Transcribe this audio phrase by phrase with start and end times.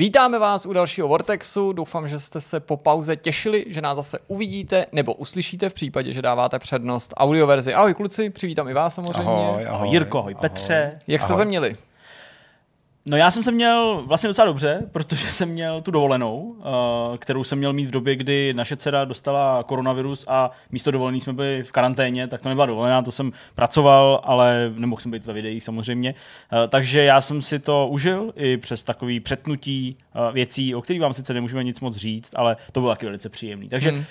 [0.00, 4.18] Vítáme vás u dalšího Vortexu, doufám, že jste se po pauze těšili, že nás zase
[4.28, 7.74] uvidíte nebo uslyšíte v případě, že dáváte přednost audioverzi.
[7.74, 9.30] Ahoj kluci, přivítám i vás samozřejmě.
[9.30, 9.88] Ahoj, ahoj.
[9.88, 10.98] Jirko, ahoj Petře.
[11.06, 11.42] Jak jste Ahoj.
[11.42, 11.76] se měli?
[13.06, 16.54] No já jsem se měl vlastně docela dobře, protože jsem měl tu dovolenou,
[17.14, 21.20] eh, kterou jsem měl mít v době, kdy naše dcera dostala koronavirus a místo dovolený
[21.20, 25.26] jsme byli v karanténě, tak to nebyla dovolená, to jsem pracoval, ale nemohl jsem být
[25.26, 26.14] ve videích samozřejmě.
[26.52, 31.02] Eh, Takže já jsem si to užil i přes takový přetnutí eh, věcí, o kterých
[31.02, 33.68] vám sice nemůžeme nic moc říct, ale to bylo taky velice příjemný.
[33.68, 34.04] Takže Hmm.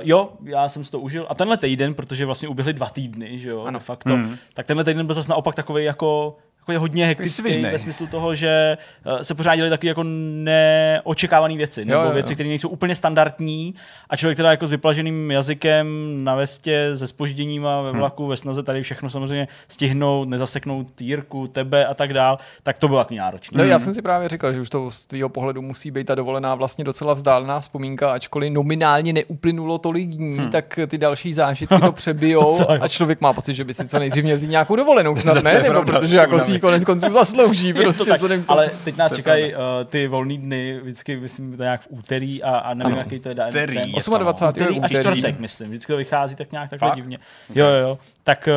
[0.00, 1.26] jo, já jsem si to užil.
[1.28, 3.78] A tenhle týden, protože vlastně uběhly dva týdny, že jo, Ano.
[3.78, 4.36] de facto, Hmm.
[4.54, 7.72] tak tenhle týden byl zase naopak takový jako jako je hodně hektický svižnej.
[7.72, 12.12] ve smyslu toho, že eh, se pořád dělají takové jako neočekávané věci, nebo jo, jo.
[12.12, 13.74] věci, které nejsou úplně standardní
[14.10, 15.86] a člověk teda jako s vyplaženým jazykem
[16.24, 21.46] na vestě, se spožděním a ve vlaku, ve snaze tady všechno samozřejmě stihnout, nezaseknout Jirku,
[21.46, 23.58] tebe a tak dál, tak to bylo taky náročné.
[23.58, 26.14] No, já jsem si právě říkal, že už to z tvýho pohledu musí být ta
[26.14, 30.50] dovolená vlastně docela vzdálená vzpomínka, ačkoliv nominálně neuplynulo tolik dní, hmm.
[30.50, 32.66] tak ty další zážitky to přebijou jo.
[32.80, 35.62] a člověk má pocit, že by si co nejdřív měl vzít nějakou dovolenou snad, ne?
[35.62, 37.68] Nebo protože jako si ji konec konců zaslouží.
[37.68, 38.44] Je to Prostě tak, tomu.
[38.48, 42.50] ale teď nás čekají uh, ty volné dny, vždycky myslím to nějak v úterý a,
[42.56, 43.02] a nevím, Ano.
[43.02, 43.48] jaký to je den.
[43.48, 43.88] Úterý den.
[43.88, 44.62] je to, 28.
[44.62, 45.68] Úterý a čtvrtek, myslím.
[45.68, 46.96] Vždycky to vychází tak nějak takhle Fakt?
[46.96, 47.18] divně.
[47.54, 47.98] Jo, jo, jo.
[48.24, 48.48] Tak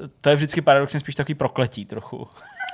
[0.00, 2.28] uh, to je vždycky paradoxně spíš takový prokletí trochu.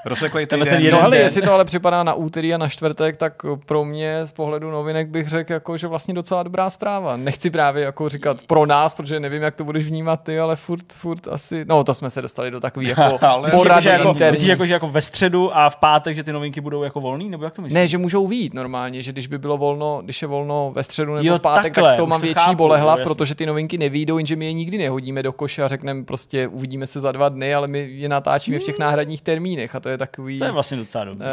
[0.05, 1.21] Rozseklej ten No jeden ale den.
[1.21, 3.33] jestli to ale připadá na úterý a na čtvrtek, tak
[3.67, 7.17] pro mě z pohledu novinek bych řekl, jako, že vlastně docela dobrá zpráva.
[7.17, 10.93] Nechci právě jako říkat pro nás, protože nevím, jak to budeš vnímat ty, ale furt,
[10.93, 13.89] furt asi, no to jsme se dostali do takový jako Ale- Myslíš, jako, porady že
[13.89, 14.31] jako, interní.
[14.31, 17.31] myslíš jako, že jako ve středu a v pátek, že ty novinky budou jako volný?
[17.31, 17.75] Nebo jak to myslíš?
[17.75, 21.15] Ne, že můžou výjít normálně, že když by bylo volno, když je volno ve středu
[21.15, 23.15] nebo Jo, v pátek, takhle, tak z toho mám to větší chápu, bolehlav, jasně.
[23.15, 26.87] protože ty novinky nevídou, jenže my je nikdy nehodíme do koše a řekneme prostě uvidíme
[26.87, 29.94] se za dva dny, ale my je natáčíme v těch náhradních termínech a to je
[29.99, 31.27] takový To je vlastně docela dobrý.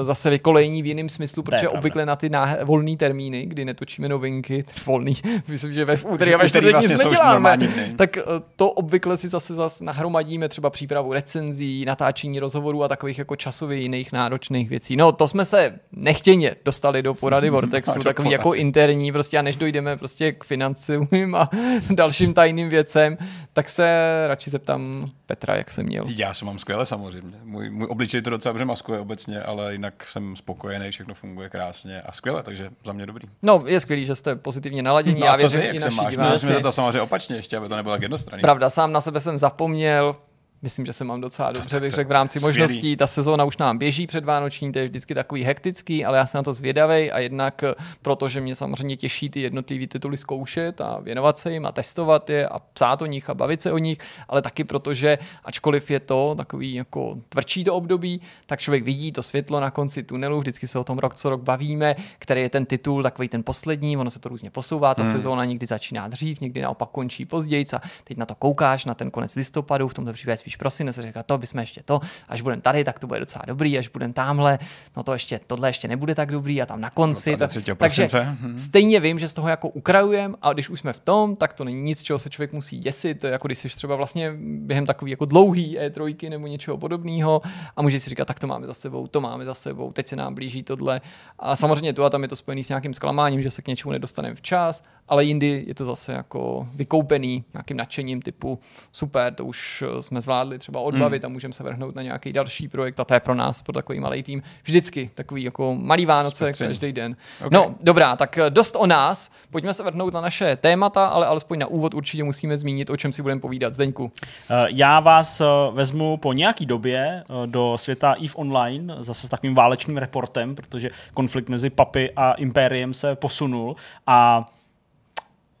[0.00, 3.46] eh, zase vykolejení v jiném smyslu, To je protože obvykle na ty náh- volné termíny,
[3.46, 5.14] kdy netočíme novinky, volný,
[5.48, 7.58] myslím, že ve úterý a ve čtvrtek vlastně nic neděláme,
[7.96, 8.22] tak eh,
[8.56, 13.78] to obvykle si zase, zase nahromadíme třeba přípravu recenzí, natáčení rozhovorů a takových jako časově
[13.78, 14.96] jiných náročných věcí.
[14.96, 19.42] No, to jsme se nechtěně dostali do porady Vortexu, do takový jako interní, prostě a
[19.42, 21.50] než dojdeme prostě k financím a
[21.90, 23.18] dalším tajným věcem,
[23.52, 26.04] tak se radši zeptám Petra, jak se měl.
[26.08, 27.36] Já se mám skvěle samozřejmě.
[27.44, 32.00] Můj, můj obličej to docela dobře maskuje obecně, ale jinak jsem spokojený, všechno funguje krásně
[32.00, 33.28] a skvěle, takže za mě dobrý.
[33.42, 35.20] No, je skvělý, že jste pozitivně naladění.
[35.20, 36.10] No Já a co věřím, ty, i jak se naši máš?
[36.10, 36.62] Diváci.
[36.62, 38.42] to samozřejmě opačně ještě, aby to nebylo tak jednostranný.
[38.42, 40.16] Pravda, sám na sebe jsem zapomněl.
[40.62, 42.60] Myslím, že se mám docela dobře, bych řekl v rámci skvělý.
[42.60, 42.96] možností.
[42.96, 46.42] Ta sezóna už nám běží předvánoční, to je vždycky takový hektický, ale já jsem na
[46.42, 51.38] to zvědavej a jednak eh, protože mě samozřejmě těší ty jednotlivý tituly zkoušet a věnovat
[51.38, 54.42] se jim a testovat je a psát o nich a bavit se o nich, ale
[54.42, 59.60] taky protože, ačkoliv je to takový jako tvrdší to období, tak člověk vidí to světlo
[59.60, 63.02] na konci tunelu, vždycky se o tom rok co rok bavíme, který je ten titul,
[63.02, 65.12] takový ten poslední, ono se to různě posouvá, ta hmm.
[65.12, 69.10] sezóna někdy začíná dřív, někdy naopak končí později a teď na to koukáš na ten
[69.10, 72.62] konec listopadu, v tomto případě spíš prosinec, a říká, to bychom ještě to, až budeme
[72.62, 74.58] tady, tak to bude docela dobrý, až budeme tamhle,
[74.96, 77.36] no to ještě, tohle ještě nebude tak dobrý a tam na konci.
[77.36, 78.02] Docela Tak, 3.
[78.08, 78.26] takže.
[78.40, 78.58] Mhm.
[78.58, 81.64] stejně vím, že z toho jako ukrajujem a když už jsme v tom, tak to
[81.64, 84.86] není nic, čeho se člověk musí děsit, to je jako když jsi třeba vlastně během
[84.86, 87.42] takový jako dlouhý E3 nebo něčeho podobného
[87.76, 90.16] a můžeš si říkat, tak to máme za sebou, to máme za sebou, teď se
[90.16, 91.00] nám blíží tohle.
[91.38, 93.92] A samozřejmě tu a tam je to spojený s nějakým zklamáním, že se k něčemu
[93.92, 98.58] nedostaneme včas, ale jindy je to zase jako vykoupený nějakým nadšením typu
[98.92, 102.68] super, to už eh, jsme zvládli třeba odbavit a můžeme se vrhnout na nějaký další
[102.68, 106.52] projekt a to je pro nás, pro takový malý tým, vždycky takový jako malý Vánoce
[106.52, 107.16] každý den.
[107.46, 107.52] Ok.
[107.52, 109.30] No, dobrá, tak eh, dost o nás.
[109.50, 113.12] Pojďme se vrhnout na naše témata, ale alespoň na úvod určitě musíme zmínit, o čem
[113.12, 113.74] si budeme povídat.
[113.74, 114.12] Zdeňku.
[114.50, 119.96] Eh, Já vás vezmu po nějaký době do světa EVE Online, zase s takovým válečným
[119.96, 123.76] reportem, protože konflikt mezi Papy a Impériem se posunul
[124.06, 124.48] a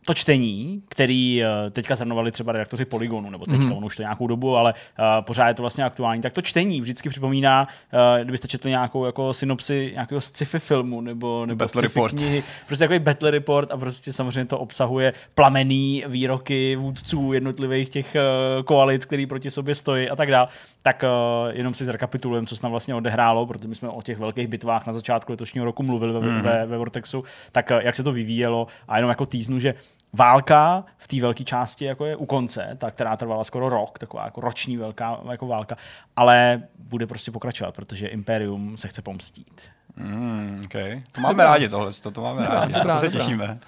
[0.06, 3.72] to čtení, který eh, teďka zhrnovali třeba redaktoři Polygonu, nebo teďka, mm.
[3.72, 6.80] ono už to nějakou dobu, ale uh, pořád je to vlastně aktuální, tak to čtení
[6.80, 11.98] vždycky připomíná, uh, kdybyste četli nějakou jako synopsi nějakého sci-fi filmu nebo, nebo Battle sci-fi
[11.98, 12.14] report.
[12.14, 18.16] knihy, prostě takový battle report a prostě samozřejmě to obsahuje plamený výroky vůdců jednotlivých těch
[18.16, 20.48] uh, koalic, který proti sobě stojí a tak dále.
[20.82, 24.18] Tak uh, jenom si zrekapitulujeme, co se tam vlastně odehrálo, protože my jsme o těch
[24.18, 26.42] velkých bitvách na začátku letošního roku mluvili ve, Mhm.
[26.42, 29.74] ve, ve Vortexu, tak uh, jak se to vyvíjelo a jenom jako týznu, že
[30.12, 34.24] válka v té velké části jako je u konce, ta, která trvala skoro rok, taková
[34.24, 35.76] jako roční velká jako válka,
[36.16, 39.60] ale bude prostě pokračovat, protože Imperium se chce pomstít.
[39.96, 41.02] Mm, okay.
[41.12, 43.58] To máme rádi tohle, to, to máme rádi, to se těšíme.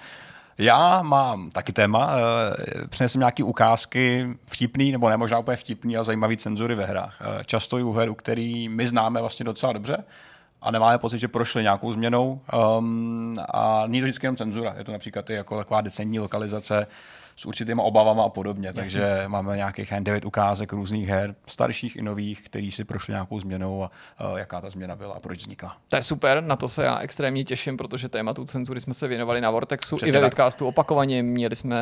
[0.57, 6.05] Já mám taky téma, eh, přinesl nějaký ukázky vtipný, nebo ne možná úplně vtipný, ale
[6.05, 7.17] zajímavý cenzury ve hrách.
[7.21, 9.97] Eh, Často i u her, u který my známe vlastně docela dobře,
[10.63, 12.41] a nemáme pocit, že prošli nějakou změnou.
[12.77, 16.87] Um, a není to vždycky jenom cenzura, je to například i jako taková decentní lokalizace,
[17.35, 18.67] s určitýma obavama a podobně.
[18.67, 18.81] Jasně.
[18.81, 23.83] Takže máme nějakých 9 ukázek různých her, starších i nových, který si prošli nějakou změnou
[23.83, 23.89] a
[24.29, 25.77] uh, jaká ta změna byla a proč vznikla.
[25.87, 29.41] To je super, na to se já extrémně těším, protože tématu cenzury jsme se věnovali
[29.41, 31.23] na Vortexu Přesně i ve vidcastu opakovaně.
[31.23, 31.77] Měli jsme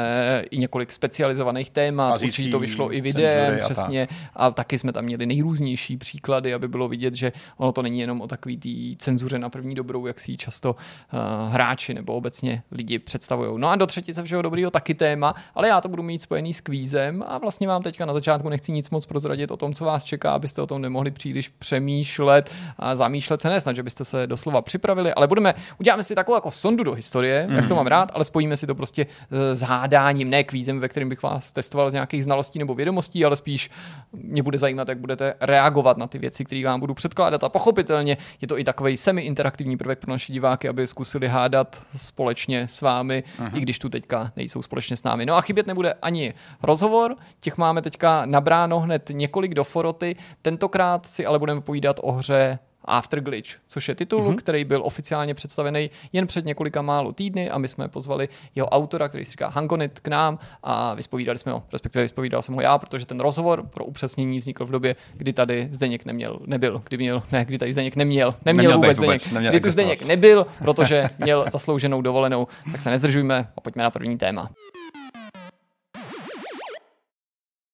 [0.52, 4.08] i několik specializovaných témat, Azijský, určitě to vyšlo i videem, přesně.
[4.36, 8.00] A, a taky jsme tam měli nejrůznější příklady, aby bylo vidět, že ono to není
[8.00, 12.14] jenom o takový té cenzuře na první dobrou, jak si ji často uh, hráči nebo
[12.14, 13.52] obecně lidi představují.
[13.58, 16.62] No a do třetice všeho dobrýho taky téma, ale já to budu mít spojený s
[16.62, 20.04] kvízem a vlastně vám teďka na začátku nechci nic moc prozradit o tom, co vás
[20.04, 24.62] čeká, abyste o tom nemohli příliš přemýšlet a zamýšlet se nesnad, že byste se doslova
[24.62, 27.56] připravili, ale budeme, uděláme si takovou jako sondu do historie, mm.
[27.56, 27.76] jak to mhm.
[27.76, 29.06] mám rád, ale spojíme si to prostě
[29.54, 33.36] s hádáním, ne kvízem, ve kterém bych vás testoval z nějakých znalostí nebo vědomostí, ale
[33.36, 33.70] spíš
[34.14, 37.44] mě bude zajímat, jak budete reagovat na ty věci, které vám budu předkládat.
[37.44, 42.68] A pochopitelně je to i takový semi-interaktivní prvek pro naše diváky, aby zkusili hádat společně
[42.68, 43.58] s vámi, uh-huh.
[43.58, 45.26] i když tu teďka nejsou společně s námi.
[45.26, 46.34] No a chybět nebude ani
[46.64, 52.12] rozhovor, těch máme teďka nabráno hned několik do foroty, tentokrát si ale budeme povídat o
[52.12, 54.36] hře Afterglitch, což je titul, mm-hmm.
[54.36, 59.10] který byl oficiálně představený jen před několika málo týdny a my jsme pozvali jeho autora,
[59.10, 62.78] který si říká Hangonit, k nám a vyspovídali jsme ho, respektive vyspovídal jsem ho já,
[62.78, 67.24] protože ten rozhovor pro upřesnění vznikl v době, kdy tady Zdeněk neměl, nebyl, kdy měl,
[67.32, 70.46] ne, kdy tady Zdeněk neměl, neměl, neměl vůbec, vůbec Zdeněk, neměl kdy tu Zdeněk nebyl,
[70.60, 74.50] protože měl zaslouženou dovolenou, tak se nezdržujme a pojďme na první téma.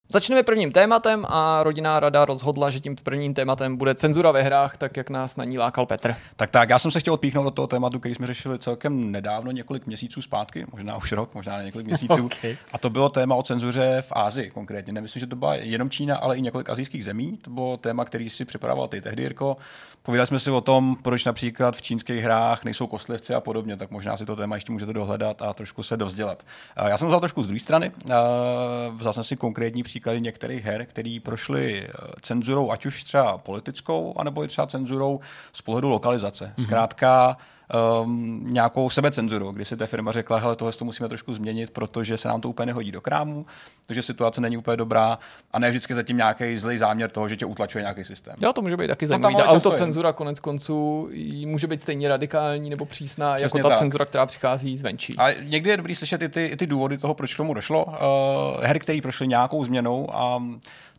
[0.10, 4.78] Začneme prvním tématem a rodinná rada rozhodla, že tím prvním tématem bude cenzura ve hrách,
[4.78, 6.16] tak jak nás na ní lákal Petr.
[6.36, 9.52] Tak tak, já jsem se chtěl odpíchnout do toho tématu, který jsme řešili celkem nedávno,
[9.52, 12.26] několik měsíců zpátky, možná už rok, možná několik měsíců.
[12.26, 12.58] okay.
[12.74, 14.94] A to bylo téma o cenzuře v Ázii konkrétně.
[14.94, 17.38] Nemyslím, že to byla jenom Čína, ale i několik azijských zemí.
[17.42, 19.58] To bylo téma, který si připravoval ty tehdy, Jirko.
[20.08, 23.92] Povídali jsme si o tom, proč například v čínských hrách nejsou kostlivci a podobně, tak
[23.92, 26.44] možná si to téma ještě můžete dohledat a trošku se dovzdělat.
[26.88, 27.92] Já jsem vzal trošku z druhé strany,
[28.96, 34.14] vzal jsem si konkrétní příklady některých her, které prošly eh, cenzurou, ať už třeba politickou,
[34.18, 35.20] anebo i třeba cenzurou
[35.54, 36.54] z pohledu lokalizace.
[36.58, 37.36] Mm-hmm.
[38.04, 42.18] Um, nějakou sebecenzuru, kdy si ta firma řekla, hele, tohle to musíme trošku změnit, protože
[42.18, 43.46] se nám to úplně nehodí do krámu,
[43.86, 45.20] protože situace není úplně dobrá
[45.52, 48.36] a ne vždycky zatím nějaký zlý záměr toho, že tě utlačuje nějaký systém.
[48.42, 49.36] Jo, to může být taky zajímavý.
[49.36, 51.10] Ta autocenzura konec konců
[51.46, 53.80] může být stejně radikální nebo přísná Přesně jako ta tak.
[53.80, 55.16] cenzura, která přichází zvenčí.
[55.18, 57.86] A někdy je dobrý slyšet i ty, i ty důvody toho, proč k tomu došlo.
[57.86, 57.94] Uh,
[58.62, 60.44] her, které prošly nějakou změnou a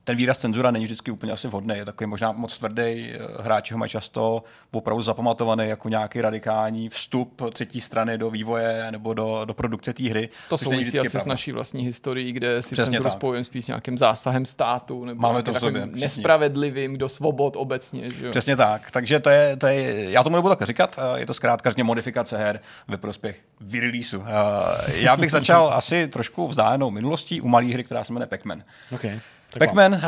[0.08, 3.74] ten výraz cenzura není vždycky úplně asi vhodný, je takový možná moc tvrdý, eh, hráči
[3.74, 9.42] ho mají často opravdu zapamatovaný jako nějaký radikální vstup třetí strany do vývoje nebo do,
[9.44, 10.28] do produkce té hry.
[10.48, 11.24] To souvisí asi pravda.
[11.24, 15.20] s naší vlastní historií, kde si Přesně cenzuru spojujeme spíš s nějakým zásahem státu nebo
[15.20, 18.04] Máme to sobě, nespravedlivým do svobod obecně.
[18.20, 18.30] Že?
[18.30, 21.34] Přesně tak, takže to je, to je, já tomu nebudu tak říkat, eh, je to
[21.34, 24.22] zkrátka modifikace her ve prospěch vyreleaseu.
[24.26, 28.62] Eh, já bych začal asi trošku vzdálenou minulostí u malé hry, která se jmenuje Pac-Man.
[28.92, 29.20] Okay.
[29.58, 30.00] Pac-Man uh,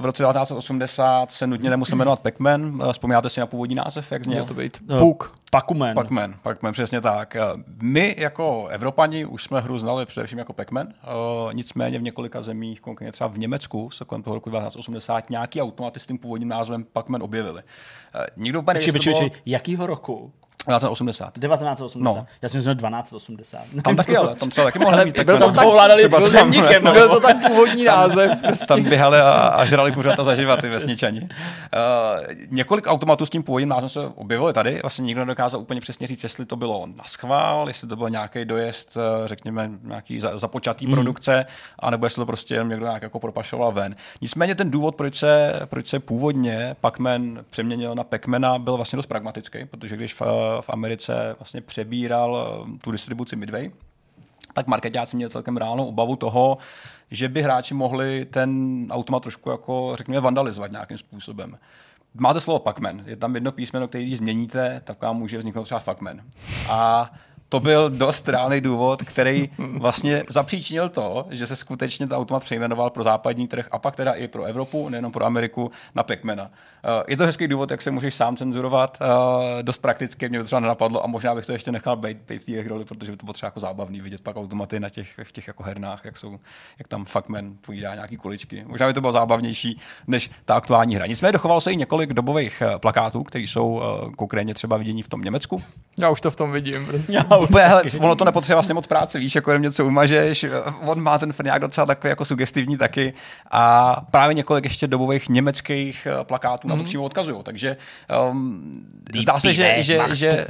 [0.00, 2.62] v roce 1980 se nutně nemusel jmenovat Pac-Man.
[2.62, 4.34] Uh, vzpomínáte si na původní název, jak zněl?
[4.34, 5.38] Měl to být Puk.
[5.50, 5.94] Pac-Man.
[5.94, 7.36] Pac-Man, Pac-Man, přesně tak.
[7.82, 12.80] My jako Evropani už jsme hru znali především jako Pac-Man, uh, nicméně v několika zemích,
[12.80, 16.84] konkrétně třeba v Německu, se kolem toho roku 1980 nějaký automaty s tím původním názvem
[16.92, 17.62] Pac-Man objevili.
[17.62, 20.32] Uh, nikdo úplně nevěděl, jakýho roku?
[20.66, 21.38] 1980.
[21.38, 22.04] 1980.
[22.04, 22.26] No.
[22.42, 23.60] Já jsem myslel 1280.
[23.84, 25.24] Tam taky ale, tam třeba taky mohli být.
[25.24, 26.92] Byl to tak, byl, tam, no.
[26.92, 28.30] byl to tak původní název.
[28.30, 28.66] Tam, prostě.
[28.66, 31.20] tam běhali a, a žrali kuřata zaživa ty vesničani.
[31.20, 31.28] Uh,
[32.50, 34.78] několik automatů s tím původním názvem se objevily tady.
[34.82, 38.44] Vlastně nikdo nedokázal úplně přesně říct, jestli to bylo na schvál, jestli to byl nějaký
[38.44, 40.92] dojezd, eh, řekněme, nějaký započatý mm.
[40.92, 41.46] produkce,
[41.78, 43.96] anebo jestli to prostě jenom někdo nějak jako propašoval ven.
[44.20, 49.06] Nicméně ten důvod, proč se, proč se původně Pac-Man přeměnil na Pac-Mana, byl vlastně dost
[49.06, 50.22] pragmatický, protože když v,
[50.60, 53.70] v Americe vlastně přebíral eh, tu distribuci Midway,
[54.52, 56.58] tak marketáci měli celkem reálnou obavu toho,
[57.10, 61.58] že by hráči mohli ten automat trošku jako, řekněme, vandalizovat nějakým způsobem.
[62.14, 65.80] Máte slovo Pacman, je tam jedno písmeno, které když změníte, tak vám může vzniknout třeba
[65.80, 66.20] Fuckman.
[66.68, 67.10] A
[67.48, 72.90] to byl dost reálný důvod, který vlastně zapříčinil to, že se skutečně ten automat přejmenoval
[72.90, 76.50] pro západní trh a pak teda i pro Evropu, nejenom pro Ameriku, na Pacmana.
[76.84, 80.44] Eh, je to hezký důvod, jak se můžeš sám cenzurovat, eh, dost prakticky, mě to
[80.44, 83.18] třeba nenapadlo a možná bych to ještě nechal být, být v té roli, protože by
[83.18, 86.16] to bylo třeba jako zábavný vidět pak automaty na těch, v těch jako hernách, jak,
[86.16, 86.38] jsou,
[86.78, 88.64] jak tam fuckman pojídá nějaký kuličky.
[88.66, 91.06] Možná by to bylo zábavnější než ta aktuální hra.
[91.06, 93.82] Nicméně dochovalo se i několik dobových eh, plakátů, které jsou
[94.16, 95.62] konkrétně třeba vidění v tom Německu.
[95.98, 96.86] Já už to v tom vidím.
[96.88, 97.24] Prostě.
[97.40, 100.46] Úplně, hele, ono to nepotřebuje vlastně moc práce, víš, jako jen něco umažeš,
[100.86, 103.14] on má ten frňák docela takový jako sugestivní taky
[103.50, 106.67] a právě několik ještě dobových německých plakátů.
[106.68, 107.76] Na to přímo odkazují, takže
[108.30, 108.86] um,
[109.20, 110.46] zdá se, že, že, že,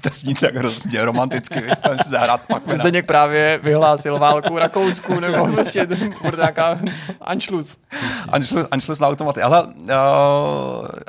[0.00, 1.54] to zní tak hrozně romanticky,
[2.02, 2.62] si zahrát pak.
[2.74, 5.88] Zdeněk právě vyhlásil válku Rakousku, nebo prostě
[6.36, 6.78] nějaká
[7.20, 7.76] Anschluss.
[8.28, 9.72] Anschluss, Anschluss na automaty, ale uh,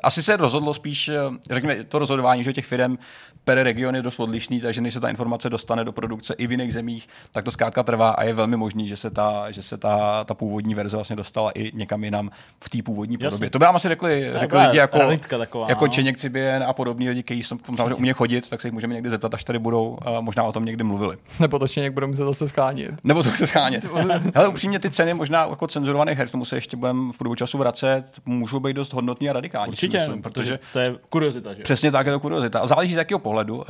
[0.03, 1.11] asi se rozhodlo spíš,
[1.51, 2.97] řekněme, to rozhodování, že těch firm
[3.43, 6.51] per region je dost odlišný, takže než se ta informace dostane do produkce i v
[6.51, 9.77] jiných zemích, tak to zkrátka trvá a je velmi možný, že se ta, že se
[9.77, 12.29] ta, ta původní verze vlastně dostala i někam jinam
[12.63, 13.27] v té původní Jasně.
[13.27, 13.49] podobě.
[13.49, 14.99] To by nám asi řekli, řekli lidi jako,
[15.37, 15.91] taková, jako no.
[15.91, 18.93] Čeněk Cibien a podobní lidi, kteří jsou tam samozřejmě umějí chodit, tak se jich můžeme
[18.93, 21.17] někdy zeptat, až tady budou, uh, možná o tom někdy mluvili.
[21.39, 22.91] Nebo to Čeněk budou muset zase schánět.
[23.03, 23.85] Nebo to se schánět.
[24.35, 27.57] Ale upřímně ty ceny možná jako cenzurovaných her, tomu se ještě budeme v průběhu času
[27.57, 29.71] vracet, můžou být dost hodnotní a radikální.
[29.71, 31.53] Určitě, myslím, protože to je kuriozita.
[31.53, 31.63] Že?
[31.63, 32.59] Přesně tak je to kuriozita.
[32.59, 33.55] A záleží z jakého pohledu.
[33.55, 33.63] Uh,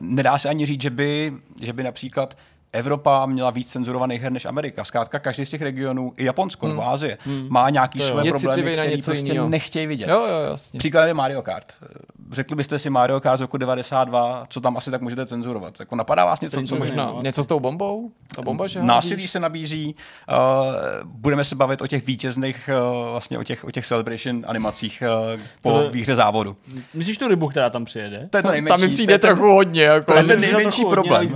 [0.00, 2.36] nedá se ani říct, že by, že by například
[2.72, 4.84] Evropa měla víc cenzurovaných her než Amerika.
[4.84, 6.76] Zkrátka každý z těch regionů, i Japonsko hmm.
[6.76, 7.46] nebo Ázie, hmm.
[7.50, 9.48] má nějaký své problémy, které prostě jinýho.
[9.48, 10.08] nechtějí vidět.
[10.08, 10.78] Jo, jo, jasně.
[10.78, 11.72] Příklad je Mario Kart.
[12.32, 15.80] Řekli byste si Mario Kart z roku 92, co tam asi tak můžete cenzurovat?
[15.80, 17.14] Jako napadá vás něco, co možná?
[17.22, 18.10] Něco s tou bombou?
[18.34, 19.94] Ta bomba, že Násilí se nabízí.
[20.30, 20.36] Uh,
[21.04, 25.02] budeme se bavit o těch vítězných, uh, vlastně o těch, o těch celebration animacích
[25.34, 26.56] uh, po to, výhře závodu.
[26.94, 28.28] Myslíš tu rybu, která tam přijede?
[28.30, 28.80] To je to nejmenší.
[28.80, 29.82] Tam mi přijde trochu hodně.
[29.82, 30.12] Jako.
[30.12, 31.28] To je ten nejmenší problém.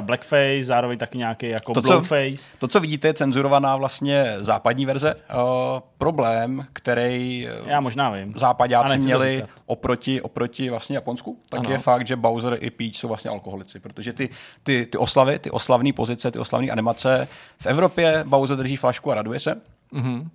[0.00, 2.50] Blackface, zároveň taky nějaký jako to, co, face.
[2.58, 5.14] To, co vidíte, je cenzurovaná vlastně západní verze.
[5.14, 8.34] Uh, problém, který eh, Já možná vím.
[8.36, 11.70] západáci měli oproti, oproti vlastně Japonsku, tak ano.
[11.70, 14.28] je fakt, že Bowser i Peach jsou vlastně alkoholici, protože ty,
[14.62, 19.14] ty, ty oslavy, ty oslavné pozice, ty oslavné animace v Evropě Bowser drží flašku a
[19.14, 19.60] raduje se.
[19.94, 20.28] Mm-hmm.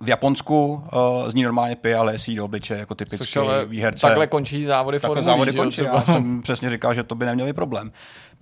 [0.00, 4.06] V Japonsku uh, z ní normálně pije, ale si do obliče jako typický výherce.
[4.06, 5.84] Takhle končí závody Takhle závody končí.
[5.84, 7.92] Já jsem přesně říkal, že to by neměli problém.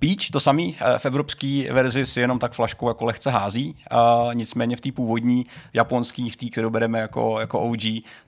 [0.02, 4.30] Peach, to samý eh, v evropské verzi si jenom tak flašku jako lehce hází, a
[4.32, 7.82] nicméně v té původní japonský, v té, kterou bereme jako, jako OG,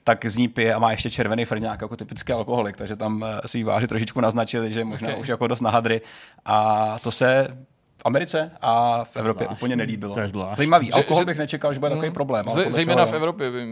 [0.04, 3.48] tak z ní pije a má ještě červený frňák jako typický alkoholik, takže tam eh,
[3.48, 5.20] si váři trošičku naznačili, že možná okay.
[5.20, 6.00] už jako dost na hadry
[6.44, 7.56] a to se
[8.04, 9.62] Americe a v Evropě zvlášť.
[9.62, 10.14] úplně nelíbilo.
[10.14, 10.56] To je zvlášť.
[10.56, 10.92] Zajímavý.
[10.92, 12.14] Alkohol že, bych nečekal, že bude takový mm.
[12.14, 12.46] problém.
[12.68, 13.66] Zejména v Evropě by,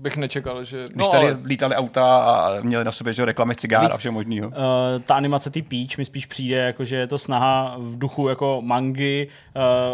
[0.00, 0.84] bych nečekal, že...
[0.84, 1.38] Když no, tady ale...
[1.44, 4.48] lítali auta a měli na sobě že reklamy cigár Víc, a všeho možného.
[4.48, 4.54] Uh,
[5.04, 8.62] ta animace ty Peach mi spíš přijde, jako, že je to snaha v duchu jako
[8.64, 9.28] mangy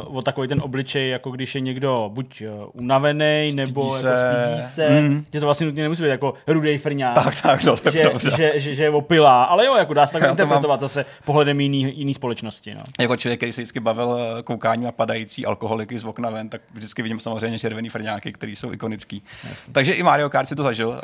[0.07, 4.07] uh, o takový ten obličej, jako když je někdo buď uh, unavený, nebo se.
[4.07, 5.01] jako spídí se.
[5.01, 5.25] Mm.
[5.33, 7.15] Že to vlastně nutně nemusí být jako rudej frňák.
[7.15, 9.45] Tak, tak, no, to je že, že, že, že, že, je opilá.
[9.45, 10.89] Ale jo, jako dá se tak interpretovat mám...
[10.89, 12.75] zase pohledem jiný, jiný společnosti.
[12.75, 12.83] No.
[13.01, 16.61] Jako člověk, který se vždycky bavil eh, koukání na padající alkoholiky z okna ven, tak
[16.75, 19.23] vždycky vidím samozřejmě červený frňáky, které jsou ikonický.
[19.49, 19.73] Jasně.
[19.73, 20.95] Takže i Mario Kart si to zažil uh,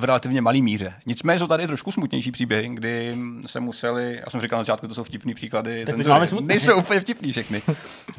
[0.00, 0.94] v relativně malý míře.
[1.06, 4.94] Nicméně jsou tady trošku smutnější příběhy, kdy se museli, já jsem říkal na začátku, to
[4.94, 5.84] jsou vtipný příklady,
[6.40, 7.62] nejsou úplně vtipný všechny.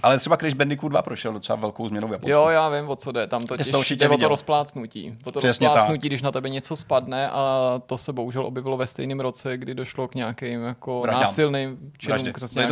[0.04, 2.40] Ale třeba Crash Bandicoot 2 prošel docela velkou změnou v Japonsku.
[2.40, 3.28] Jo, já vím, o co jde.
[3.28, 5.18] Tam to jde o to rozplácnutí.
[5.26, 6.10] O to Přesně rozplácnutí, tak.
[6.10, 10.08] když na tebe něco spadne a to se bohužel objevilo ve stejném roce, kdy došlo
[10.08, 11.22] k nějakým jako Vraždám.
[11.22, 12.66] násilným činům, prostě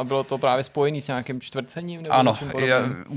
[0.00, 2.02] a bylo to právě spojený s nějakým čtvrcením?
[2.02, 2.74] Nebo ano, je,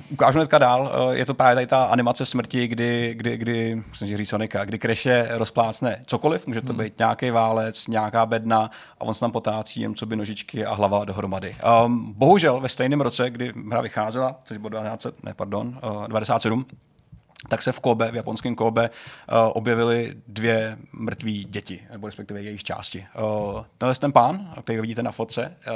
[0.09, 0.91] ukážu hnedka dál.
[1.11, 4.79] Eh, je to právě tady ta animace smrti, kdy, kdy, kdy musím říct Sonika, kdy
[4.79, 6.77] Kreše rozplácne cokoliv, může to hmm.
[6.77, 10.73] být nějaký válec, nějaká bedna a on se tam potácí jen co by nožičky a
[10.73, 11.55] hlava dohromady.
[11.85, 16.65] Um, bohužel ve stejném roce, kdy hra vycházela, což bylo 12, ne, pardon, uh, 97,
[17.49, 22.63] tak se v Kobe, v japonském Kobe, uh, objevily dvě mrtvé děti, nebo respektive jejich
[22.63, 23.05] části.
[23.19, 25.73] Uh, tenhle ten pán, který vidíte na fotce, uh,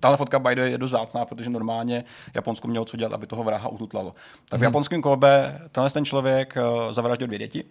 [0.00, 3.68] Tahle fotka by je dost zácná, protože normálně Japonsko mělo co dělat, aby toho vraha
[3.68, 4.14] ututlalo.
[4.48, 4.64] Tak v hmm.
[4.64, 7.64] japonském Kobe tenhle ten člověk uh, zavraždil dvě děti,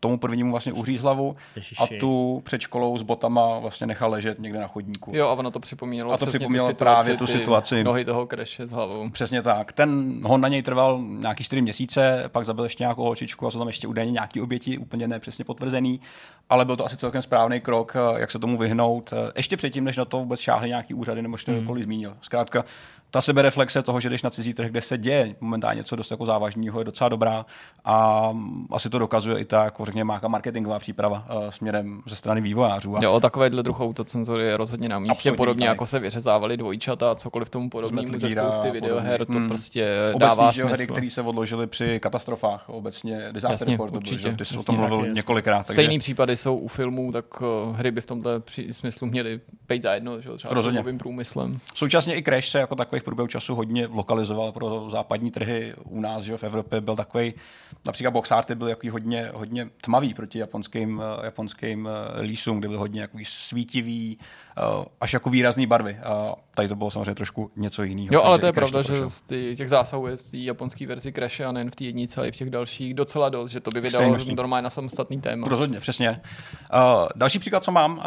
[0.00, 1.84] tomu prvnímu vlastně uhříz hlavu Ježiši.
[1.96, 5.12] a tu před školou s botama vlastně nechal ležet někde na chodníku.
[5.14, 7.84] Jo, a ono to připomínalo, a to připomínalo tu situaci, právě tu situaci.
[7.84, 9.10] Nohy toho kreše s hlavou.
[9.10, 9.72] Přesně tak.
[9.72, 13.58] Ten hon na něj trval nějaký čtyři měsíce, pak zabil ještě nějakou holčičku a jsou
[13.58, 16.00] tam ještě údajně nějaký oběti, úplně nepřesně potvrzený,
[16.50, 19.12] ale byl to asi celkem správný krok, jak se tomu vyhnout.
[19.12, 21.82] Eh, ještě předtím, než na to vůbec šáhly nějaký úřady nebo to hmm.
[21.82, 22.16] zmínil.
[22.20, 22.64] Zkrátka,
[23.16, 26.26] ta sebereflexe toho, že jdeš na cizí trh, kde se děje momentálně něco dost jako
[26.26, 27.46] závažného, je docela dobrá
[27.84, 28.30] a
[28.72, 32.96] asi to dokazuje i ta, jako řekněme, nějaká marketingová příprava uh, směrem ze strany vývojářů.
[32.96, 33.00] A...
[33.02, 35.74] Jo, takovéhle druh autocenzury je rozhodně na místě, Absolutně podobně tak.
[35.74, 39.48] jako se vyřezávali dvojčata a cokoliv tomu podobnému ze spousty videoher, to hmm.
[39.48, 40.74] prostě Obecný, dává smysl.
[40.74, 44.32] hry, které se odložily při katastrofách, obecně disaster report, určitě.
[44.32, 45.66] ty jsi o tom mluvil několikrát.
[45.66, 45.72] Takže...
[45.72, 48.30] Stejný případy jsou u filmů, tak uh, hry by v tomto
[48.70, 50.82] smyslu měly být za jedno, že třeba Rozhodně.
[50.82, 51.58] s průmyslem.
[51.74, 55.74] Současně i Crash se jako takový v průběhu času hodně lokalizoval pro západní trhy.
[55.88, 57.34] U nás, že v Evropě byl takový,
[57.84, 62.68] například box arty byl jaký hodně, hodně tmavý proti japonským, eh, japonským eh, lísům, kde
[62.68, 64.18] byl hodně jaký svítivý,
[65.00, 65.96] až jako výrazný barvy.
[65.96, 68.08] A tady to bylo samozřejmě trošku něco jiného.
[68.14, 69.10] Jo, ale to je Crash pravda, že prošel.
[69.10, 72.20] z ty, těch zásahů je v té japonské verzi Crashe a nejen v té jednice,
[72.20, 75.48] ale i v těch dalších docela dost, že to by vydalo normálně na samostatný téma.
[75.48, 76.10] Rozhodně, přesně.
[76.10, 78.02] Uh, další příklad, co mám, uh,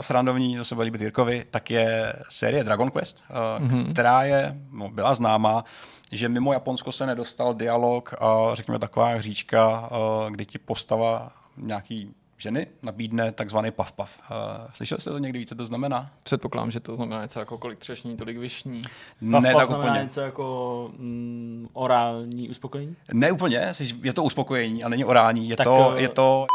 [0.00, 3.92] srandovní, to se bude líbit Jirkovi, tak je série Dragon Quest, uh, mm-hmm.
[3.92, 5.64] která je, no, byla známá,
[6.12, 12.14] že mimo Japonsko se nedostal dialog, uh, řekněme taková hříčka, uh, kdy ti postava nějaký
[12.38, 14.18] ženy nabídne takzvaný pav pav.
[14.30, 14.36] Uh,
[14.72, 16.10] slyšeli jste to někdy více, co to znamená?
[16.22, 18.82] Předpokládám, že to znamená něco jako kolik třešní, tolik vyšní.
[19.20, 20.04] Ne, ne tak znamená úplně.
[20.04, 22.96] něco jako mm, orální uspokojení?
[23.12, 26.46] Ne úplně, je to uspokojení a není orální, je Tak, to, eh, je to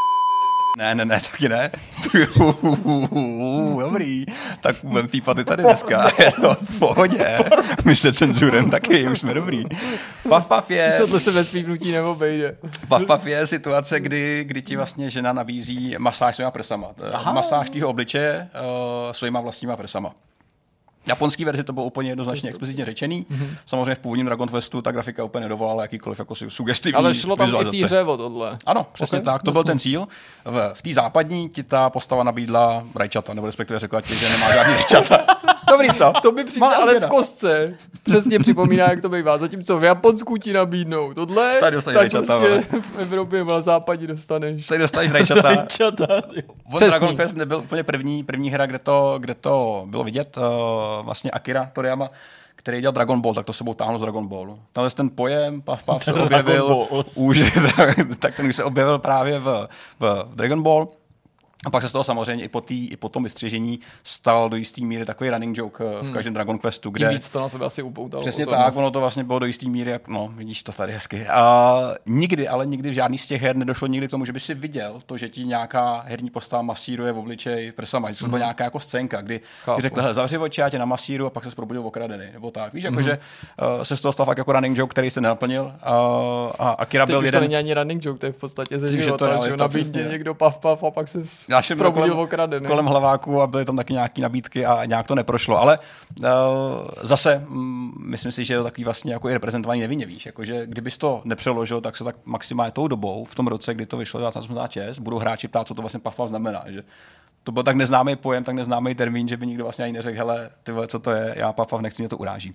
[0.77, 1.71] ne, ne, ne, taky ne.
[3.79, 4.25] Dobrý.
[4.61, 6.07] Tak budeme pípat i tady dneska.
[6.41, 7.37] To v pohodě.
[7.85, 9.63] My se cenzurem taky, už jsme dobrý.
[10.29, 12.55] Pav pav je, Tohle se bez pípnutí neobejde.
[12.87, 16.87] pav pav je situace, kdy, kdy ti vlastně žena nabízí masáž svýma prsama.
[17.13, 17.33] Aha.
[17.33, 20.13] Masáž tvýho obličeje uh, svýma vlastníma prsama.
[21.05, 23.25] Japonský verzi to bylo úplně jednoznačně explicitně řečený.
[23.29, 23.55] Mhm.
[23.65, 27.35] Samozřejmě v původním Dragon Questu ta grafika úplně nedovolala jakýkoliv jako su- sugestivní Ale šlo
[27.35, 28.57] tam i té hře o tohle.
[28.65, 30.07] Ano, přesně Ok, okay, tak, to byl ten cíl.
[30.45, 34.53] V, v té západní ti ta postava nabídla rajčata, nebo respektive řekla ti, že nemá
[34.53, 35.17] žádný rajčata.
[35.69, 36.13] Dobrý, co?
[36.21, 37.07] To by přijde ale změna.
[37.07, 37.77] v kostce.
[38.03, 39.37] Přesně připomíná, jak to bývá.
[39.37, 44.07] Zatímco v Japonsku ti nabídnou tohle, Tady dostaneš tak rajčata, prostě v Evropě na západě
[44.07, 44.67] dostaneš.
[44.67, 45.65] Tady dostaneš rajčata.
[45.65, 46.07] Čata.
[46.73, 46.79] On.
[46.79, 50.37] Dragon Quest nebyl úplně první, první hra, kde to, kde to bylo vidět.
[50.37, 50.43] Uh,
[51.05, 52.09] vlastně Akira Toriyama,
[52.55, 54.55] který dělal Dragon Ball, tak to sebou táhlo z Dragon Ballu.
[54.73, 57.53] Tenhle ten pojem, pav, pav, se objevil už,
[58.19, 59.67] tak ten už se objevil právě v,
[59.99, 60.87] v Dragon Ball.
[61.65, 64.55] A pak se z toho samozřejmě i po, tý, i po tom vystřižení stal do
[64.57, 67.09] jisté míry takový running joke eh, v každém Dragon Questu, Tím kde...
[67.09, 68.21] víc to na sebe asi upoutalo.
[68.21, 68.65] Přesně pozornost.
[68.65, 71.27] tak, ono to vlastně bylo do jisté míry, jak, no, vidíš to tady hezky.
[71.27, 74.39] A nikdy, ale nikdy v žádný z těch her nedošlo nikdy k tomu, že by
[74.39, 78.11] si viděl to, že ti nějaká herní postava masíruje v obličej prsama.
[78.11, 79.75] Že to byla nějaká jako scénka, kdy Chápu.
[79.77, 82.25] ti řekl, "Hele, zavři oči, já tě namasíru a pak se probudil okradený.
[82.33, 82.73] Nebo tak.
[82.73, 83.17] Víš, jako, že
[83.77, 85.63] uh, se z toho stal fakt jako running joke, který se nenaplnil.
[85.63, 85.71] Uh,
[86.59, 87.41] a Akira Teď byl už to jeden...
[87.41, 90.03] není ani running joke, to je v podstatě ze Tím, že to života, že přesně.
[90.11, 91.19] někdo pav pav a pak se
[91.51, 92.27] Já jsem kolem,
[92.67, 95.61] kolem hlaváku a byly tam taky nějaké nabídky a nějak to neprošlo.
[95.61, 95.79] Ale
[96.19, 96.25] uh,
[97.01, 100.25] zase mm, myslím si, že je to takový vlastně jako i reprezentovaný nevinně, víš.
[100.25, 103.85] Jako, že kdybys to nepřeložil, tak se tak maximálně tou dobou, v tom roce, kdy
[103.85, 106.63] to vyšlo 1986, budou hráči ptát, co to vlastně pav znamená.
[106.67, 106.81] Že
[107.43, 110.49] to byl tak neznámý pojem, tak neznámý termín, že by nikdo vlastně ani neřekl, hele,
[110.63, 112.51] ty vole, co to je, já pav pav nechci, mě to uráží.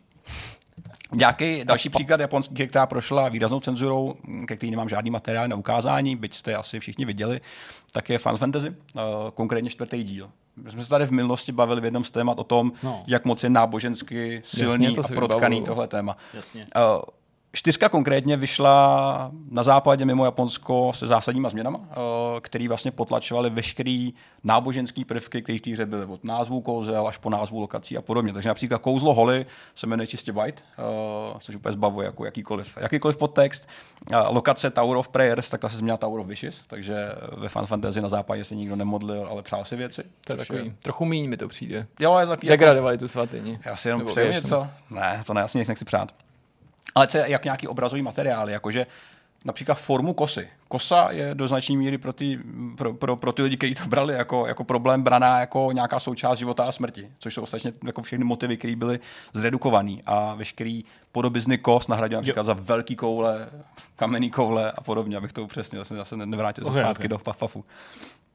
[1.12, 4.14] Nějaký další příklad japonský, která prošla výraznou cenzurou,
[4.46, 7.40] ke který nemám žádný materiál na ukázání, byť jste asi všichni viděli,
[7.92, 9.02] tak je Final Fantasy, uh,
[9.34, 10.28] konkrétně čtvrtý díl.
[10.64, 13.04] My jsme se tady v minulosti bavili v jednom z témat o tom, No.
[13.06, 15.66] jak moc je nábožensky silný Jasně, to a protkaný vybavuju.
[15.66, 16.16] tohle téma.
[16.34, 16.64] Jasně.
[17.56, 21.84] Čtyřka konkrétně vyšla na západě mimo Japonsko se zásadníma změnama, uh,
[22.40, 24.14] který vlastně potlačovaly veškerý
[24.44, 28.02] náboženský prvky, které v té hře byly, od názvu kouzel až po názvu lokací a
[28.02, 28.32] podobně.
[28.32, 30.64] Takže například kouzlo Holy se jmenuje čistě White,
[31.32, 33.68] uh, což úplně zbavuje jako jakýkoliv, jakýkoliv podtext.
[34.28, 38.00] Lokace Tower of Prayers, tak ta se změnila Tower of Wishes, takže ve Final Fantasy
[38.00, 40.04] na západě se nikdo nemodlil, ale přál si věci.
[40.24, 41.86] To je takový, trochu míň mi to přijde.
[42.00, 43.58] Jo, je to takový, jako, tu svatyni.
[43.64, 44.68] já si jenom přeju něco.
[44.90, 46.25] Ne, to ne, já si nic nechci přát.
[46.94, 48.86] Ale co je jak nějaký obrazový materiál, jakože
[49.44, 50.48] například formu kosy.
[50.68, 52.38] Kosa je do značné míry pro ty,
[52.76, 56.38] pro, pro, pro ty lidi, kteří to brali jako, jako problém, braná jako nějaká součást
[56.38, 59.00] života a smrti, což jsou ostatně jako všechny motivy, které byly
[59.34, 63.48] zredukované a veškerý podobizny kos nahradil například za velký koule,
[63.96, 67.08] kamenný koule a podobně, abych to upřesnil, zase, zase nevrátil Okay, zpátky okay.
[67.08, 67.64] do paf pafu.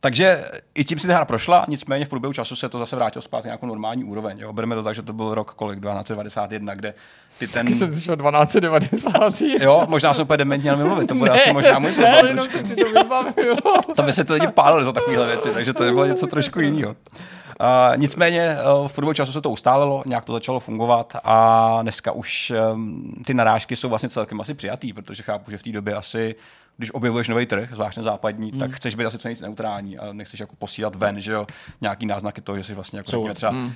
[0.03, 3.21] Takže i tím si ta hra prošla, nicméně v průběhu času se to zase vrátilo
[3.21, 4.39] zpátky na nějakou normální úroveň.
[4.39, 4.53] Jo.
[4.53, 6.93] Bereme to tak, že to byl rok kolik, 1291, kde
[7.37, 7.65] ty ten...
[7.65, 9.41] Taky jsem slyšel 1290.
[9.41, 12.27] Jo, možná jsem úplně dementně jenom mluvit, to bude Ne, asi možná můj ne, problém.
[12.27, 13.55] jenom jsem si to vybavil.
[13.95, 16.95] To by se to lidi pálili za takovéhle věci, takže to bylo něco trošku jiného.
[17.61, 22.11] Uh, nicméně uh, v průběhu času se to ustálilo, nějak to začalo fungovat a dneska
[22.11, 25.95] už um, ty narážky jsou vlastně celkem asi přijatý, protože chápu, že v té době
[25.95, 26.35] asi
[26.77, 28.59] když objevuješ nový trh, zvláště západní, hmm.
[28.59, 31.47] tak chceš být asi co nejvíc neutrální a nechceš jako posílat ven, že jo,
[31.81, 33.73] nějaký náznaky toho, že jsi vlastně jako řekněme, třeba hmm.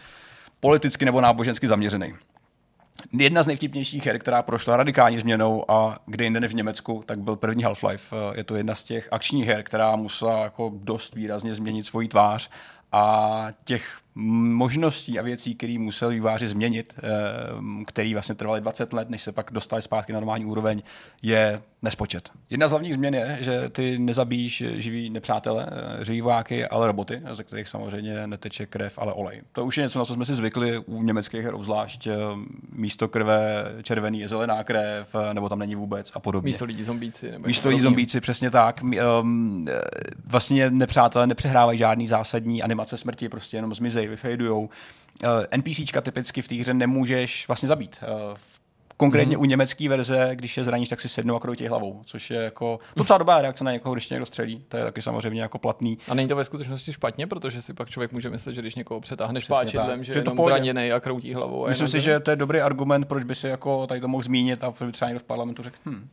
[0.60, 2.14] politicky nebo nábožensky zaměřený.
[3.14, 7.20] Jedna z nejvtipnějších her, která prošla radikální změnou a kde jinde než v Německu, tak
[7.20, 8.34] byl první Half-Life.
[8.36, 12.50] Je to jedna z těch akčních her, která musela jako dost výrazně změnit svoji tvář
[12.92, 17.01] a těch možností a věcí, které museli výváři změnit, eh,
[17.86, 20.82] který vlastně trvaly 20 let, než se pak dostali zpátky na normální úroveň,
[21.21, 22.30] je nespočet.
[22.49, 25.67] Jedna z hlavních změn je, že ty nezabíjíš živý nepřátele,
[26.01, 29.41] eh, živý vojáky, ale roboty, ze kterých samozřejmě neteče krev, ale olej.
[29.51, 32.08] To už je něco, na co jsme si zvykli u německých her obzvlášť.
[32.08, 32.13] eh,
[32.71, 36.49] Místo krve červený je zelená krev, nebo tam není vůbec a podobně.
[36.49, 37.32] Místo lidí zombíci.
[37.32, 38.82] Nebo Místo lidí zombíci, přesně tak.
[40.25, 43.75] Vlastně nepřátelé nepřehrávají žádný zásadní animace smrti, prostě jenom
[44.06, 44.70] zmizej, vyfejdujou.
[45.24, 48.00] Uh, NPCčka typicky v té hře nemůžeš vlastně zabít.
[48.32, 48.38] Uh,
[48.98, 49.41] Konkrétně mm.
[49.41, 52.80] u německé verze, když je zraníš, tak si sednou a kroutí hlavou, což je jako
[52.96, 54.62] docela dobrá reakce na někoho, když tě někdo střelí.
[54.70, 55.98] To je taky samozřejmě jako platný.
[56.08, 59.02] A není to ve skutečnosti špatně, protože si pak člověk může myslet, že když někoho
[59.02, 61.68] přetáhneš páčidlem, že Že je to zraněný a kroutí hlavou.
[61.68, 64.63] Myslím si, že to je dobrý argument, proč by si jako tady to mohl zmínit
[64.63, 66.08] a by třeba někdo v parlamentu řekl, hm,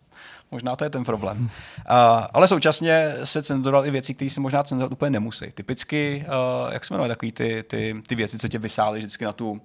[0.52, 1.38] možná to je ten problém.
[1.40, 1.96] Uh,
[2.32, 5.46] ale současně se cenzuroval i věci, které si možná cenzurovat úplně nemusí.
[5.54, 9.32] Typicky, uh, jak se jmenuje takový ty, ty, ty věci, co tě vysály vždycky na
[9.32, 9.60] tu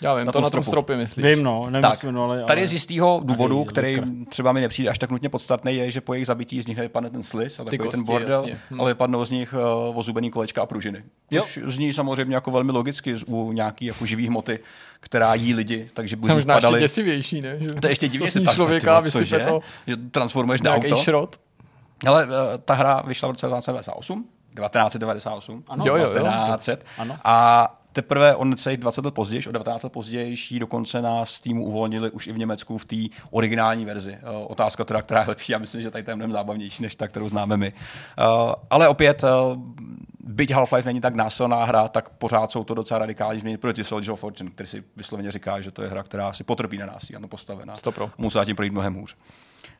[0.00, 0.64] Já vím, na to na tom stropu.
[0.64, 1.26] stropě myslíš.
[1.26, 2.44] Vím, no, nevím, Tak, jmenuje, ale...
[2.44, 4.30] Tady z jistého důvodu, Takový který likr.
[4.30, 7.10] třeba mi nepřijde až tak nutně podstatný, je, že po jejich zabití z nich nevypadne
[7.10, 8.58] ten slis a takový kosti, ten bordel, jasně.
[8.70, 8.80] Hm.
[8.80, 9.54] ale vypadnou z nich
[9.88, 11.02] uh, ozubený kolečka a pružiny.
[11.40, 14.58] Což zní samozřejmě jako velmi logicky z- u nějaký jako živý hmoty,
[15.00, 16.80] která jí lidi, takže To buď je možná ještě padaly.
[16.80, 17.56] děsivější, ne?
[17.58, 20.96] Že To je ještě divně, to člověka a vysype to že transformuješ na auto.
[20.96, 21.36] šrot.
[22.06, 22.30] Ale uh,
[22.64, 24.24] ta hra vyšla v roce 1998,
[24.56, 25.84] 1998, Ano.
[25.86, 26.08] Jo, jo, jo.
[26.12, 26.84] 1900.
[26.98, 27.16] Ano.
[27.24, 31.64] A teprve on celých 20 let později, o 19 let později, ji dokonce na Steamu
[31.64, 32.96] uvolnili už i v Německu v té
[33.30, 34.18] originální verzi.
[34.22, 36.94] Uh, otázka teda, která je lepší, já myslím, že tady to je mnohem zábavnější, než
[36.94, 37.72] ta, kterou známe my.
[37.72, 39.62] Uh, ale opět, uh,
[40.20, 44.12] byť Half-Life není tak násilná hra, tak pořád jsou to docela radikální změny proti Soldier
[44.12, 47.16] of Fortune, který si vysloveně říká, že to je hra, která si potrpí na násilí,
[47.16, 47.74] ano, postavená.
[47.74, 48.10] Stopro.
[48.18, 49.16] Musela tím projít mnohem hůř.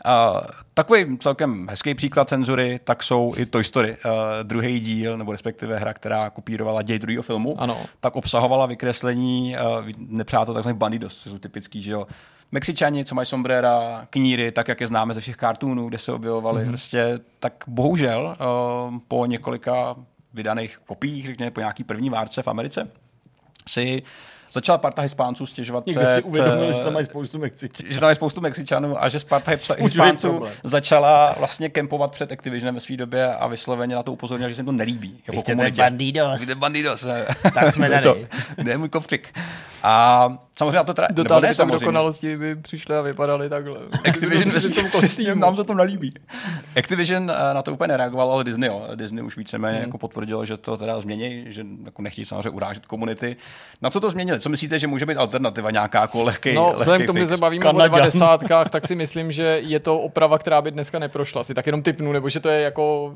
[0.04, 0.40] Uh,
[0.74, 3.90] takový celkem hezký příklad cenzury, tak jsou i Toy Story.
[4.04, 4.10] Uh,
[4.42, 7.78] druhý díl, nebo respektive hra, která kopírovala děj druhého filmu, Ano.
[8.00, 12.06] tak obsahovala vykreslení uh, nepřátel takzvaných bandidos, jsou typický, že jo.
[12.52, 16.62] Mexičani, co mají sombrera, kníry, tak jak je známe ze všech kartunů, kde se objevovali,
[16.62, 16.68] mm-hmm.
[16.68, 19.96] prostě, tak bohužel uh, po několika
[20.34, 22.90] vydaných kopiích, řekněme po nějaký první várce v Americe,
[23.68, 24.02] si
[24.52, 26.14] začala parta Hispánců stěžovat Někdo před...
[26.14, 27.82] si uvědomil, že eh, tam mají spoustu Mexičů.
[27.88, 32.80] že tam je spoustu Mexičanů a že Sparta Hispánců začala vlastně kempovat před Activisionem ve
[32.80, 35.20] své době a vysloveně na to upozornila, že se jim to nelíbí.
[35.28, 35.82] Jako komunitě.
[35.82, 36.40] bandidos.
[36.40, 37.06] Vy jste bandidos.
[37.54, 38.02] Tak jsme tady.
[38.02, 38.16] To,
[38.62, 39.38] ne, můj kopřik.
[39.82, 41.72] A samozřejmě na to teda, Do nebo ne tam samozřejmě.
[41.78, 43.78] dokonalosti by přišli a vypadali takhle.
[44.08, 45.34] Activision Při tom přesně, kostýmu.
[45.34, 46.12] nám se to nelíbí.
[46.76, 48.82] Activision eh, na to úplně nereagoval, ale Disney, jo.
[48.94, 53.36] Disney už víceméně jako potvrdilo, že to teda změní, že jako nechtějí samozřejmě urážet komunity.
[53.82, 54.40] Na co to změnili?
[54.40, 57.26] Co myslíte, že může být alternativa nějaká jako lehký, No, lehký vzhledem k tomu, že
[57.26, 57.94] se bavíme Kanaďan.
[57.94, 58.40] o 90.
[58.70, 61.44] tak si myslím, že je to oprava, která by dneska neprošla.
[61.44, 63.14] Si tak jenom typnu, nebo že to je jako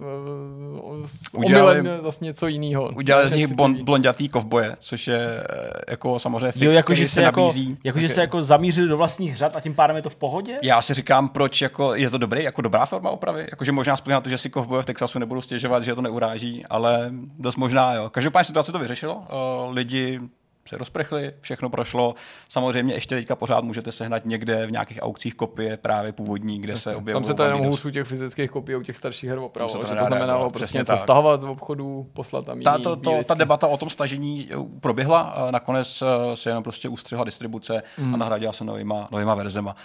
[1.33, 2.88] uh, Udělali- omylem zase něco jiného.
[2.96, 7.09] Udělali z nich bon, blondětý kovboje, což je eh, jako samozřejmě fix, Jo, jakože který
[7.09, 7.79] se, jako, nabízí.
[7.85, 10.16] jakože Tak se je- jako zamířili do vlastních řad a tím pádem je to v
[10.16, 10.59] pohodě?
[10.62, 13.47] Já si říkám, proč jako, je to dobrý, jako dobrá forma opravy.
[13.51, 17.11] Jakože možná na to, že si kovboje v Texasu nebudou stěžovat, že to neuráží, ale
[17.38, 18.11] dost možná, jo.
[18.11, 19.14] Každopádně situace to vyřešilo.
[19.14, 20.21] Uh, lidi
[20.68, 22.14] se rozprchli, všechno prošlo.
[22.49, 26.96] Samozřejmě ještě teďka pořád můžete sehnat někde v nějakých aukcích kopie právě původní, kde se
[26.96, 27.23] objevují.
[27.23, 29.87] Tam se to jenom hůř u těch fyzických kopií, u těch starších her se to
[29.87, 31.01] že to znamenalo reagovat, prostě přesně něco tak.
[31.01, 35.20] stahovat z obchodu, poslat tam Ta, to, to, ta debata o tom stažení eh, proběhla,
[35.20, 38.14] a nakonec eh, se jenom prostě ustřihla distribuce Hmm.
[38.14, 39.77] a nahradila se novýma, novýma verzema.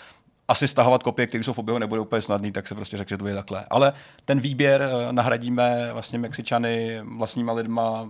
[0.47, 3.17] Asi stahovat kopie, které jsou v oběhu, nebude úplně snadný, tak se prostě řekl, že
[3.17, 3.65] to je takhle.
[3.69, 3.93] Ale
[4.25, 8.09] ten výběr eh, nahradíme vlastně Mexičany vlastníma lidma,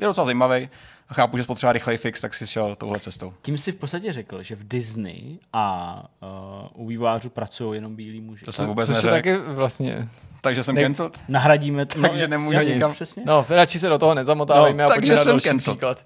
[0.00, 0.68] je docela zajímavý.
[1.12, 3.34] Chápu, že spotřeba rychlej fix, tak si šel touhle cestou.
[3.42, 5.94] Tím si v podstatě řekl, že v Disney a
[6.74, 8.44] uh, u vývářů pracují jenom bílí muži.
[8.44, 10.08] To jsem vůbec neřekl, taky vlastně...
[10.40, 11.20] takže jsem Ne- cancelled.
[11.28, 11.86] Nahradíme...
[11.86, 13.22] t- Takže nemůžu nikam- Přesně.
[13.26, 15.78] No, radši se do toho nezamotávejme No, a takže pojďme na jsem další cancelled.
[15.78, 16.04] příklad.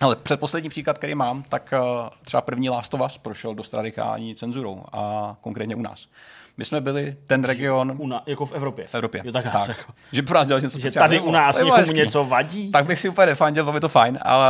[0.00, 4.34] Ale předposlední příklad, který mám, tak uh, třeba první Last of Us prošel dost radikální
[4.34, 6.08] cenzurou a konkrétně u nás.
[6.56, 8.86] My jsme byli ten region U na, jako v Evropě.
[8.86, 9.22] v Evropě.
[9.24, 9.68] Jo, tak, tak.
[9.68, 11.94] Jako, Že pro nás dělali něco že tady u nás To někomu hezký.
[11.94, 12.70] něco vadí.
[12.70, 14.48] Tak bych si úplně nefandil, bylo by to fajn, ale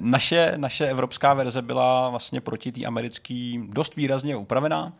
[0.00, 4.92] naše, naše evropská verze byla vlastně proti té americké dost výrazně upravená.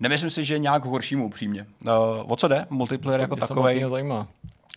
[0.00, 1.66] Nemyslím si, že nějak k horšímu upřímně.
[1.84, 1.90] Uh,
[2.32, 2.66] o co jde?
[2.70, 3.84] Multiplayer jako Mě takový.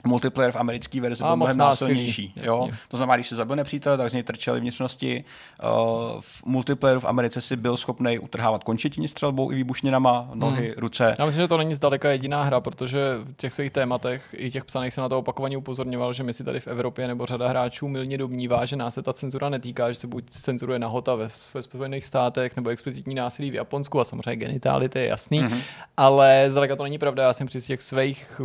[0.08, 2.34] Multiplayer v americké verzi byl mnohem násilnější.
[2.36, 2.70] Jo?
[2.88, 5.24] To znamená, když se zabil nepřítel, tak z něj trčely vnitřnosti.
[5.63, 10.74] Uh, v multiplayeru v Americe si byl schopný utrhávat končetiny střelbou i výbušninama, nohy, Hmm.
[10.78, 11.16] ruce.
[11.20, 14.66] Já myslím, že to není zdaleka jediná hra, protože v těch svých tématech i těch
[14.66, 17.88] psaných se na to opakovaně upozorňoval, že my si tady v Evropě nebo řada hráčů
[17.88, 21.62] milně domnívá, že nás se ta cenzura netýká, že se buď cenzuruje nahota ve, ve
[21.62, 25.62] Spojených státech nebo explicitní násilí v Japonsku a samozřejmě genitálity je jasný, mm-hmm.
[25.98, 27.24] ale zdaleka to není pravda.
[27.24, 28.42] Já jsem při těch svých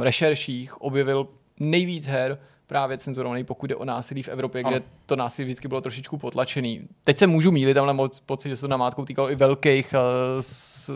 [0.00, 1.28] rešerších objevil
[1.60, 4.70] nejvíc her, právě cenzurovaný, pokud jde o násilí v Evropě, ano.
[4.70, 6.88] kde to násilí vždycky bylo trošičku potlačený.
[7.04, 10.40] Teď se můžu mílit, tam mám pocit, že se to namátkou týkalo i velkých uh,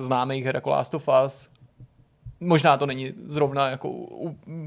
[0.04, 1.48] známých her jako Last of Us,
[2.40, 3.92] možná to není zrovna jako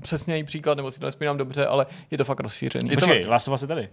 [0.02, 2.90] přesnější příklad, nebo si to nespomínám dobře, ale je to fakt rozšířený.
[2.90, 3.90] Je to Počkej, Last of Us je tady.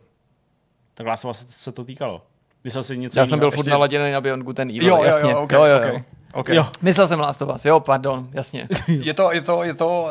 [0.95, 2.23] Tak Last of Us se to týkalo.
[2.65, 5.31] Myslel jsi něco Já jsem byl furt naladěný na Beyond Good and Evil, jo, jasně.
[5.31, 6.03] Jo, jo, okay, jo, jo, okay.
[6.33, 6.57] Okay.
[6.57, 6.67] jo.
[6.83, 8.69] Myslel jsem Last of Us, jo, pardon, jasně.
[8.89, 10.09] je to, je to, je to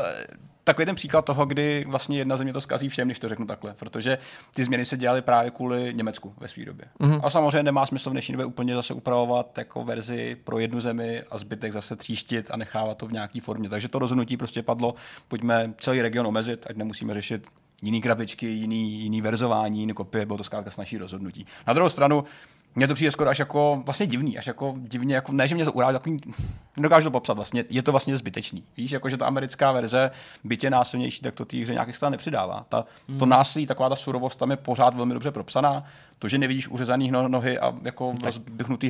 [0.64, 3.74] takový ten příklad toho, kdy vlastně jedna země to zkazí všem, když to řeknu takhle,
[3.74, 4.18] protože
[4.56, 6.86] ty změny se dělaly právě kvůli Německu ve své době.
[7.00, 7.20] Mm-hmm.
[7.24, 11.24] A samozřejmě nemá smysl v dnešní době úplně zase upravovat jako verzi pro jednu zemi
[11.30, 13.70] a zbytek zase tříštit a nechávat to v nějaké formě.
[13.70, 14.96] Takže to rozhodnutí prostě padlo,
[15.28, 17.48] pojďme celý region omezit, ať nemusíme řešit
[17.82, 21.46] jiný krabičky, jiný, jiný verzování, jiný kopie, bylo to zkrátka snažší rozhodnutí.
[21.68, 22.24] Na druhou stranu,
[22.76, 25.66] mně to přijde skoro až jako vlastně divný, až jako divně, jako, ne, že mě
[25.66, 26.22] to uráží, takový,
[26.78, 28.64] nedokážu to popsat vlastně, je to vlastně zbytečný.
[28.78, 30.12] Víš, jako, že ta americká verze,
[30.44, 32.66] bytě násilnější, tak to té hře nějakých stran nepřidává.
[32.70, 33.20] Ta, hmm.
[33.20, 35.84] To násilí, taková ta surovost tam je pořád velmi dobře propsaná.
[36.20, 38.34] To, že nevidíš uřezaný no, nohy a jako tak.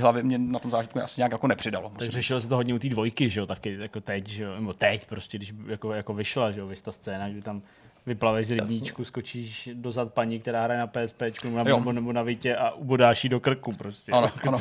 [0.02, 1.92] hlavy, mě na tom zážitku asi nějak jako nepřidalo.
[1.98, 4.56] Tak řešil se to hodně u té dvojky, že jo, taky jako teď, že jo,
[4.56, 7.62] nebo teď prostě, když jako, jako vyšla, že jo, ta scéna, kdy tam
[8.06, 11.22] vyplaveš z rybníčku, skočíš dozad paní, která hraje na PSP
[11.64, 14.12] nebo, nebo na Vitě a ubodáš jí do krku prostě.
[14.12, 14.58] Ano, ano.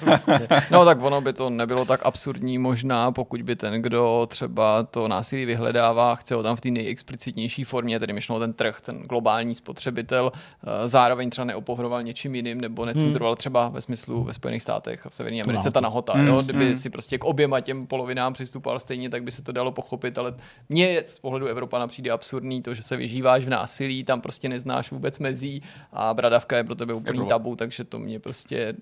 [0.00, 0.48] prostě.
[0.70, 5.08] No tak ono by to nebylo tak absurdní možná, pokud by ten, kdo třeba to
[5.08, 9.54] násilí vyhledává, chce ho tam v té nejexplicitnější formě, tedy myšlo ten trh, ten globální
[9.54, 13.36] spotřebitel, eh, zároveň třeba neopohroval něčím jiným nebo necenzuroval hmm.
[13.36, 16.12] třeba ve smyslu ve Spojených státech a v Severní Americe ta nahota.
[16.12, 16.26] Hmm.
[16.26, 16.42] Jo?
[16.44, 16.74] Kdyby hmm.
[16.74, 20.34] si prostě k oběma těm polovinám přistupoval stejně, tak by se to dalo pochopit, ale
[20.68, 24.90] mně z pohledu Evropana přijde absurdní to, že se vyžíváš v násilí, tam prostě neznáš
[24.90, 28.74] vůbec mezí a bradavka je pro tebe úplný tabu, takže to mě prostě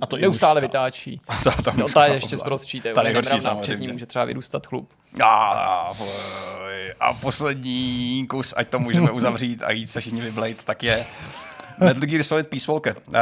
[0.00, 1.20] a to neustále vytáčí.
[1.28, 2.94] A to, no, ta je ještě zprostší, to je
[3.62, 4.92] přes ní může třeba vyrůstat chlup.
[5.24, 5.92] A,
[7.00, 11.06] a poslední kus, ať to můžeme uzavřít a jít se všichni vyblejt, tak je
[11.80, 12.96] Metal Gear Solid Peace Walker.
[13.08, 13.14] Uh,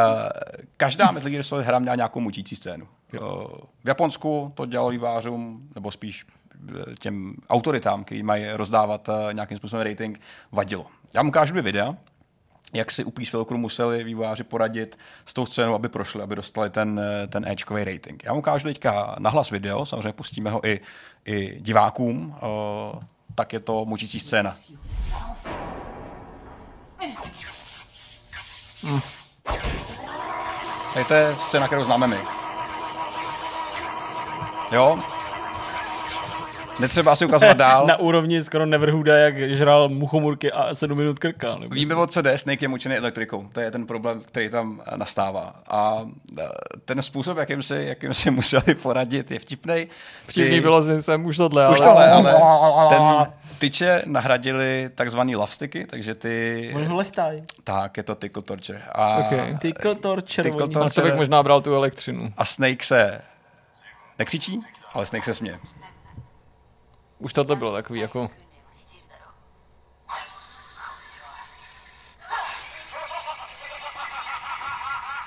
[0.77, 2.89] každá Metal Gear Solid hra měla nějakou mučící scénu.
[3.21, 3.21] Uh,
[3.85, 6.27] v Japonsku to dělalo vývářům, nebo spíš
[6.99, 10.21] těm autoritám, kteří mají rozdávat eh, nějakým způsobem rating,
[10.53, 10.87] vadilo.
[11.15, 11.97] Já mu ukážu dvě videa,
[12.73, 17.01] jak si u Peace museli vývojáři poradit s tou scénou, aby prošli, aby dostali ten,
[17.01, 18.25] eh, ten Edgekový rating.
[18.25, 20.81] Já mu ukážu teďka nahlas video, samozřejmě pustíme ho i,
[21.25, 22.37] i divákům,
[22.95, 23.03] uh,
[23.35, 24.53] tak je to mučící scéna.
[28.83, 29.01] Hmm.
[30.95, 32.19] Tady to je scéna, kterou známe my.
[34.73, 34.99] Jo,
[36.81, 37.87] Netřeba asi ukazovat dál.
[37.89, 41.57] Na úrovni skoro Neverhooda, jak žral muchomurky a 7 minut krka.
[41.59, 41.75] Nebo...
[41.75, 43.49] Víme, o co jde, Snake je mučený elektrikou.
[43.53, 45.55] To je ten problém, který tam nastává.
[45.69, 46.07] A
[46.39, 46.43] e,
[46.85, 49.87] ten způsob, jakým si, jakým si museli poradit, je vtipný.
[50.27, 50.61] Vtipný Ty...
[50.61, 52.89] bylo, že jsem už tohle, už tohle, ale, ale
[53.27, 56.73] ten tyče nahradili takzvaný love sticky, takže ty...
[56.75, 57.45] Oni ho lechtají.
[57.65, 58.83] Tak, je to tickle torture.
[58.93, 59.17] A...
[59.19, 59.59] Okay.
[59.59, 60.51] Tickle torture.
[60.51, 61.09] Tickle torture.
[61.09, 62.33] A bych možná bral tu elektřinu.
[62.37, 63.21] A Snake se
[64.19, 64.61] nekřičí,
[64.95, 65.59] ale Snake se směje.
[67.19, 68.31] Už tohle bylo takový jako...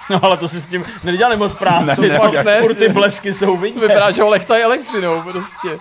[0.09, 2.01] No ale to si s tím nedělali moc práce.
[2.01, 2.61] Ne, ne, fakt ne.
[2.61, 3.81] Furt ty blesky jsou vidět.
[3.81, 5.77] Vypadá, že ho lechtají elektřinou prostě.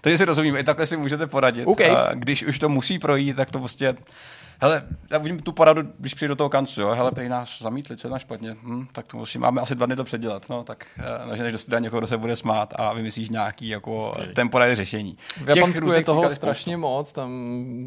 [0.00, 1.66] Takže si rozumím, i takhle si můžete poradit.
[1.66, 1.90] Okay.
[1.90, 3.94] A když už to musí projít, tak to prostě
[4.62, 7.96] hele, já vidím tu poradu, když přijdu do toho kancu, jo, hele, prý nás zamítli,
[7.96, 10.86] co je špatně, hm, tak to musím, máme asi dva dny to předělat, no, tak
[11.26, 15.16] uh, než do někoho, kdo se bude smát a vymyslíš nějaký jako temporární řešení.
[15.44, 17.30] V Japonsku je toho strašně moc, tam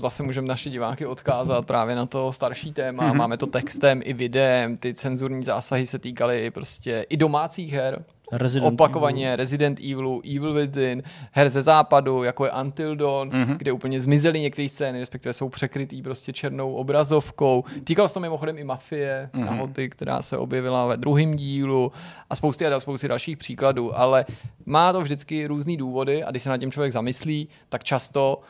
[0.02, 3.18] zase můžeme naše diváky odkázat právě na to starší téma, mm-hmm.
[3.18, 8.74] máme to textem i videem, ty cenzurní zásahy se týkaly prostě i domácích her, Resident
[8.74, 9.36] opakovaně Evil.
[9.36, 13.58] Resident Evil, Evil Within, her ze západu, jako je Until Dawn, mm-hmm.
[13.58, 17.64] kde úplně zmizely některé scény, respektive jsou překrytý prostě černou obrazovkou.
[17.84, 19.46] Týkalo se to mimochodem i Mafie, mm-hmm.
[19.46, 21.92] nahoty, která se objevila ve druhém dílu
[22.30, 24.26] a spousty a spousty dalších příkladů, ale
[24.66, 28.42] má to vždycky různé důvody a když se na tím člověk zamyslí, tak často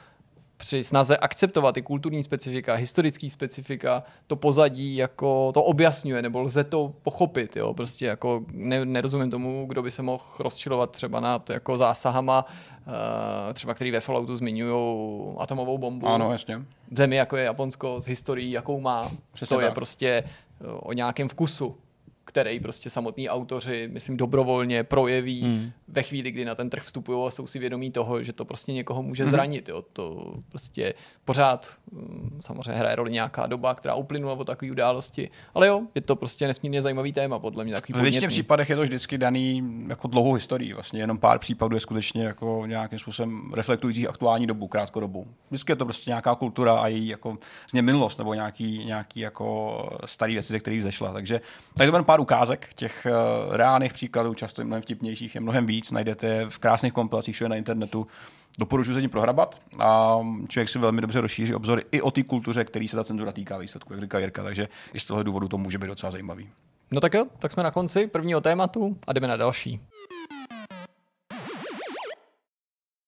[0.57, 6.63] při snaze akceptovat ty kulturní specifika, historický specifika, to pozadí jako to objasňuje, nebo lze
[6.63, 11.49] to pochopit, jo, prostě jako ne, nerozumím tomu, kdo by se mohl rozčilovat třeba nad
[11.49, 14.75] jako zásahama, uh, třeba který ve Falloutu zmiňují
[15.37, 16.07] atomovou bombu.
[16.07, 16.57] Ano, jasně.
[16.91, 19.11] V zemi, jako je Japonsko, s historií, jakou má.
[19.33, 19.65] Přesně to tak.
[19.65, 21.75] je prostě eh, o nějakém vkusu.
[22.25, 25.71] Který prostě samotní autoři, myslím, dobrovolně projeví hmm.
[25.87, 28.73] ve chvíli, kdy na ten trh vstupují a jsou si vědomí toho, že to prostě
[28.73, 29.31] někoho může hmm.
[29.31, 29.69] zranit.
[29.69, 29.83] Jo.
[29.93, 30.93] To prostě
[31.25, 36.01] pořád mm, samozřejmě hraje roli nějaká doba, která uplynula od takové události, ale jo, je
[36.01, 39.63] to prostě nesmírně zajímavý téma, podle mě takový V většině případech je to vždycky daný
[39.87, 40.73] jako dlouhou historii.
[40.73, 45.25] Vlastně jenom pár případů je skutečně jako nějakým způsobem reflektujících aktuální dobu, krátkodobu.
[45.49, 47.35] Vždycky je to prostě nějaká kultura a její jako
[47.81, 51.13] minulost nebo nějaký, nějaký jako starý věci, ze kterých zešla.
[51.13, 51.41] Takže
[51.77, 55.91] tady to pár ukázek těch uh, reálných příkladů, často je mnohem vtipnějších, je mnohem víc,
[55.91, 58.07] najdete je v krásných kompilacích všude na internetu.
[58.59, 62.63] Doporučuji se tím prohrabat a člověk si velmi dobře rozšíří obzory i o té kultuře,
[62.63, 65.57] který se ta cenzura týká výsledku, jak říká Jirka, takže i z toho důvodu to
[65.57, 66.49] může být docela zajímavý.
[66.91, 69.79] No tak jo, tak jsme na konci prvního tématu a jdeme na další.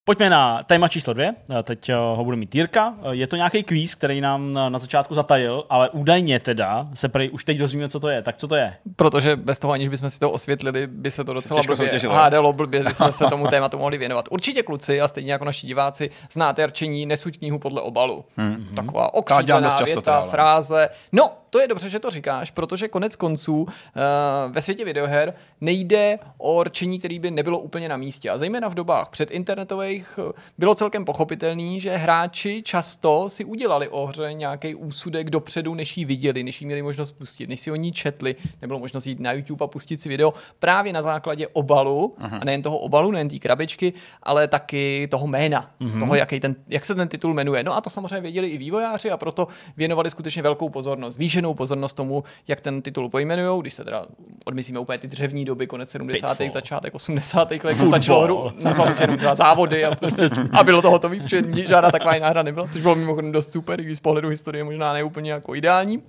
[0.08, 1.34] Pojďme na téma číslo dvě.
[1.63, 2.93] Teď eh, ho bude mít Jirka.
[3.04, 7.10] Eh, je to nějaký kvíz, který nám eh, na začátku zatajil, ale údajně teda se
[7.10, 8.22] prej už teď dozvíme, co to je.
[8.22, 8.74] Tak co to je?
[8.96, 12.54] Protože bez toho, aniž bychom si to osvětlili, by se to docela se blbě hádalo,
[12.54, 14.26] blbě by jsme se tomu tématu mohli věnovat.
[14.32, 18.26] Určitě kluci a stejně jako naši diváci znáte rčení nesuď knihu podle obalu.
[18.38, 18.67] Hmm.
[18.76, 20.89] Taková okřídlená věta, fráze.
[21.12, 23.67] No, to je dobře, že to říkáš, protože konec konců uh,
[24.50, 28.30] ve světě videoher nejde o rčení, který by nebylo úplně na místě.
[28.30, 33.90] A zejména v dobách před internetových eh, bylo celkem pochopitelný, že hráči často si udělali
[33.90, 37.72] o hře nějaký úsudek dopředu, než ji viděli, než ji měli možnost pustit, než si
[37.72, 41.48] o ní četli, nebylo možnost jít na YouTube a pustit si video právě na základě
[41.48, 42.38] obalu, Aha.
[42.38, 46.00] a nejen toho obalu, nejen té krabičky, ale taky toho jména, mm-hmm.
[46.00, 47.64] toho, jaký ten, jak se ten titul jmenuje.
[47.64, 51.14] No a to samozřejmě věděli i vývojáři a proto věnovali skutečně velkou pozornost.
[51.14, 54.06] Zvýšenou pozornost tomu, jak ten titul pojmenují, když se teda
[54.46, 56.38] odmyslíme úplně ty dřevní doby, konec 70.
[56.38, 56.54] Pitfall.
[56.54, 57.52] začátek 80.
[57.52, 61.43] let, jako stačilo hru, nazval si jenom závody a, prostě, a bylo to hotový, protože
[61.56, 64.63] žádná taková jiná hra nebyla, což bylo mimochodem dost super, i když z pohledu historie
[64.63, 66.04] možná ne úplně jako ideální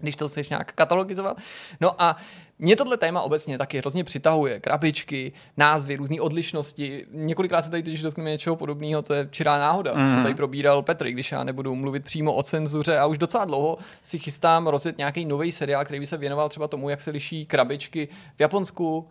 [0.00, 1.36] když to chceš nějak katalogizovat.
[1.80, 2.16] No a
[2.58, 4.60] mě tohle téma obecně taky hrozně přitahuje.
[4.60, 7.06] Krabičky, názvy, různé odlišnosti.
[7.12, 10.16] Několikrát se tady když dotkneme něčeho podobného, to je čirá náhoda, mm.
[10.16, 13.78] co tady probíral Petr, když já nebudu mluvit přímo o cenzuře a už docela dlouho
[14.02, 17.46] si chystám rozjet nějaký nový seriál, který by se věnoval třeba tomu, jak se liší
[17.46, 19.08] krabičky v Japonsku,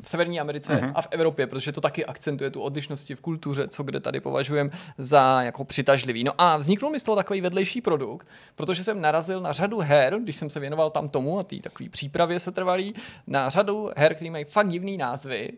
[0.00, 0.92] v Severní Americe uh-huh.
[0.94, 4.70] a v Evropě, protože to taky akcentuje tu odlišnosti v kultuře, co kde tady považujeme
[4.98, 6.24] za jako přitažlivý.
[6.24, 10.18] No a vznikl mi z toho takový vedlejší produkt, protože jsem narazil na řadu her,
[10.22, 12.94] když jsem se věnoval tam tomu a té takové přípravě se trvalý,
[13.26, 15.52] na řadu her, které mají fakt divný názvy,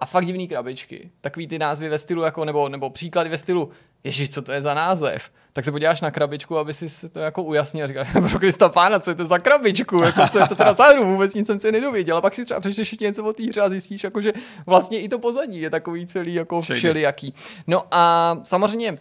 [0.00, 1.10] a fakt divný krabičky.
[1.20, 3.70] Takový ty názvy ve stylu, jako, nebo, nebo příklady ve stylu,
[4.04, 5.30] ježiš, co to je za název?
[5.52, 8.98] Tak se podíváš na krabičku, aby si to jako ujasnil a říkáš, pro Krista pána,
[8.98, 10.02] co je to za krabičku?
[10.02, 11.04] Jako, co je to teda za hru?
[11.04, 12.16] Vůbec nic jsem si nedověděl.
[12.16, 14.32] A pak si třeba přečteš něco o té hře a zjistíš, jako, že
[14.66, 17.34] vlastně i to pozadí je takový celý jako všelijaký.
[17.66, 18.98] No a samozřejmě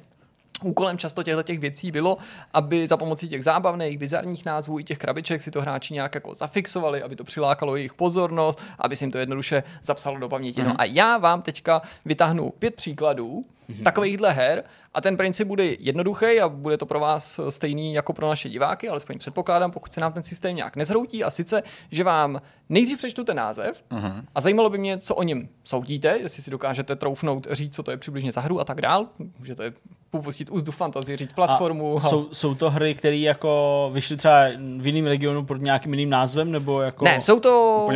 [0.64, 2.18] Úkolem často těchto těch věcí bylo,
[2.54, 6.34] aby za pomocí těch zábavných, bizarních názvů i těch krabiček si to hráči nějak jako
[6.34, 10.62] zafixovali, aby to přilákalo jejich pozornost, aby si jim to jednoduše zapsalo do paměti.
[10.62, 10.66] Mm-hmm.
[10.66, 10.78] No mhm.
[10.80, 13.84] a já vám teďka vytáhnu pět příkladů mm-hmm.
[13.84, 18.30] takovýchhle her a ten princip bude jednoduchý a bude to pro vás stejný jako pro
[18.30, 21.24] naše diváky, alespoň předpokládám, pokud se nám ten systém nějak nezhroutí.
[21.24, 24.24] A sice, že vám nejdřív přečtu ten název uh-huh.
[24.36, 27.92] a zajímalo by mě, co o něm soudíte, jestli si dokážete troufnout říct, co to
[27.92, 29.08] je přibližně za hru a tak dál.
[29.40, 29.74] Můžete
[30.10, 31.98] popustit úzdu fantazii, říct platformu.
[31.98, 34.48] A jsou, jsou to hry, které jako vyšly třeba
[34.78, 37.06] v jiném regionu pod nějakým jiným názvem, nebo jako...
[37.06, 37.88] Ne, jsou to,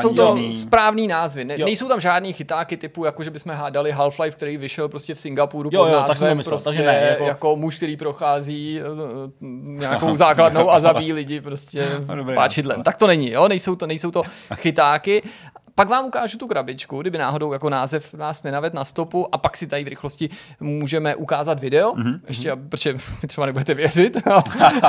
[0.00, 1.44] jsou to správný názvy.
[1.44, 5.20] Ne, nejsou tam žádný chytáky typu, jako že bychom hádali Half-Life, který vyšel prostě v
[5.20, 7.24] Singapuru jo, pod jo, názvem, tak prostě takže ne, jako...
[7.24, 8.84] jako muž, který prochází eh,
[9.80, 12.82] nějakou základnou a zabíjí lidi prostě no, páčidlem.
[12.82, 14.22] Tak to není, jo, nejsou to, nejsou to
[14.54, 15.22] chytáky.
[15.74, 19.56] Pak vám ukážu tu krabičku, kdyby náhodou jako název nás nenaved na stopu a pak
[19.56, 20.28] si tady v rychlosti
[20.60, 22.20] můžeme ukázat video, mm-hmm.
[22.28, 22.94] ještě, protože
[23.26, 24.16] třeba nebudete věřit,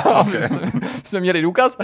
[0.03, 0.71] aby jsme,
[1.03, 1.77] jsme měli důkaz.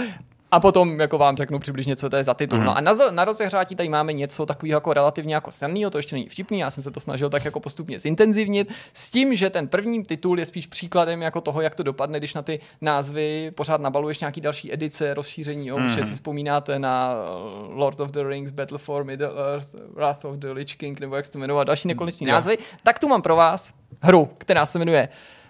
[0.50, 2.58] A potom jako vám řeknu přibližně, co to je za titul.
[2.58, 2.64] Mm.
[2.64, 6.16] No a na, na rozehřátí tady máme něco takového jako relativně jako silného, to ještě
[6.16, 9.68] není vtipný, já jsem se to snažil tak jako postupně zintenzivnit, s tím, že ten
[9.68, 13.80] první titul je spíš příkladem jako toho, jak to dopadne, když na ty názvy pořád
[13.80, 15.90] nabaluješ nějaký další edice, rozšíření, jo, mm.
[15.90, 20.36] že si vzpomínáte na uh, Lord of the Rings, Battle for Middle Earth, Wrath of
[20.36, 22.32] the Lich King, nebo jak se to jmenuje, další nekoneční mm.
[22.32, 25.08] názvy, tak tu mám pro vás hru, která se jmenuje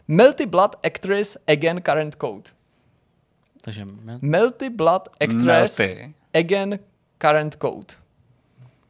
[0.09, 2.58] Melty Blood Actress Again Current Code.
[3.61, 6.14] Takže mel- Melty Blood Actress Melty.
[6.35, 6.79] Again
[7.18, 7.94] Current Code.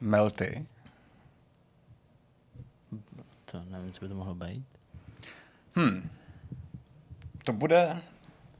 [0.00, 0.66] Melty.
[3.44, 4.64] To nevím, co by to mohlo být.
[5.74, 6.08] Hmm.
[7.44, 7.96] To bude...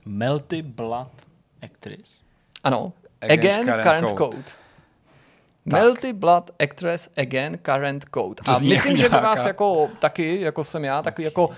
[0.04, 1.26] Melty Blood
[1.62, 2.24] Actress?
[2.64, 2.92] Ano.
[3.20, 4.36] Again Current, current Code.
[4.36, 4.50] code.
[5.72, 8.34] Melty Blood Actress Again Current Code.
[8.44, 11.54] To a myslím, že by vás jako taky, jako jsem já, taky jako uh,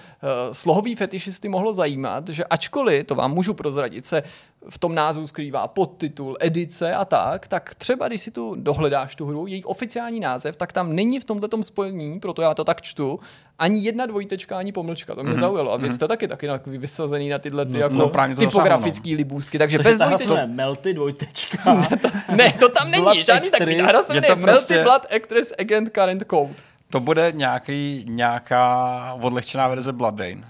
[0.53, 4.23] slohový fetišisty mohlo zajímat, že ačkoliv, to vám můžu prozradit, se
[4.69, 9.27] v tom názvu skrývá podtitul, edice a tak, tak třeba když si tu dohledáš tu
[9.27, 13.21] hru, její oficiální název, tak tam není v tomto spojení, proto já to tak čtu,
[13.59, 15.15] ani jedna dvojtečka, ani pomlčka.
[15.15, 15.41] To mě mm-hmm.
[15.41, 15.73] zaujalo.
[15.73, 18.41] A vy jste taky taky takový vysazený na tyhle ty no, jako no, právě to
[18.41, 19.59] typografický libůstky.
[19.59, 20.29] Takže, Takže bez dvojtečky.
[20.29, 21.81] se jmenuje Melty dvojtečka.
[22.37, 23.81] Ne, to tam není, Blood žádný takový.
[23.81, 23.89] Actress.
[23.89, 26.55] Hra se Je jmenuje to Melty prostě- Blood Actress Agent Current Code.
[26.91, 30.45] To bude nějaký, nějaká odlehčená verze Bloodbane.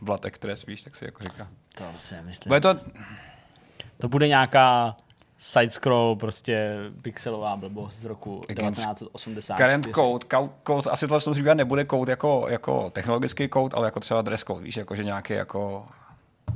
[0.00, 1.48] Blood Actress, víš, tak si jako říká.
[1.78, 2.48] To si nemyslím.
[2.50, 2.74] Bude to,
[3.98, 4.96] To bude nějaká
[5.38, 9.56] side-scroll, prostě pixelová blbost z roku Against 1980.
[9.56, 13.86] current code, code, code asi tohle tom případě nebude code jako, jako technologický code, ale
[13.86, 15.86] jako třeba dress code, víš, jako, že nějaký jako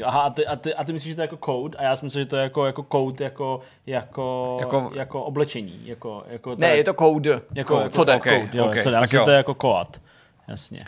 [0.04, 1.78] Aha, a ty, a, ty, a ty myslíš, že to je jako code?
[1.78, 5.22] A já si myslím, že to je jako, jako code, jako, jako, Jako- jako, jako
[5.22, 5.80] oblečení.
[5.84, 7.30] Jako, jako Ne, je to code.
[7.54, 8.14] jako, Code, jako, co jde?
[8.16, 8.24] ok.
[8.24, 9.22] Code, jo, ok, co, já tak myslím, jo.
[9.22, 10.00] že to je jako koat.
[10.48, 10.84] Jasně.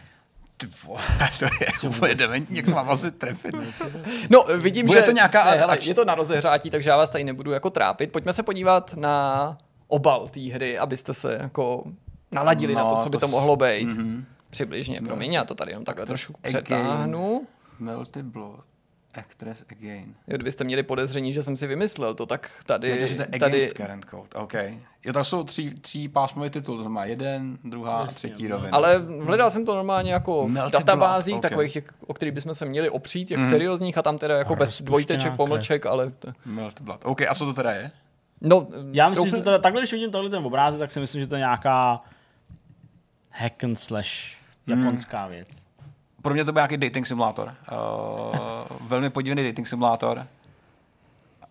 [0.56, 1.00] Ty vole,
[1.38, 3.54] to je úplně dementní, jak se mám asi trefit.
[4.30, 5.04] No, vidím, Bude že...
[5.06, 8.12] to nějaká ne, hele, je to na rozehřátí, takže já vás tady nebudu jako trápit.
[8.12, 11.84] Pojďme se podívat na obal té hry, abyste se jako
[12.32, 13.84] naladili No, na to, co by to to s- mohlo být.
[13.88, 14.24] Mhm.
[14.50, 17.46] Přibližně, promiň, já to tady jenom takhle trošku přetáhnu.
[17.78, 18.60] Melty Blood,
[19.18, 20.14] Actress Again.
[20.28, 22.90] Jo, kdybyste měli podezření, že jsem si vymyslel to, tak tady...
[22.90, 24.54] Jo, takže to je tady Against Current Code, OK.
[25.04, 28.56] Jo, to jsou tří, tří pásmový titul, to znamená jeden, druhá Jasně, třetí no.
[28.56, 28.76] rovina.
[28.76, 31.50] ale hledal jsem to normálně jako v Melted databázích, Blood, ok.
[31.50, 33.40] takových, jak, o kterých bychom se měli opřít, Mhm.
[33.40, 35.36] jak seriózních, a tam teda jako bez dvojteček, krev.
[35.36, 36.10] pomlček, ale...
[36.10, 37.00] To, Melty Blood.
[37.04, 37.90] OK, a co to teda je?
[38.40, 41.00] no, Já myslím, že doufám- to teda, takhle, když vidím tohle ten obrázek, tak si
[41.00, 42.02] myslím, že to je nějaká
[43.30, 44.10] hack and slash
[44.66, 45.48] japonská věc.
[46.24, 47.54] Pro mě to byl nějaký dating simulátor.
[47.72, 48.36] Uh,
[48.80, 50.26] velmi podivný dating simulátor.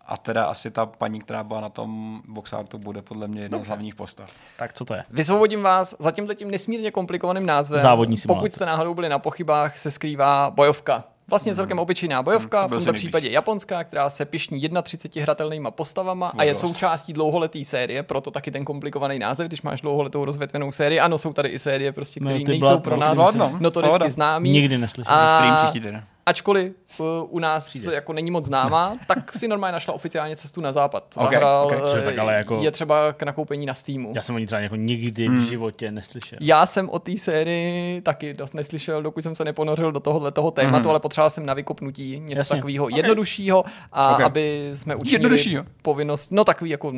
[0.06, 3.68] A teda asi ta paní, která byla na tom boxartu, bude podle mě jedna z
[3.68, 4.30] hlavních postav.
[4.58, 5.04] Tak co to je?
[5.10, 7.80] Vysvobodím vás za tímhle tím nesmírně komplikovaným názvem.
[7.80, 8.42] Závodní simulátor.
[8.42, 11.04] Pokud jste náhodou byli na pochybách, se skrývá bojovka.
[11.30, 15.72] Vlastně celkem obyčejná bojovka, Hmm, to v tomto případě japonská, která se pišní 31 hratelnýma
[15.72, 16.60] postavama a je dost.
[16.60, 21.00] součástí dlouholetý série, proto taky ten komplikovaný název, když máš dlouholetou rozvětvenou sérii.
[21.00, 23.58] Ano, jsou tady i série, prostě, které Multi nejsou pro nás no.
[23.60, 24.52] notoricky známý.
[24.52, 25.14] Nikdy neslyšel.
[25.16, 26.04] A- Stream příští týden.
[26.26, 27.94] Ačkoliv uh, u nás Přijde.
[27.94, 31.06] jako není moc známá, tak si normálně našla oficiálně cestu na západ.
[31.16, 31.74] Ta Ok, hra, ok.
[31.98, 34.12] eh, tak ale jako- je třeba k nakoupení na Steamu.
[34.16, 35.38] Já jsem o ní třeba jako nikdy Hmm.
[35.46, 36.38] v životě neslyšel.
[36.42, 40.52] Já jsem o té sérii taky dost neslyšel, dokud jsem se neponořil do tohohle toho
[40.52, 40.90] tématu, Mhm.
[40.90, 42.56] ale potřeboval jsem na vykopnutí něco Jasně.
[42.56, 42.92] takového Ok.
[42.98, 44.22] jednoduššího a Ok.
[44.22, 46.94] aby jsme učinili povinnost, no takový jako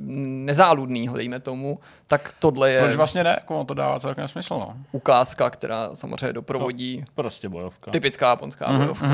[0.00, 3.30] nezáludný, dejme tomu, tak tohle je Proč vlastně ne?
[3.30, 4.76] Jako ono to dává celkem smysl, no.
[4.92, 7.90] ukázka, která samozřejmě doprovodí Prostě bojovka.
[7.90, 9.06] typická japonská Mhm, bojovka.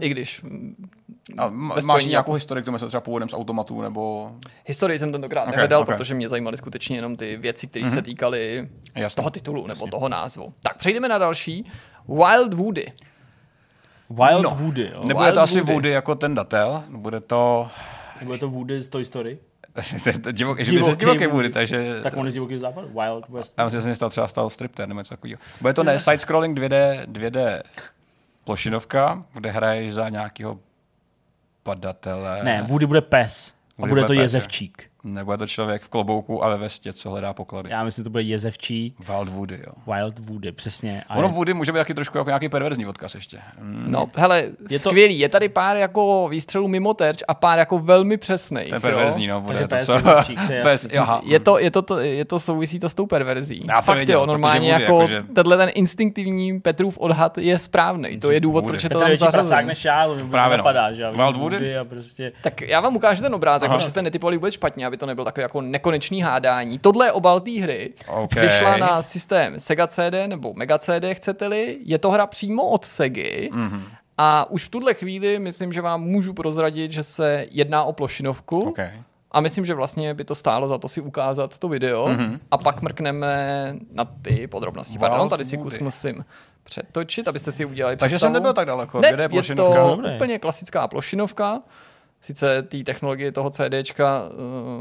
[0.00, 0.88] I když mm,
[1.38, 4.32] A máš nějakou jako- historii k tomu, jestli třeba původem z automatů, nebo...
[4.64, 5.86] historii jsem tentokrát Ok, nehledal, ok.
[5.86, 9.16] protože mě zajímaly skutečně jenom ty věci, které se týkaly Jasně.
[9.16, 10.52] toho titulu nebo toho názvu.
[10.62, 11.66] Tak přejdeme na další.
[12.08, 12.86] Wild Woody.
[14.10, 14.50] Wild No.
[14.50, 15.04] Woody, jo.
[15.04, 15.72] Nebude Wild to asi Woody.
[15.72, 17.68] Woody jako ten datel, bude to...
[18.20, 19.38] Nebo je to Woody z Toy Story?
[20.32, 21.26] divoký, že by se Divoký divoký.
[21.26, 22.00] Woody, takže...
[22.02, 22.88] Tak on je z divokého západu?
[22.88, 23.54] Wild West.
[23.58, 25.38] Já myslím, že se třeba stal stripter nebo něco takového.
[25.60, 27.62] Bude to ne side-scrolling 2D, 2D
[28.44, 30.58] plošinovka, kde hraješ za nějakého
[31.64, 32.40] badatele.
[32.42, 33.54] Ne, Woody bude pes.
[33.78, 34.78] A Woody bude bude to pes, jezevčík.
[34.82, 34.91] Nebo
[35.32, 37.70] je to člověk v klobouku a ve vestě, co hledá poklady.
[37.70, 38.94] Já myslím, že to bude jezevčík.
[39.08, 39.94] Wild Woody, jo.
[39.94, 41.04] Wild Woody, přesně.
[41.08, 43.38] A Ono je- Woody může být taky trošku jako nějaký perverzní odkaz ještě.
[43.60, 45.18] Mm, No, hele, Je je to- skvělý.
[45.18, 48.68] Je tady pár jako výstřelů mimo terč a pár jako velmi přesných.
[48.68, 49.40] to je perverzní, no.
[49.40, 50.32] Bude Takže to co?
[50.52, 51.06] je Pes, jo,
[51.42, 53.64] to, je, to, to, je to souvisí to s tou perverzí.
[53.68, 57.58] Já to Fakt věděl, jo, normálně Woody jako jakože- tenhle ten instinktivní Petrův odhad je
[57.58, 58.18] správný.
[58.20, 58.72] To je důvod, Woody.
[58.72, 59.68] proč je to Petr je tam větší prasák zařazený.
[59.68, 60.64] než já, to mi vůbec Právě no.
[60.94, 61.02] že?
[61.02, 61.12] jo.
[61.16, 61.76] Wild Woody?
[61.76, 62.32] a prostě...
[62.42, 65.42] Tak já vám ukážu ten obrázek, protože jste netypovali vůbec špatně, aby to nebyl takový
[65.42, 66.78] jako nekonečný hádání.
[66.78, 67.92] Tohle je obal té hry.
[68.08, 68.34] OK.
[68.34, 71.78] Vyšla na systém Sega CD nebo Mega CD, chcete-li.
[71.84, 73.50] Je to hra přímo od Segy.
[73.52, 73.82] Mhm.
[74.18, 78.60] A už v tuhle chvíli myslím, že vám můžu prozradit, že se jedná o plošinovku.
[78.60, 78.78] OK.
[79.32, 82.40] A myslím, že vlastně by to stálo za to si ukázat to video Mhm.
[82.50, 83.36] a pak mrkneme
[83.92, 84.98] na ty podrobnosti.
[84.98, 86.24] Wild Pardon, tady si kus musím
[86.64, 88.28] přetočit, abyste si udělali Takže představu.
[88.28, 89.00] jsem nebyl tak daleko.
[89.00, 89.82] Ne, 2D je plošinovka.
[89.84, 90.14] to Dobrý.
[90.16, 91.60] úplně klasická plošinovka.
[92.24, 94.22] Sice té technologie toho CDčka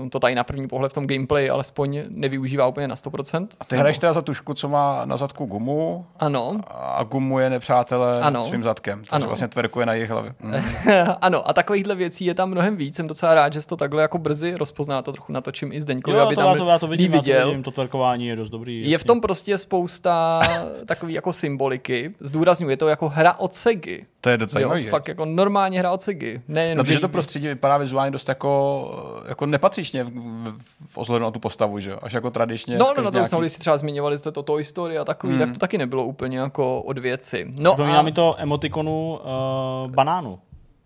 [0.05, 3.47] eh, to tady na první pohled v tom gameplay alespoň nevyužívá úplně na 100%.
[3.59, 8.19] A ty hraješ teda za tušku, co má na zadku gumu Ano, a gumuje nepřátele
[8.19, 8.45] Ano.
[8.45, 8.99] svým zadkem.
[8.99, 9.27] Takže Ano.
[9.27, 10.33] vlastně tverkuje na jejich hlavě.
[10.41, 10.53] Mm.
[11.21, 12.95] ano, a takovýchhle věcí je tam mnohem víc.
[12.95, 16.23] Jsem docela rád, že to takhle jako brzy rozpozná, to trochu natočím i Zdeňkovi, Jo,
[16.23, 17.47] aby to, tam já to, já to vidím, já to viděl.
[17.47, 18.81] vidím, to tverkování je dost dobrý.
[18.81, 19.07] Je v jasně.
[19.07, 20.41] tom prostě spousta
[20.85, 22.13] takový jako symboliky.
[22.19, 24.05] Zdůraznuju, je to jako hra od Segy.
[24.21, 24.89] To je docela Jo, zajímavý.
[24.89, 26.41] fakt jako normálně hra od Segy.
[26.47, 30.53] Nejenom, Protože to prostředí vypadá vizuálně dost jako, jako nepatřičně v, v,
[30.89, 31.97] v ohledu na tu postavu, že jo?
[32.01, 32.77] Až jako tradičně.
[32.77, 35.33] No, no, no, to nějaký- když si třeba zmiňovali jste to Toy Story a takový,
[35.33, 35.39] Hmm.
[35.41, 37.45] tak to taky nebylo úplně jako od věci.
[37.59, 38.01] No Připomíná a...
[38.01, 39.19] mi to emotikonu
[39.85, 40.39] uh, banánu.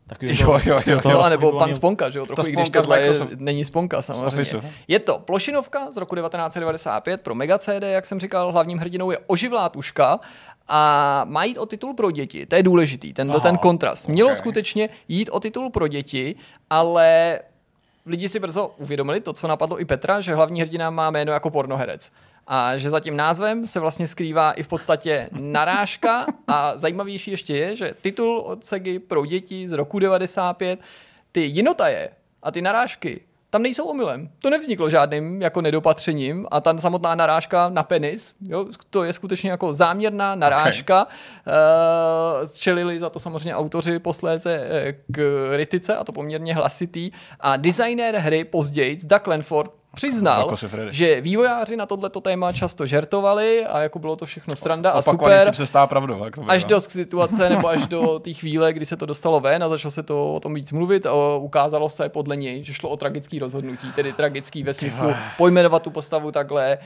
[0.08, 1.02] Takový Jo, jo, jo.
[1.02, 4.02] toho Jo, a nebo pan Sponka, že jo, trochu, Ta když tohle je, není Sponka
[4.02, 4.62] samozřejmě.
[4.88, 9.18] Je to plošinovka z roku 1995 pro Mega CD, jak jsem říkal, hlavním hrdinou je
[9.28, 10.20] oživlá tuška
[10.68, 12.46] a má jít o titul pro děti.
[12.46, 14.08] To je důležitý, tenhle Aha, ten kontrast.
[14.08, 14.36] Mělo ok.
[14.36, 16.36] skutečně jít o titul pro děti,
[16.70, 17.40] ale
[18.06, 21.50] lidi si brzo uvědomili to, co napadlo i Petra, že hlavní hrdina má jméno jako
[21.50, 22.12] pornoherec.
[22.48, 27.58] A že za tím názvem se vlastně skrývá i v podstatě narážka a zajímavější ještě
[27.58, 30.80] je, že titul od Segy pro děti z roku 95,
[31.32, 32.10] ty jinotaje
[32.44, 33.22] a ty narážky,
[33.56, 34.30] tam nejsou omylem.
[34.40, 39.52] To nevzniklo žádným jako nedopatřením a ta samotná narážka na penis, jo, to je skutečně
[39.52, 41.04] jako záměrná narážka.
[41.04, 42.48] Okay.
[42.58, 47.12] Čelili za to samozřejmě autoři posléze eh, k kritice a to poměrně hlasitý.
[47.40, 50.56] A designér hry později, Doug Lanford, přiznal, Jako
[50.90, 55.40] že vývojáři na tohleto téma často žertovali a jako bylo to všechno sranda a Opakovaný
[55.40, 55.56] super.
[55.56, 56.24] se stává pravdou.
[56.26, 59.64] Jak to Až do situace nebo až do té chvíle, kdy se to dostalo ven
[59.64, 62.90] a začalo se to o tom víc mluvit a ukázalo se podle něj, že šlo
[62.90, 66.78] o tragický rozhodnutí, tedy tragický ve smyslu pojmenovat tu postavu takhle,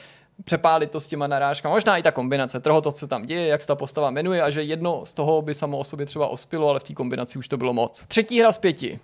[0.44, 1.74] přepálit to s těma narážkami.
[1.74, 4.50] Možná i ta kombinace toho, to, co tam děje, jak se ta postava jmenuje a
[4.50, 7.48] že jedno z toho by samo o sobě třeba ospilo, ale v té kombinaci už
[7.48, 8.06] to bylo moc.
[8.08, 9.00] Třetí hra z pěti.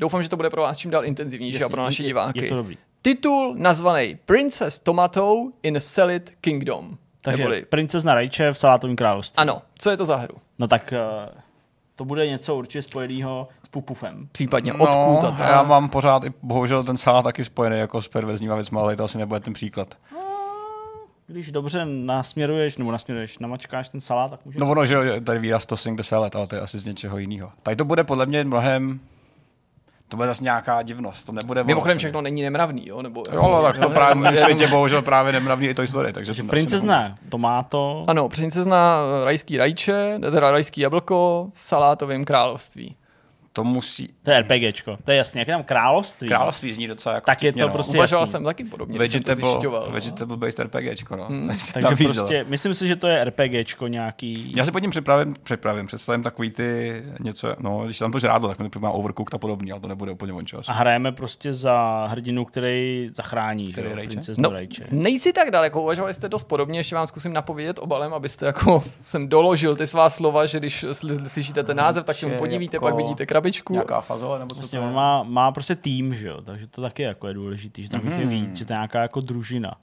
[0.00, 2.42] Doufám, že to bude pro vás čím dál intenzivnější a Jasně, pro naše diváky.
[2.42, 2.78] je to dobrý.
[3.04, 6.96] Titul nazvaný Princess Tomato in Salad Kingdom.
[7.20, 9.36] Takže Neboli, princezna Rajče v salátovém království.
[9.36, 10.34] ano, co je to za hru?
[10.58, 10.98] No tak eh,
[11.96, 14.28] to bude něco určitě spojeného s Pupufem.
[14.32, 18.54] Případně No, odkud já mám pořád i bohužel ten salát taky spojený jako s perverzníma
[18.54, 19.94] věcma, ale to asi nebude ten příklad.
[21.26, 24.60] Když dobře nasměruješ, nebo nasměruješ, namačkáš ten salát, tak můžeš...
[24.60, 27.18] No ono, že jo, tady výraz tossing the salad, ale to je asi z něčeho
[27.18, 27.52] jiného.
[27.62, 29.00] Tady to bude podle mě mnohem,
[30.14, 31.64] to bude zase nějaká divnost, to nebude...
[31.64, 33.02] Mimochodem všechno není nemravný, jo?
[33.02, 36.34] Nebo, Jo, ale tak to právě v světě bohužel právě nemravný i to historie, takže...
[36.34, 42.96] to Princezna Tomáto, Ano, princezna rajský rajče, teda rajský jablko v salátovém království.
[43.56, 44.08] To musí...
[44.22, 46.28] to je RPGčko, to je jasně, jak je tam království.
[46.28, 47.72] Království zní docela jako Tak je vtipně, to no.
[47.74, 48.32] prostě- Uvažoval jasný.
[48.32, 49.84] jsem taky podobně, když jsem to Vegetable, zjišťoval.
[49.86, 49.92] no.
[49.92, 51.24] vegetable based RPGčko, no.
[51.26, 51.48] Hmm.
[51.74, 54.52] Takže prostě, myslím si, že to je RPGčko nějaký...
[54.56, 58.48] Já si pod ním připravím, připravím, představím takový ty něco, no, když tam to žrádlo,
[58.48, 60.68] tak mi připomíná Overcooked a podobný, ale to nebude úplně on čas.
[60.68, 64.08] A hrajeme prostě za hrdinu, který zachrání, že Který Rajče?
[64.08, 64.84] princeznu No, Rajče.
[64.90, 69.28] nejsi tak daleko, uvažovali jste dost podobně, ještě vám zkusím napovědět obalem, abyste jako jsem
[69.28, 72.76] doložil ty svá slova, že když sl- slyšíte ten název, tak se mu Že podívíte,
[72.76, 73.72] jako pak vidíte krabičku.
[73.72, 74.96] Nějaká fazole, nebo co Vlastně to on je?
[74.96, 78.12] má, má prostě tým, že jo, takže to taky jako je důležitý, že tam mm.
[78.12, 79.74] je víc, že to je nějaká jako družina.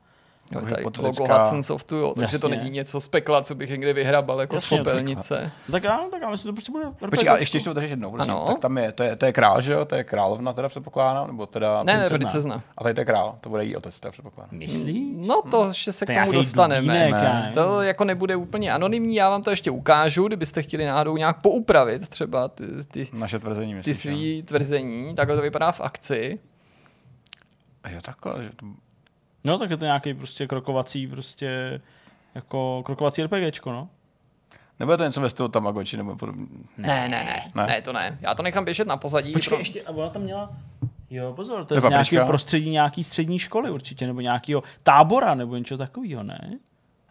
[0.51, 2.57] Jo, Takový tady logo Hudson Softu, jo, takže to Jasně.
[2.63, 5.51] není něco z pekla, co bych někde vyhrabal jako z Jasně, popelnice.
[5.67, 7.09] No tak ano, tak já myslím, že to prostě bude.
[7.09, 8.31] Počkej, a ještě ještě to držíš jednou, prosím.
[8.31, 8.45] Ano.
[8.47, 9.85] Tak tam je, to je, to je král, že jo?
[9.85, 12.17] To je královna teda předpokládám, nebo teda Ne, ne, princezna.
[12.17, 12.63] princezna.
[12.77, 14.57] A tady to je král, to bude jí otec, teda předpokládám.
[14.57, 15.27] Myslíš?
[15.27, 17.09] No to ještě se To k je tomu dostaneme.
[17.11, 17.51] Ne.
[17.53, 22.09] To jako nebude úplně anonymní, já vám to ještě ukážu, kdybyste chtěli náhodou nějak poupravit
[22.09, 23.93] třeba ty, ty, Naše tvrzení, ty myslím.
[24.15, 25.15] svý tvrzení.
[25.15, 26.39] Takhle to vypadá v akci.
[27.89, 28.65] Jo, takhle, že to...
[29.43, 31.81] No tak je to nějaký prostě krokovací, prostě
[32.35, 33.89] jako krokovací RPGčko, no.
[34.79, 36.45] Nebude to něco ve stylu Tamagotchi nebo podobně.
[36.77, 37.65] Ne, ne, ne, ne, Ne.
[37.67, 38.17] ne, to ne.
[38.21, 39.33] Já to nechám běžet na pozadí.
[39.33, 40.53] Počkej, pro- ještě, a ona tam měla,
[41.09, 45.35] jo pozor, to je je z nějakého prostředí nějaký střední školy určitě, nebo nějakého tábora,
[45.35, 46.59] nebo něčeho takového, ne?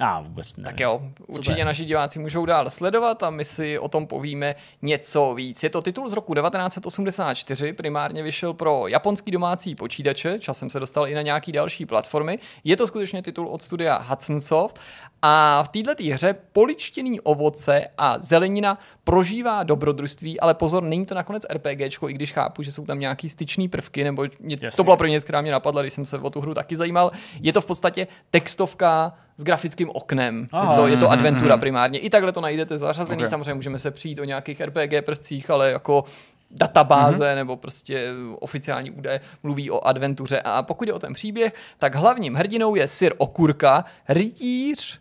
[0.01, 0.65] Já vůbec ne.
[0.65, 5.35] Tak jo, určitě naši diváci můžou dál sledovat a my si o tom povíme něco
[5.35, 5.63] víc.
[5.63, 11.09] Je to titul z roku 1984, primárně vyšel pro japonský domácí počítače, časem se dostal
[11.09, 12.39] i na nějaký další platformy.
[12.65, 14.81] Je to skutečně titul od studia Hudson Soft
[15.23, 21.47] a v této hře poličtěný ovoce a zelenina prožívá dobrodružství, ale pozor, není to nakonec
[21.51, 24.77] RPGčko, i když chápu, že jsou tam nějaký styčný prvky, nebo mě, Jasně.
[24.77, 27.11] to byla pro věc, která mě napadla, když jsem se o tu hru taky zajímal.
[27.41, 30.47] Je to v podstatě textovka s grafickým oknem.
[30.53, 30.73] Aha.
[30.73, 31.99] Je to, je to adventura primárně.
[31.99, 33.23] I takhle to najdete zařazený.
[33.23, 33.29] Ok.
[33.29, 36.05] Samozřejmě můžeme se přijít o nějakých RPG prvcích, ale jako
[36.51, 37.37] databáze mm-hmm.
[37.37, 38.09] nebo prostě
[38.39, 40.41] oficiální údaje mluví o adventuře.
[40.45, 45.00] A pokud je o ten příběh, tak hlavním hrdinou je Sir Okurka, rytíř,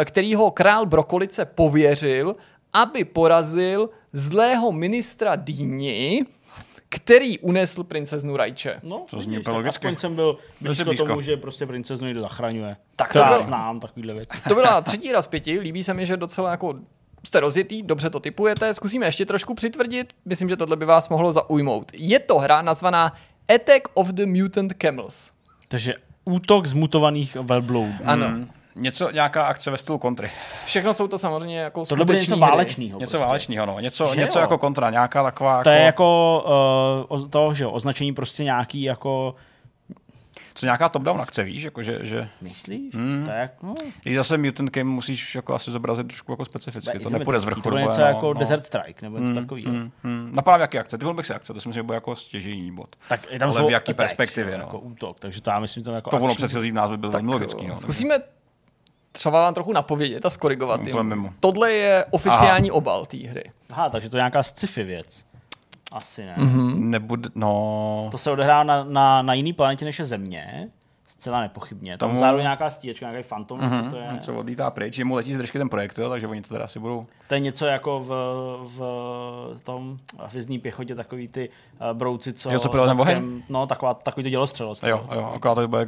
[0.00, 2.36] eh, kterýho král Brokolice pověřil,
[2.72, 6.24] aby porazil zlého ministra Dýni,
[6.88, 8.80] který unesl princeznu Rajče.
[8.82, 9.86] No, To zní úplně logicky.
[9.86, 11.06] aspoň jsem byl blízko, blízko.
[11.06, 12.76] tomu, že prostě princeznu někdo zachraňuje.
[12.96, 13.40] Tak to to já bylo.
[13.40, 14.38] znám takovýhle věci.
[14.48, 16.74] To byla třetí raz pěti, líbí se mi, že docela jako
[17.24, 21.32] jste rozjetý, dobře to typujete, zkusíme ještě trošku přitvrdit, myslím, že tohle by vás mohlo
[21.32, 21.92] zaujmout.
[21.94, 23.12] Je to hra nazvaná
[23.54, 25.30] Attack of the Mutant Camels.
[25.68, 27.92] Takže útok zmutovaných velbloudů.
[28.04, 28.26] Ano.
[28.26, 28.50] Hmm.
[28.80, 30.30] Něco, nějaká akce ve stylu kontry.
[30.66, 32.98] Všechno jsou to samozřejmě jako Tohle bude něco válečného.
[32.98, 33.26] Něco prostě.
[33.26, 33.80] válečného, no.
[33.80, 34.40] Něco, Že něco jo?
[34.40, 35.62] jako kontra, nějaká taková...
[35.62, 36.42] To je jako,
[37.04, 39.34] jako uh, to, že jo, označení prostě nějaký jako...
[40.54, 41.62] Co nějaká top-down akce, víš?
[41.62, 42.94] Jako, že, že Myslíš?
[42.94, 43.24] Hmm.
[43.26, 46.98] To je jak, no, když zase Mutant Game musíš jako asi zobrazit trošku jako specificky.
[46.98, 48.40] To nepůjde z vrchu To něco no, jako no.
[48.40, 49.72] Desert Strike nebo něco takového.
[49.72, 51.96] Hmm, hmm, napadá v jaký akce, ty bych si akce, to si myslím, že bude
[51.96, 52.96] jako stěžejní bod.
[53.08, 54.64] Tak je tam Ale v jaký attack, perspektivě, no.
[54.64, 57.30] Jako útok, takže to já myslím, to jako To ono předchozí v názvu byl velmi
[57.30, 57.66] logický.
[57.66, 57.76] No.
[57.76, 58.18] Zkusíme
[59.12, 60.80] třeba vám trochu napovědět a skorigovat.
[60.82, 61.02] No, jim.
[61.02, 61.30] mimo.
[61.40, 63.44] Tohle je oficiální obal té hry.
[63.70, 65.24] Aha, takže to je nějaká sci-fi věc.
[65.92, 66.34] Asi ne.
[66.38, 66.60] Mhm.
[66.60, 66.78] Mm-hmm.
[66.90, 70.68] Nebude, no, To se odehrává na, na, na jiný planetě než je Země.
[71.06, 71.98] Zcela nepochybně.
[71.98, 73.84] Tam Tomu- zároveň nějaká stíhačka, nějaký fantom, mm-hmm.
[73.84, 74.18] co to je.
[74.20, 76.78] co odlítá pryč, že mu letí z držky ten projektil, takže oni to teda asi
[76.78, 77.04] budou...
[77.28, 78.08] To je něco jako v,
[78.76, 82.50] v tom hvězdní pěchotě, takový ty uh, brouci, co...
[82.50, 83.42] Jo, co zadkem- oheň?
[83.48, 84.82] No, taková, takový to dělostřelost.
[84.84, 85.86] Jo, jo, akorát to bude...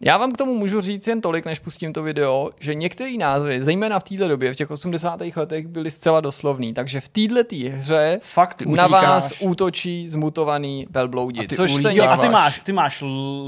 [0.00, 3.62] Já vám k tomu můžu říct jen tolik, než pustím to video, že některé názvy,
[3.62, 5.20] zejména v této době, v těch 80.
[5.36, 6.74] letech, byly zcela doslovný.
[6.74, 9.04] Takže v této hře Fakt, na utíkáš.
[9.04, 11.40] vás útočí zmutovaný velbloudi.
[11.40, 11.94] A ty Což se ulítáš.
[11.94, 13.04] Jo, a ty máš, ty máš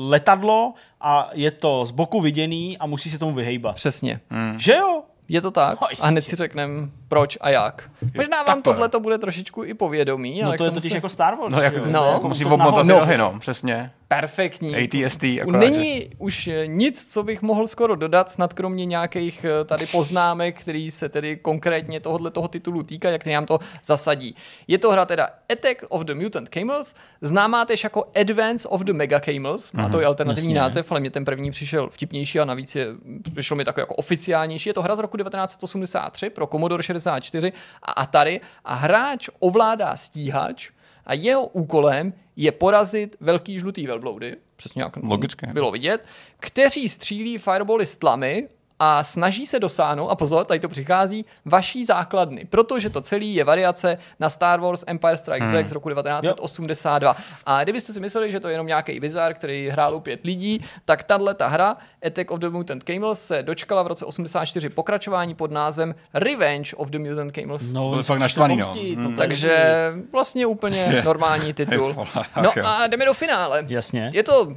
[0.09, 3.75] letadlo a je to z boku viděný a musí se tomu vyhejbat.
[3.75, 4.21] Přesně.
[4.31, 4.59] Hmm.
[4.59, 5.03] Že jo?
[5.29, 5.81] Je to tak?
[5.81, 7.91] No, a hned si řekneme proč a jak.
[8.17, 10.97] Možná vám tohle to bude trošičku i povědomí, No ale to je totiž se...
[10.97, 11.53] jako Star Wars.
[11.53, 11.85] No, jako, jo?
[11.89, 13.07] no, jako musí obmotat nahoru.
[13.07, 13.91] nohy, no, přesně.
[14.09, 14.77] Perfektní.
[14.77, 19.65] ATST, akorát, Není už eh, nic, co bych mohl skoro dodat, snad kromě nějakých eh,
[19.65, 24.35] tady poznámek, který se tedy konkrétně tohohle toho titulu týká, jak nám to zasadí.
[24.69, 28.93] Je to hra teda Attack of the Mutant Camels, známá tež jako Advance of the
[28.93, 30.61] Mega Camels, a to je alternativní jasně.
[30.61, 32.87] název, ale mě ten první přišel vtipnější a navíc je,
[33.35, 34.69] přišlo mi takový jako oficiálnější.
[34.69, 37.53] Je to hra z roku 1983 pro Commodore 64
[37.83, 40.71] a Atari a hráč ovládá stíhač
[41.09, 45.47] a jeho úkolem je porazit velký žlutý velbloudy, přesně jak Logicky.
[45.47, 46.05] bylo vidět,
[46.41, 48.49] kteří střílí firebally s tlamy
[48.79, 53.45] a snaží se dosáhnout, a pozor, tady to přichází, vaší základny, protože to celé je
[53.45, 55.57] variace na Star Wars Empire Strikes Hmm.
[55.57, 57.17] Back z roku 1982.
[57.47, 61.03] A kdybyste si mysleli, že to je jenom nějaký bizar, který hrál pět lidí, tak
[61.03, 61.77] tahle ta hra
[62.07, 66.91] Attack of the Mutant Camels se dočkala v roce 84 pokračování pod názvem Revenge of
[66.91, 67.63] the Mutant Camels.
[67.73, 68.75] No, oni fakt naštvaný, no.
[68.97, 69.05] Mm.
[69.05, 69.65] tady- Takže
[70.13, 71.95] vlastně úplně normální titul.
[72.43, 72.63] No jo.
[72.67, 73.65] a jdeme do finále.
[73.69, 74.11] Jasně.
[74.15, 74.53] Je to,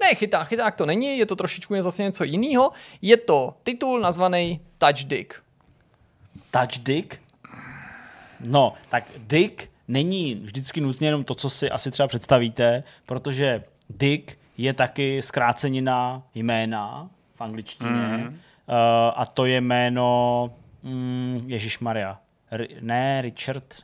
[0.00, 2.72] ne chyták, chyták to není, je to trošičku je zase něco jiného.
[3.02, 5.34] Je to titul nazvaný Touch Dick.
[6.50, 7.20] Touch dick?
[8.40, 14.38] No, tak dick není vždycky nutně jenom to, co si asi třeba představíte, protože dick
[14.58, 18.26] je taky zkrácenina jména v angličtině mm.
[18.26, 18.34] uh,
[19.16, 20.50] a to je jméno
[20.82, 22.18] mm, Ježíš Maria.
[22.80, 23.74] Ne, Richard.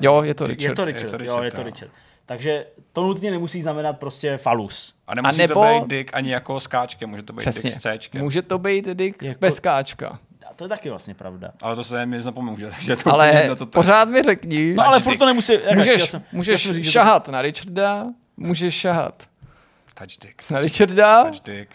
[0.00, 0.76] Jo, je to Je Richard.
[0.76, 1.90] to Richard, Je to jo, Richard, je to jo.
[2.32, 4.94] Takže to nutně nemusí znamenat prostě falus.
[5.06, 7.70] A nemusí A nebo- to být dick ani jako skáčkem, může to být Přesně.
[7.70, 8.20] dick s Cčkem.
[8.22, 10.18] Může to být Dick Jako- bez káčka.
[10.50, 11.52] A to je taky vlastně pravda.
[11.62, 14.84] Ale to se mi nezapomůže, takže to Ale jedno, co to pořád mi řekni, No
[14.86, 15.18] ale Touch furt dick.
[15.18, 15.52] to nemusí...
[15.52, 18.06] jak- můžeš, chtěl jsem- můžeš jsem říct, že to- šahat na Richarda,
[18.36, 19.22] můžeš šahat
[19.94, 20.50] Touch dick.
[20.50, 21.24] na Richarda.
[21.24, 21.70] Touch dick.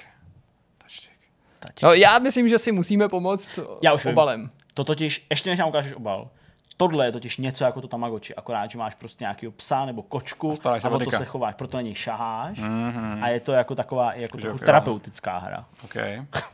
[0.77, 1.19] Touch dick.
[1.59, 4.13] Touch No, já myslím, že si musíme pomoct Já už vím.
[4.13, 4.49] obalem.
[4.73, 6.29] To totiž, ještě než nám ukážeš obal,
[6.77, 10.53] tohle je totiž něco jako to Tamagotchi, akorát, že máš prostě nějakého psa nebo kočku
[10.65, 13.23] A a o to se chováš, proto na něj šaháš Mhm.
[13.23, 14.65] a je to jako taková jako trochu jo.
[14.65, 15.65] terapeutická hra.
[15.83, 15.95] OK.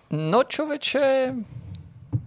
[0.10, 1.34] No člověče,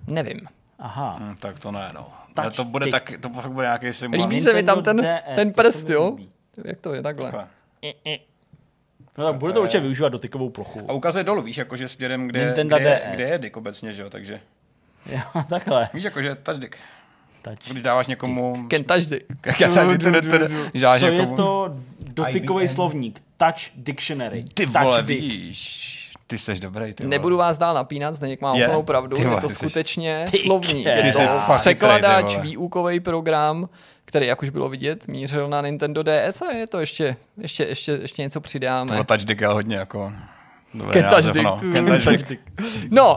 [0.06, 0.40] nevím.
[0.78, 1.16] Aha.
[1.20, 2.08] Hm, tak to ne, no.
[2.36, 4.28] Ale to bude tak, to fakt bude nějaký simulace.
[4.28, 6.08] Líbí se mi tam ten, DS, ten prst, jo?
[6.16, 6.30] líbí.
[6.64, 7.24] Jak to je takhle?
[7.24, 7.48] Takhle.
[9.18, 10.90] No tak bude to určitě využívat dotykovou plochu.
[10.90, 13.14] A ukazuje dolů, víš, jakože směrem, kde, Nintendo kde, DS.
[13.14, 14.40] kde je dick obecně, že jo, takže.
[15.12, 15.88] Jo, takhle.
[15.94, 16.76] Víš, jakože touch dick.
[17.50, 17.70] Touch.
[17.70, 18.66] Když dáváš někomu...
[18.70, 19.04] Can touch.
[20.70, 21.74] Když dáváš Co je to
[22.14, 23.20] dotykový slovník?
[23.36, 24.44] Touch Dictionary.
[24.54, 25.20] Ty Touch vole, dick.
[25.20, 25.92] vidíš.
[26.26, 27.10] Ty jsi dobrý, ty vole.
[27.10, 28.66] Nebudu vás dál napínat, Zdeněk má Je.
[28.66, 29.16] úplnou pravdu.
[29.16, 30.86] Ty vole, je to jsi- skutečně Ty slovník.
[30.86, 31.22] Je to jsi
[31.56, 33.68] překladač, výukový program,
[34.04, 37.92] který, jak už bylo vidět, mířil na Nintendo DS a je to ještě, ještě, ještě,
[37.92, 38.88] ještě něco přidáme.
[38.88, 40.12] Tohle touch dick je hodně jako...
[40.74, 41.58] Dobrý touch název, no.
[42.04, 42.38] Touch.
[42.90, 43.16] No,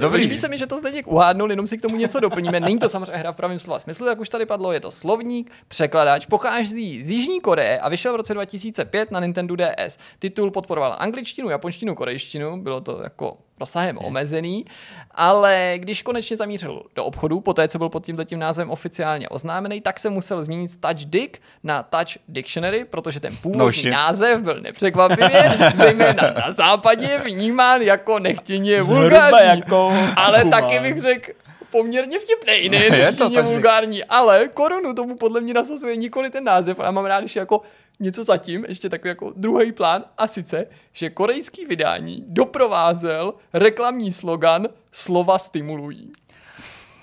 [0.00, 0.22] Dobrý.
[0.22, 2.60] Líbí se mi, že to Zdeněk uhádnul, jenom si k tomu něco doplníme.
[2.60, 5.50] Není to samozřejmě hra v pravém slova smyslu, jak už tady padlo, je to slovník,
[5.68, 9.98] překladač, pochází z Jižní Koreje a vyšel v roce 2005 na Nintendo DS.
[10.18, 14.64] Titul podporoval angličtinu, japonštinu, korejštinu, bylo to jako rozsahem omezený,
[15.10, 19.80] ale když konečně zamířil do obchodu, poté co byl pod tímto tím názvem oficiálně oznámený,
[19.80, 24.60] tak se musel změnit Touch Dick na Touch Dictionary, protože ten původní No název byl
[24.60, 29.48] nepřekvapivě, zejména na západě, vnímán jako nechtěně vulgární.
[29.48, 31.32] jako Ale taky bych řekl,
[31.76, 32.84] poměrně vtipnej, ne?
[32.84, 37.04] Je to tak vulgární, ale korunu tomu podle mě nasazuje nikoli ten název, ale mám
[37.04, 37.62] rád ještě jako
[38.00, 44.68] něco zatím, ještě takový jako druhý plán, a sice, že korejský vydání doprovázel reklamní slogan
[44.92, 46.12] slova stimulují.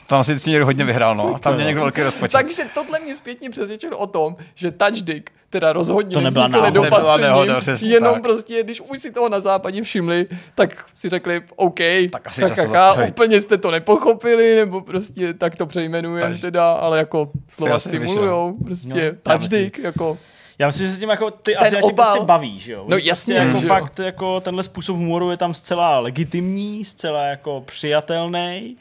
[0.07, 1.39] Tam si někdo hodně vyhrál, no.
[1.39, 2.31] Tam mě někdo velký rozpočet.
[2.31, 7.17] Takže tohle mě zpětně přesvědčilo o tom, že touchdick teda rozhodně To nebyla náhoda.
[7.17, 8.23] Nehoda, přesně jenom tak.
[8.23, 11.79] prostě, když už si toho na západě všimli, tak si řekli, OK,
[12.11, 13.09] Tak asi tak zastavit.
[13.09, 18.57] úplně jste to nepochopili, nebo prostě tak to přejmenujeme teda, ale jako slova asi stimulujou,
[18.65, 20.17] prostě No, já touchdick, jako
[20.59, 22.85] Já myslím, že se tím jako ty Asiati obal- prostě baví, že jo?
[22.87, 23.73] No Oni jasně, prostě jako že jo.
[23.73, 28.75] fakt jako tenhle způsob humoru je tam zcela legitimní, zcela jako přijatelný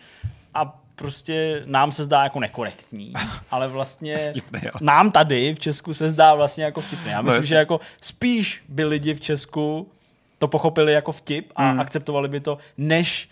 [0.54, 3.12] a prostě nám se zdá jako nekorektní,
[3.50, 4.70] ale vlastně Vtipný, jo.
[4.80, 7.10] nám tady v Česku se zdá vlastně jako vtipný.
[7.10, 7.48] Já myslím, jasně.
[7.48, 9.88] že jako spíš by lidi v Česku
[10.38, 11.80] to pochopili jako vtip a Hmm.
[11.80, 13.28] akceptovali by to, než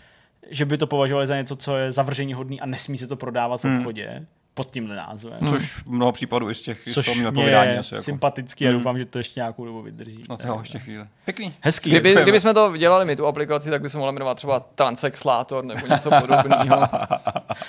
[0.50, 3.60] že by to považovali za něco, co je zavržení hodný a nesmí se to prodávat
[3.60, 3.78] v Hmm.
[3.78, 5.38] obchodě pod tímhle názvem.
[5.48, 8.02] Což v mnoho případů i z těch i z Což toho je asi jako.
[8.04, 10.24] sympatický a doufám, že to ještě nějakou dobu vydrží.
[10.28, 11.04] No to jo, ještě chvíli.
[11.24, 11.54] Pěkný.
[11.60, 11.90] Hezký.
[11.90, 12.22] Kdyby, děkujeme.
[12.22, 15.86] kdyby jsme to dělali my, tu aplikaci, tak by se mohla jmenovat třeba Transexlátor nebo
[15.86, 16.88] něco podobného.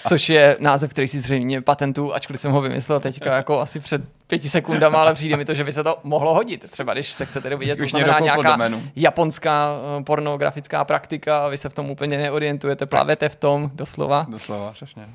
[0.07, 4.01] Což je název, který si zřejmě patentu, ačkoliv jsem ho vymyslel teďka jako asi před
[4.27, 6.71] pěti sekundama, ale přijde mi to, že by se to mohlo hodit.
[6.71, 8.57] Třeba když se chcete dovědět, co znamená nějaká
[8.95, 14.25] japonská eh, pornografická praktika a vy se v tom úplně neorientujete, plavete v tom doslova.
[14.29, 15.07] Doslova, přesně.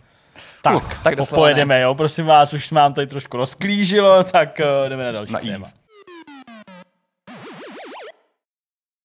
[0.75, 5.05] Tak, tak tak pojedeme, jo, prosím vás, už vám tady trošku rozklížilo, tak uh, jdeme
[5.05, 5.67] na další Na téma.
[5.67, 5.76] Eve.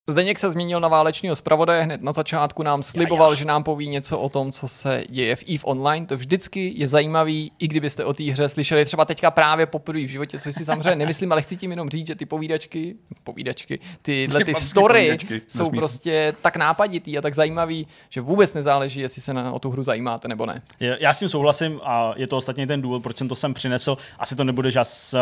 [0.10, 4.20] Zdeněk se zmínil na válečního zpravodaje, hned na začátku nám sliboval, že nám poví něco
[4.20, 6.06] o tom, co se děje v EVE Online.
[6.06, 10.08] To vždycky je zajímavý, i kdybyste o té hře slyšeli třeba teďka právě poprvé v
[10.08, 14.46] životě, což si samozřejmě nemyslím, ale chci tím jenom říct, že ty povídačky, povídačky, tyhle
[14.46, 15.78] ty story povídačky, jsou nesmí.
[15.78, 19.84] prostě tak nápaditý a tak zajímavý, že vůbec nezáleží, jestli se na, o tu hru
[19.84, 20.62] zajímáte nebo ne.
[20.80, 23.98] Já s tím souhlasím a je to ostatně ten důvod, proč jsem to sem přinesl.
[24.20, 25.20] Asi to nebude žas, uh,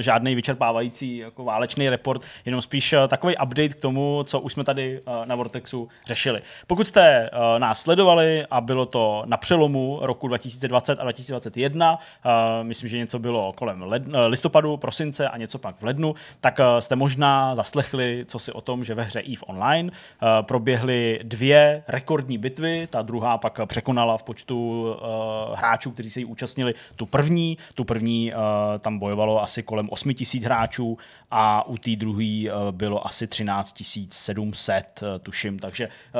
[0.00, 4.64] žádný vyčerpávající jako válečný report, jenom spíš uh, takový update k tomu, co už jsme
[4.64, 6.42] tady eh, na Vortexu řešili.
[6.66, 12.30] Pokud jste eh, nás sledovali a bylo to na přelomu roku 2020 a 2021, eh,
[12.64, 13.84] myslím, že něco bylo kolem
[14.26, 18.84] listopadu, prosince a něco pak v lednu, tak jste možná zaslechli, co si o tom,
[18.84, 19.90] že ve hře EVE Online
[20.42, 24.86] proběhly dvě rekordní bitvy, ta druhá pak překonala v počtu
[25.54, 27.58] hráčů, kteří se jí účastnili, tu první.
[27.74, 28.32] Tu první
[28.78, 30.98] tam bojovalo asi kolem 8 tisíc hráčů
[31.30, 36.18] a u té druhé bylo asi 13 tisíc 1700, eh, tuším, takže eh,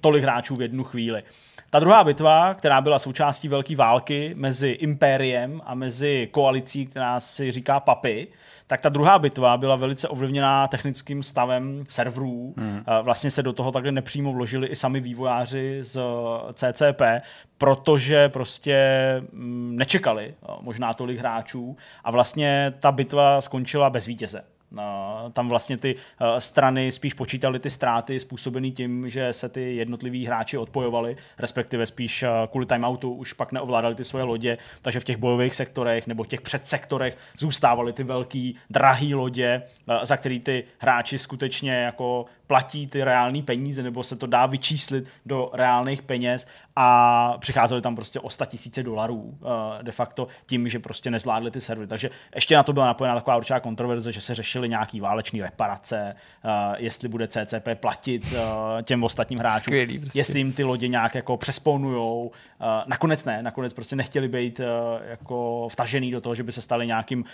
[0.00, 1.22] tolik hráčů v jednu chvíli.
[1.70, 7.52] Ta druhá bitva, která byla součástí velké války mezi impériem a mezi koalicí, která si
[7.52, 8.28] říká papy,
[8.66, 12.54] tak ta druhá bitva byla velice ovlivněná technickým stavem serverů.
[12.56, 12.84] Mm.
[13.02, 16.00] Vlastně se do toho takhle nepřímo vložili i sami vývojáři z
[16.52, 17.02] CCP,
[17.58, 18.78] protože prostě
[19.32, 24.44] mm, nečekali možná tolik hráčů a vlastně ta bitva skončila bez vítěze.
[24.74, 29.76] No, tam vlastně ty uh, strany spíš počítaly ty ztráty způsobené tím, že se ty
[29.76, 35.00] jednotliví hráči odpojovali, respektive spíš uh, kvůli timeoutu už pak neovládali ty svoje lodě, takže
[35.00, 40.40] v těch bojových sektorech nebo těch předsektorech zůstávaly ty velký, drahý lodě, uh, za který
[40.40, 46.02] ty hráči skutečně jako platí ty reální peníze, nebo se to dá vyčíslit do reálných
[46.02, 49.48] peněz a přicházely tam prostě o 100 tisíce dolarů uh,
[49.82, 51.88] de facto tím, že prostě nezvládli ty servery.
[51.88, 56.16] Takže ještě na to byla napojená taková určitá kontroverze, že se řešily nějaký válečné reparace,
[56.44, 58.38] uh, jestli bude CCP platit uh,
[58.82, 60.18] těm ostatním hráčům, Skvělý prostě.
[60.18, 62.26] jestli jim ty lodě nějak jako přespounujou.
[62.26, 64.60] Uh, nakonec ne, nakonec prostě nechtěli být
[65.04, 67.24] jako vtažený do toho, že by se stali nějakým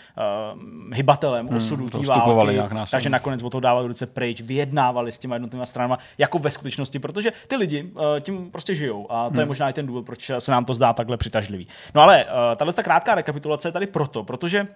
[0.93, 2.61] hybatelem osudu to té války.
[2.91, 6.99] Takže nakonec o to dávali ruce pryč, vyjednávali s těma jednotlivými stranama, jako ve skutečnosti,
[6.99, 9.41] protože ty lidi uh, tím prostě žijou a to hmm.
[9.41, 11.69] je možná i ten důvod, proč se nám to zdá takhle přitažlivý.
[11.95, 14.67] No ale uh, tahle ta krátká rekapitulace je tady proto, protože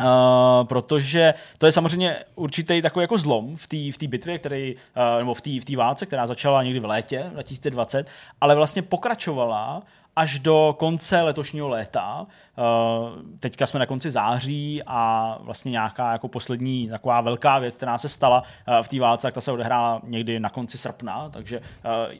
[0.00, 5.18] Uh, protože to je samozřejmě určitý takový jako zlom v té v bitvě, který, uh,
[5.18, 8.10] nebo v té v té válce, která začala někdy v létě 2020,
[8.40, 9.82] ale vlastně pokračovala
[10.16, 12.26] až do konce letošního léta.
[12.56, 17.98] Uh, teďka jsme na konci září a vlastně nějaká jako poslední taková velká věc, která
[17.98, 21.58] se stala uh, v té válce, tak ta se odehrála někdy na konci srpna, takže
[21.60, 21.64] uh,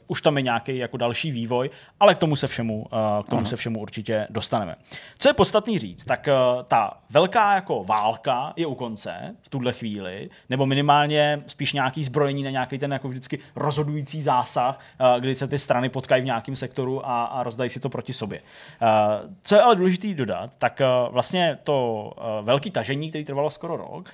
[0.07, 1.69] už tam je nějaký jako další vývoj,
[1.99, 2.85] ale k tomu se všemu,
[3.23, 3.45] k tomu uh-huh.
[3.45, 4.75] se všemu určitě dostaneme.
[5.17, 6.29] Co je podstatný říct, tak
[6.67, 12.43] ta velká jako válka je u konce v tuhle chvíli, nebo minimálně spíš nějaký zbrojení
[12.43, 14.79] na nějaký ten jako vždycky rozhodující zásah,
[15.19, 18.41] kdy se ty strany potkají v nějakém sektoru a, a rozdají si to proti sobě.
[19.43, 23.77] Co je ale důležité dodat, tak uh, vlastně to uh, velké tažení, které trvalo skoro
[23.77, 24.09] rok,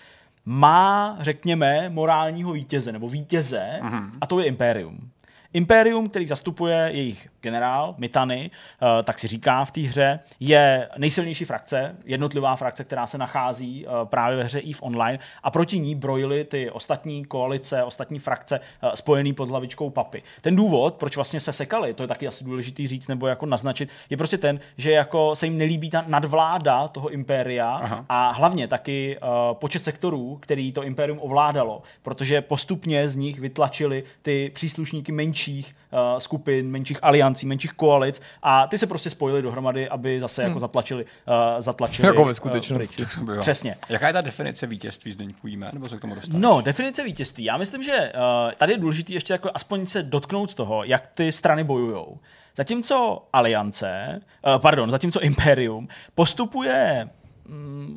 [0.46, 4.12] má, řekněme, morálního vítěze nebo vítěze, mm-hmm.
[4.22, 5.10] a to je Imperium.
[5.54, 11.46] Imperium, který zastupuje jejich generál, Mitany, uh, tak si říká v té hře, je nejsilnější
[11.46, 15.96] frakce, jednotlivá frakce, která se nachází uh, právě ve hře EVE Online a proti ní
[15.96, 20.24] brojily ty ostatní koalice, ostatní frakce uh, spojený pod hlavičkou papy.
[20.42, 23.90] Ten důvod, proč vlastně se sekali, to je taky asi důležitý říct nebo jako naznačit,
[24.10, 28.06] je prostě ten, že jako se jim nelíbí ta nadvláda toho impéria Aha.
[28.10, 34.04] a hlavně taky uh, počet sektorů, který to impérium ovládalo, protože postupně z nich vytlačili
[34.22, 39.90] ty příslušníky menších uh, skupin, menších aliancí, menších koalic a ty se prostě spojili dohromady,
[39.90, 40.52] aby zase jako hmm.
[40.52, 43.06] jako zatlačili, uh, zatlačili jako ve skutečnosti.
[43.22, 43.76] Uh, Přesně.
[43.90, 46.42] Jaká je ta definice vítězství, Zdeňku, jíme, nebo se k tomu dostaneš?
[46.42, 47.44] No, definice vítězství.
[47.44, 51.32] Já myslím, že uh, tady je důležité ještě jako aspoň se dotknout toho, jak ty
[51.32, 52.20] strany bojujou.
[52.56, 57.10] Zatímco Aliance, uh, pardon, zatímco Imperium postupuje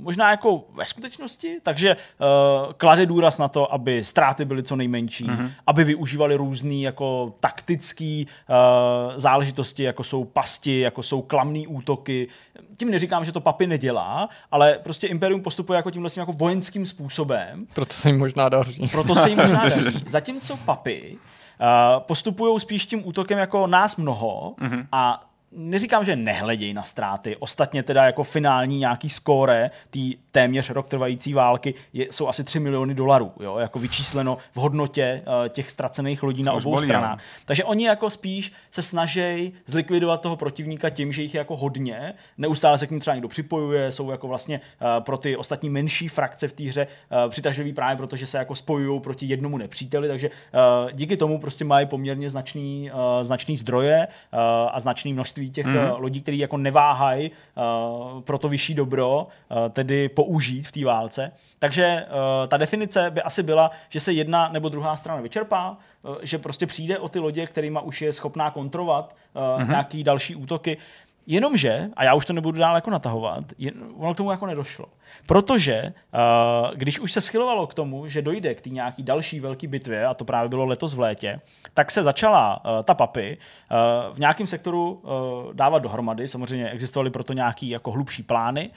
[0.01, 5.27] možná jako ve skutečnosti, takže uh, klade důraz na to, aby ztráty byly co nejmenší,
[5.27, 5.51] mm-hmm.
[5.67, 12.29] aby využívali různé jako taktické uh, záležitosti, jako jsou pasti, jako jsou klamné útoky.
[12.77, 17.67] Tím neříkám, že to papy nedělá, ale prostě Imperium postupuje jako tímhle jako vojenským způsobem.
[17.75, 18.89] Proto se jim možná daří.
[18.89, 20.05] Proto se jim možná daří.
[20.07, 24.87] Zatímco papy uh, postupují spíš tím útokem jako nás mnoho mm-hmm.
[24.93, 27.37] a neříkám, že nehledějí na ztráty.
[27.37, 29.99] Ostatně teda jako finální nějaký skóre té
[30.31, 35.23] téměř rok trvající války je, jsou asi 3 miliony dolarů, jo, jako vyčísleno v hodnotě
[35.27, 37.19] uh, těch ztracených lodí na obou bolí, stranách.
[37.19, 37.43] Jo.
[37.45, 42.15] Takže oni jako spíš se snaží zlikvidovat toho protivníka tím, že jich je jako hodně,
[42.39, 46.09] neustále se k ním třeba někdo připojuje, jsou jako vlastně uh, pro ty ostatní menší
[46.09, 46.87] frakce v té hře
[47.25, 51.65] uh, přitažlivý právě protože se jako spojují proti jednomu nepříteli, takže uh, díky tomu prostě
[51.65, 54.39] mají poměrně značný, uh, značný zdroje uh,
[54.73, 56.03] a značný množství množství těch mm.
[56.03, 61.33] lodí, které jako neváhají uh, pro to vyšší dobro, uh, tedy použít v té válce.
[61.59, 66.17] Takže uh, ta definice by asi byla, že se jedna nebo druhá strana vyčerpá, uh,
[66.23, 69.71] že prostě přijde o ty lodě, kterýma už je schopná kontrolovat uh, mm-hmm.
[69.71, 70.77] nějaký další útoky.
[71.27, 74.87] Jenomže, a já už to nebudu dál jako natahovat, jen, ono k tomu jako nedošlo.
[75.27, 75.83] Protože
[76.15, 80.07] uh, když už se schylovalo k tomu, že dojde k té nějaký další velké bitvě,
[80.07, 81.41] a to právě bylo letos v létě,
[81.75, 86.29] tak se začala uh, ta papy uh, v nějakém sektoru uh, dávat dohromady.
[86.29, 88.71] Samozřejmě existovaly proto nějaké jako hlubší plány.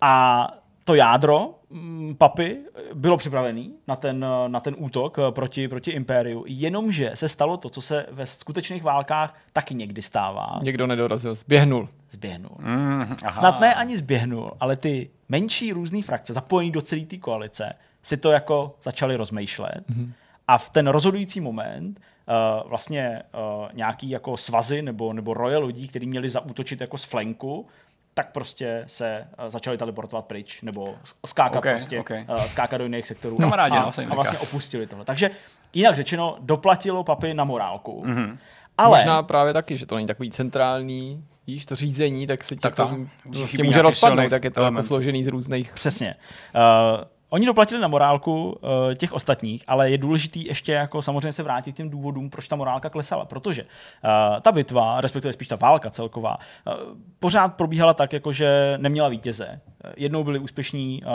[0.00, 0.48] A
[0.84, 2.58] to jádro mm, papy
[2.94, 7.68] bylo připravený na ten, na ten útok eh, proti, proti impériu, jenomže se stalo to,
[7.68, 10.58] co se ve skutečných válkách taky někdy stává.
[10.62, 11.88] Někdo nedorazil, zběhnul.
[12.10, 12.56] Zběhnul.
[12.58, 17.72] Mm, Snad ne ani zběhnul, ale ty menší různé frakce zapojený do celé té koalice
[18.02, 19.84] si to jako začali rozmýšlet.
[19.88, 20.12] Mm.
[20.48, 25.88] A v ten rozhodující moment uh, vlastně uh, nějaký jako svazy nebo, nebo roje lodí,
[25.88, 27.66] který měli zaútočit jako z flanku,
[28.14, 30.94] tak prostě se uh, začali teleportovat pryč, nebo
[31.26, 32.24] skákat okay, prostě, okay.
[32.28, 35.04] Uh, skákat do jiných sektorů Kamarádi, a, no, a vlastně opustili tohle.
[35.04, 35.30] Takže
[35.74, 38.04] jinak řečeno, doplatilo papy na morálku.
[38.06, 38.38] Mm-hmm.
[38.78, 38.98] Ale...
[38.98, 42.74] Možná právě taky, že to není takový centrální víš, to řízení, tak se ti tak
[42.74, 42.96] to, to
[43.38, 45.72] prostě může rozpadnout, tak je to jako složený z různých...
[45.72, 46.14] Přesně.
[46.54, 51.42] Uh, Oni doplatili na morálku uh, těch ostatních, ale je důležitý ještě jako samozřejmě se
[51.42, 55.56] vrátit k těm důvodům, proč ta morálka klesala, protože uh, ta bitva, respektive spíš ta
[55.56, 56.74] válka celková, uh,
[57.20, 59.60] pořád probíhala tak, jako že neměla vítěze.
[59.96, 61.10] Jednou byly úspěšní uh,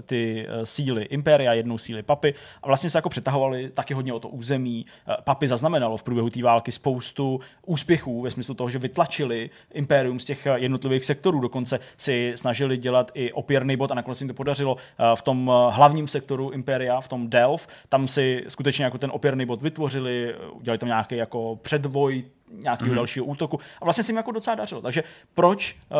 [0.00, 4.20] ty uh, síly Imperia, jednou síly Papy a vlastně se jako přetahovali taky hodně o
[4.20, 4.84] to území.
[5.08, 10.20] Uh, Papy zaznamenalo v průběhu té války spoustu úspěchů ve smyslu toho, že vytlačili Imperium
[10.20, 14.34] z těch jednotlivých sektorů, dokonce si snažili dělat i opěrný bod a nakonec jim to
[14.34, 14.76] podařilo
[15.14, 17.68] v tom hlavním sektoru Imperia, v tom Delft.
[17.88, 22.24] Tam si skutečně jako ten opěrný bod vytvořili, udělali tam nějaký jako předvoj
[22.58, 22.94] nějakého mm-hmm.
[22.94, 23.60] dalšího útoku.
[23.80, 24.82] A vlastně se jim jako docela dařilo.
[24.82, 25.98] Takže proč uh,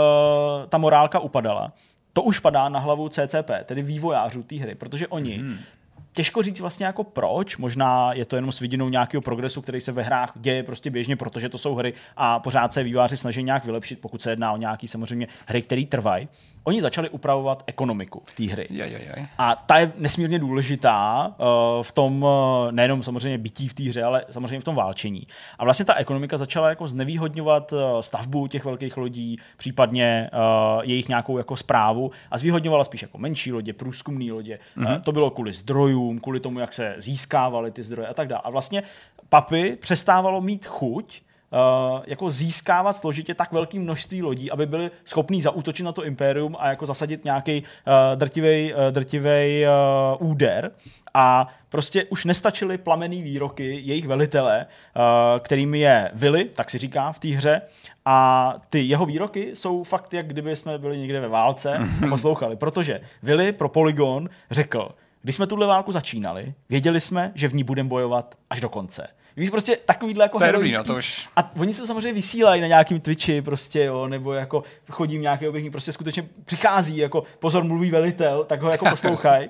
[0.68, 1.72] ta morálka upadala?
[2.12, 5.58] To už padá na hlavu CCP, tedy vývojářů té hry, protože oni mm
[6.14, 9.92] těžko říct vlastně jako proč, možná je to jenom s vidinou nějakého progresu, který se
[9.92, 13.64] ve hrách děje prostě běžně, protože to jsou hry a pořád se výváři snaží nějak
[13.64, 16.28] vylepšit, pokud se jedná o nějaký samozřejmě hry, které trvají.
[16.64, 18.66] Oni začali upravovat ekonomiku té hry.
[18.70, 19.26] Je, je, je.
[19.38, 22.30] A ta je nesmírně důležitá uh, v tom, uh,
[22.70, 25.26] nejenom samozřejmě bytí v té hře, ale samozřejmě v tom válčení.
[25.58, 31.08] A vlastně ta ekonomika začala jako znevýhodňovat uh, stavbu těch velkých lodí, případně uh, jejich
[31.08, 34.58] nějakou jako zprávu a zvýhodňovala spíš jako menší lodě, průzkumné lodě.
[34.76, 34.96] Mm-hmm.
[34.96, 38.42] Uh, to bylo kvůli zdrojům, kvůli tomu, jak se získávaly ty zdroje a tak dále.
[38.44, 38.82] A vlastně
[39.28, 41.30] papy přestávalo mít chuť Uh,
[42.06, 46.68] jako získávat složitě tak velké množství lodí, aby byli schopní zaútočit na to impérium a
[46.68, 49.66] jako zasadit nějaký uh, drtivý uh, drtivej,
[50.18, 50.70] uh, úder.
[51.14, 55.02] A prostě už nestačily plamený výroky jejich velitele, uh,
[55.40, 57.62] kterými je Vili, tak si říká v té hře.
[58.04, 62.56] A ty jeho výroky jsou fakt, jak kdyby jsme byli někde ve válce a poslouchali.
[62.56, 64.88] Protože Vili pro Polygon řekl,
[65.22, 69.08] když jsme tuhle válku začínali, věděli jsme, že v ní budeme bojovat až do konce.
[69.36, 72.60] Víš, prostě takovýhle jako To je dobrý, no, to už- A oni se samozřejmě vysílají
[72.60, 77.64] na nějakým Twitchi, prostě, jo, nebo jako chodím nějaké objekty, prostě skutečně přichází, jako pozor,
[77.64, 79.48] mluví velitel, tak ho jako poslouchaj.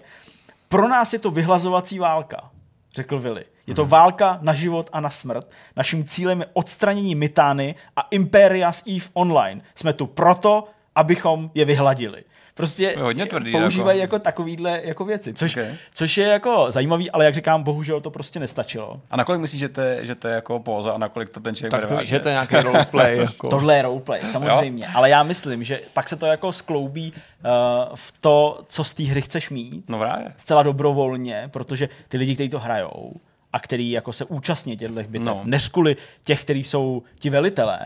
[0.68, 2.50] Pro nás je to vyhlazovací válka,
[2.94, 3.44] řekl Vili.
[3.66, 5.50] Je to válka na život a na smrt.
[5.76, 9.60] Naším cílem je odstranění Mitány a Imperia z EVE Online.
[9.74, 10.64] Jsme tu proto,
[10.94, 12.24] abychom je vyhladili.
[12.56, 14.14] Prostě je hodně tvrdý, používají jako.
[14.16, 15.74] jako, takovýhle jako věci, což, Okay.
[15.94, 19.00] což je jako zajímavý, ale jak říkám, bohužel to prostě nestačilo.
[19.10, 21.54] A nakolik myslíš, že to je, že to je jako póza a nakolik to ten
[21.54, 23.16] člověk Tak bude to, že to je nějaký roleplay.
[23.24, 23.48] Jako.
[23.48, 24.86] Tohle je roleplay, samozřejmě.
[24.94, 27.50] Ale já myslím, že pak se to jako skloubí uh,
[27.94, 30.32] v to, co z té hry chceš mít, No právě.
[30.36, 33.12] zcela dobrovolně, protože ty lidi, kteří to hrajou
[33.52, 35.40] a který jako se účastní těchto bitev, no.
[35.44, 37.78] než kvůli těch, kteří jsou ti velitelé,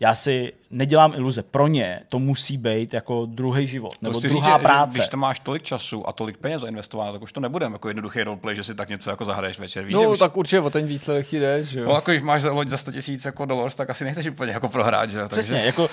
[0.00, 1.42] já si nedělám iluze.
[1.42, 4.92] Pro ně to musí být jako druhý život, nebo To chci druhá říct, práce.
[4.94, 7.88] Že, když tam máš tolik času a tolik peněz zainvestováno, tak už to nebude jako
[7.88, 9.84] jednoduchý roleplay, že si tak něco jako zahraješ večer.
[9.84, 10.18] Víš, No, už...
[10.18, 11.94] tak určitě o ten výsledek jde, že No, jo.
[11.94, 14.68] jako když máš za loď za 100 tisíc jako dollars, tak asi nechceš úplně jako
[14.68, 15.28] prohrát, že?
[15.28, 15.66] Přesně, Takže...
[15.66, 15.88] jako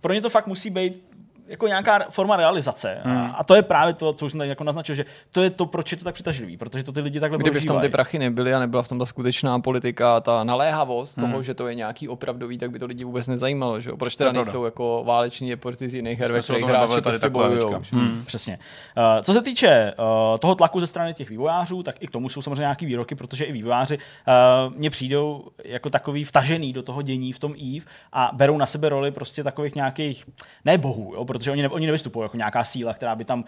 [0.00, 1.02] pro ně to fakt musí být
[1.48, 2.98] jako nějaká forma realizace.
[3.02, 3.16] Hmm.
[3.16, 5.50] A, a to je právě to, co už jsem tak jako naznačil, že to je
[5.50, 7.78] to, proč je to tak přitažlivý, protože to ty lidi takhle Kdyby v tom ty
[7.78, 7.92] prožívají.
[7.92, 11.30] prachy nebyly a nebyla v tom ta skutečná politika, ta naléhavost Hmm.
[11.30, 13.96] toho, že to je nějaký opravdový, tak by to lidi vůbec nezajímalo, že jo?
[13.96, 17.48] Proč teda nejsou jako váleční reporty z jiných her, ve kterých hráči tady prostě takhle
[17.48, 17.82] bojujou.
[17.92, 18.24] Hmm.
[18.26, 18.58] Přesně.
[18.96, 22.28] Uh, co se týče uh, toho tlaku ze strany těch vývojářů, tak i k tomu
[22.28, 27.02] jsou samozřejmě nějaký výroky, protože i vývojáři uh, mně přijdou jako takový vtažený do toho
[27.02, 30.24] dění v tom EVE a berou na sebe roli prostě takových nějakých,
[30.64, 33.44] ne bohů, jo, protože oni, ne, oni nevystupují jako nějaká síla, která by tam uh,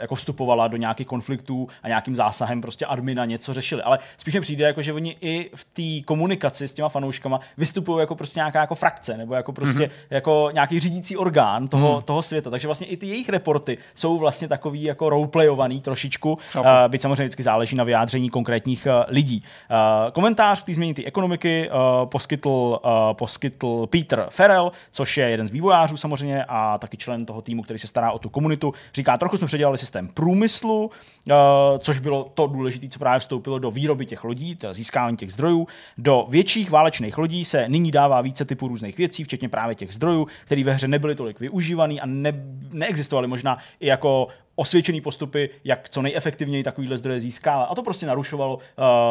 [0.00, 3.82] jako vstupovala do nějakých konfliktů a nějakým zásahem prostě admina něco řešili.
[3.82, 8.00] Ale spíš mi přijde, jako, že oni i v té komunikaci s těma fanouškama vystupují
[8.00, 10.06] jako prostě nějaká jako frakce nebo jako prostě mm-hmm.
[10.10, 12.02] jako nějaký řídící orgán toho, mm.
[12.02, 12.50] toho světa.
[12.50, 17.24] Takže vlastně i ty jejich reporty jsou vlastně takový jako roleplayovaný trošičku, uh, byť samozřejmě
[17.24, 19.44] vždycky záleží na vyjádření konkrétních uh, lidí.
[19.70, 22.48] Uh, komentář k té změně té ekonomiky uh, poskytl,
[22.84, 27.62] uh, poskytl Peter Farrell, což je jeden z vývojářů samozřejmě a taky člen toho týmu,
[27.62, 28.74] který se stará o tu komunitu.
[28.94, 31.34] Říká, trochu jsme předělali systém průmyslu, uh,
[31.78, 35.66] což bylo to důležité, co právě vstoupilo do výroby těch lodí, získávání těch zdrojů.
[35.98, 40.26] Do větších válečných lodí se nyní dává více typů různých věcí, včetně právě těch zdrojů,
[40.44, 42.32] které ve hře nebyly tolik využívaný a ne,
[42.70, 44.28] neexistovaly možná i jako
[44.60, 47.64] osvědčený postupy, jak co nejefektivněji takovýhle zdroje získávat.
[47.64, 48.60] A to prostě narušovalo uh,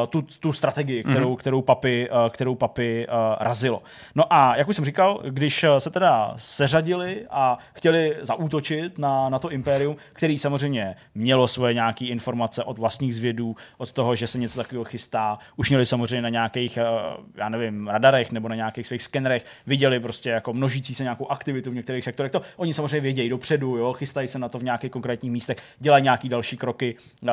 [0.10, 1.38] tu, tu strategii, kterou, mm-hmm.
[1.38, 3.82] kterou papy, uh, kterou papy uh, razilo.
[4.16, 9.40] No a jak už jsem říkal, když se teda seřadili a chtěli zaútočit na, na
[9.40, 14.38] to impérium, který samozřejmě mělo svoje nějaké informace od vlastních zvědů, od toho, že se
[14.38, 18.88] něco takového chystá, už měli samozřejmě na nějakých, uh, já nevím, radarech nebo na nějakých
[18.88, 22.32] svých skenerech, viděli prostě jako množící se nějakou aktivitu v některých sektorech.
[22.32, 26.04] To oni samozřejmě vědějí dopředu, jo, chystají se na to v nějakých konkrétních místech, dělají
[26.04, 27.30] nějaký další kroky uh,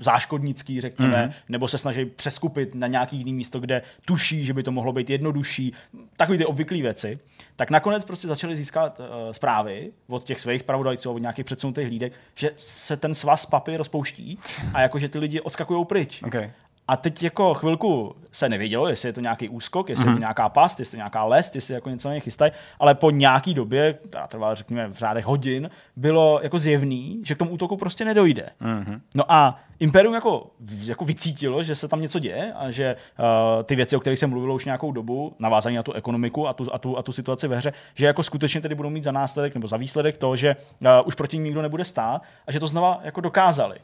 [0.00, 1.42] záškodnický, řekněme, mm-hmm.
[1.48, 5.10] nebo se snaží přeskupit na nějaký jiný místo, kde tuší, že by to mohlo být
[5.10, 5.72] jednodušší,
[6.16, 7.18] takové ty obvyklé věci,
[7.56, 12.12] tak nakonec prostě začali získat uh, zprávy od těch svých zpravodajců, od nějakých předsunutých hlídek,
[12.34, 14.38] že se ten svaz papy rozpouští
[14.74, 16.22] a jakože ty lidi odskakují pryč.
[16.22, 16.50] Okay.
[16.88, 20.08] A teď jako chvilku se nevědělo, jestli je to nějaký úskok, jestli mm-hmm.
[20.08, 22.52] je to nějaká past, jestli je to nějaká lest, jestli jako něco na ně chystají,
[22.78, 27.38] ale po nějaký době, která trvala řekněme v řádech hodin, bylo jako zjevný, že k
[27.38, 28.50] tomu útoku prostě nedojde.
[28.62, 29.00] Mm-hmm.
[29.14, 30.50] No a Imperium jako,
[30.84, 34.30] jako vycítilo, že se tam něco děje a že uh, ty věci, o kterých jsem
[34.30, 37.48] mluvil už nějakou dobu, navázaní na tu ekonomiku a tu, a, tu, a tu situaci
[37.48, 40.56] ve hře, že jako skutečně tedy budou mít za následek nebo za výsledek to, že
[40.80, 43.78] uh, už proti ním nikdo nebude stát a že to znova jako dokázali.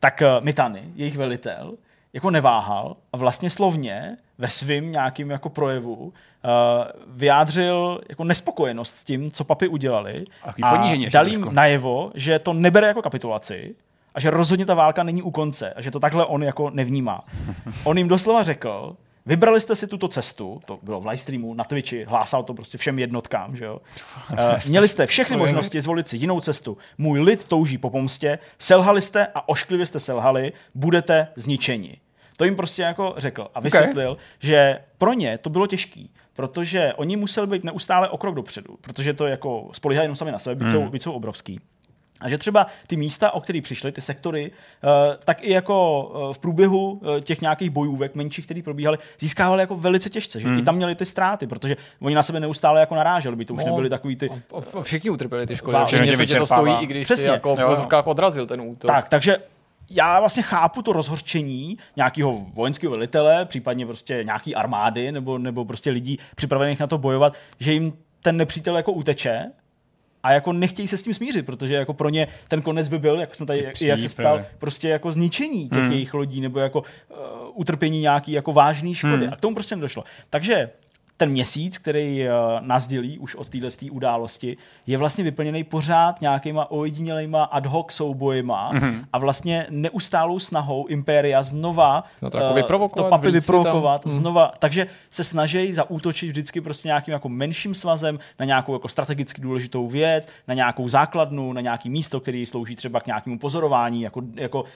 [0.00, 1.74] Tak uh, Mitany, jejich velitel,
[2.12, 6.10] jako neváhal a vlastně slovně ve svým nějakým jako projevu uh,
[7.06, 10.52] vyjádřil jako nespokojenost s tím, co papi udělali a
[11.10, 13.74] dal jim najevo, že to nebere jako kapitulaci
[14.14, 17.24] a že rozhodně ta válka není u konce a že to takhle on jako nevnímá.
[17.84, 18.96] On jim doslova řekl,
[19.30, 22.98] Vybrali jste si tuto cestu, to bylo v livestreamu, na Twitchi, hlásal to prostě všem
[22.98, 23.80] jednotkám, že jo.
[24.32, 26.78] Uh, měli jste všechny možnosti zvolit si jinou cestu.
[26.98, 31.96] Můj lid touží po pomstě, selhali jste a ošklivě jste selhali, budete zničeni.
[32.36, 34.24] To jim prostě jako řekl a vysvětlil, okay.
[34.38, 39.14] že pro ně to bylo těžký, protože oni museli být neustále o krok dopředu, protože
[39.14, 40.84] to jako spolíhají jenom sami na sebe, byť, hmm.
[40.84, 41.60] jsou, byť jsou obrovský.
[42.20, 44.50] A že třeba ty místa, o které přišly, ty sektory,
[45.24, 50.40] tak i jako v průběhu těch nějakých bojůvek menších, které probíhaly, získávali jako velice těžce.
[50.40, 50.58] Že hmm.
[50.58, 53.64] i tam měli ty ztráty, protože oni na sebe neustále jako naráželi, by to už
[53.64, 54.30] no, nebyly takový ty.
[54.74, 55.76] A všichni utrpěli ty škody.
[55.86, 57.22] Všichni něco tě to stojí, i když Přesně.
[57.22, 58.90] si jako v pozovkách odrazil ten útok.
[58.90, 59.36] Tak, takže
[59.90, 65.90] já vlastně chápu to rozhorčení nějakého vojenského velitele, případně prostě nějaký armády nebo, nebo prostě
[65.90, 67.92] lidí připravených na to bojovat, že jim
[68.22, 69.50] ten nepřítel jako uteče,
[70.22, 73.20] a jako nechtějí se s tím smířit, protože jako pro ně ten konec by byl,
[73.20, 75.92] jak jsme tady, Ty jak se ptal, prostě jako zničení těch hmm.
[75.92, 77.16] jejich lodí, nebo jako uh,
[77.54, 79.24] utrpění nějaký jako vážný škody.
[79.24, 79.32] Hmm.
[79.32, 80.04] A k tomu prostě nedošlo.
[80.30, 80.70] Takže
[81.20, 82.30] ten měsíc, který uh,
[82.66, 84.56] nás dělí už od téhle události,
[84.86, 88.82] je vlastně vyplněný pořád nějakýma ojedinělejma ad hoc soubojema Mhm.
[88.90, 89.04] mm-hmm.
[89.12, 94.12] a vlastně neustálou snahou Impéria znova No to jako vyprovokovat, to papy vyprovokovat tam.
[94.12, 94.18] Mm.
[94.18, 94.52] znova.
[94.58, 99.88] Takže se snaží zaútočit vždycky prostě nějakým jako menším svazem na nějakou jako strategicky důležitou
[99.88, 104.60] věc, na nějakou základnu, na nějaký místo, který slouží třeba k nějakému pozorování, jako, jako
[104.62, 104.68] uh,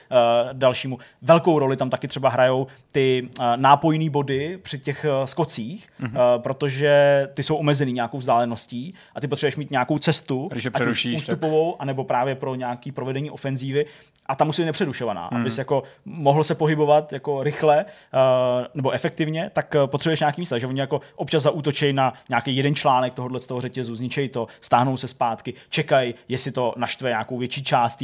[0.53, 0.97] dalšímu.
[1.21, 6.11] Velkou roli tam taky třeba hrajou ty uh, nápojné body při těch uh, skocích, Mhm.
[6.15, 6.34] mm-hmm.
[6.37, 11.15] Protože ty jsou omezený nějakou vzdáleností a ty potřebuješ mít nějakou cestu, Když je přerušíš,
[11.15, 13.85] ústupovou, anebo právě pro nějaký provedení ofenzívy
[14.25, 15.37] a ta musí být nepředušovaná, mm.
[15.37, 20.57] abys jako mohl se pohybovat jako rychle uh, nebo efektivně, tak uh, potřebuješ nějaký místa,
[20.57, 24.47] že oni jako občas zaútočí na nějaký jeden článek tohohle z toho řetězu, zničej to,
[24.61, 28.03] stáhnou se zpátky, čekají, jestli to naštve nějakou větší část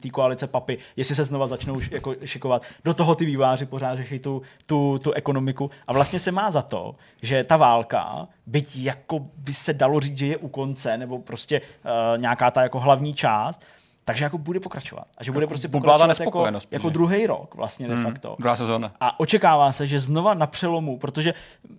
[0.00, 2.62] té koalice papy, jestli se znova začnou jako šikovat.
[2.84, 6.62] Do toho ty výváři pořád řeší tu, tu, tu ekonomiku a vlastně se má za
[6.62, 11.18] to, že ta válka, byť jako by se dalo říct, že je u konce, nebo
[11.18, 13.62] prostě uh, nějaká ta jako hlavní část,
[14.04, 15.04] takže jako bude pokračovat.
[15.18, 18.36] A že bude prostě bublává pokračovat jako, nespokojenost, jako druhý rok vlastně de facto.
[18.38, 18.92] Druhá sezóna.
[19.00, 21.34] A očekává se, že znova na přelomu, protože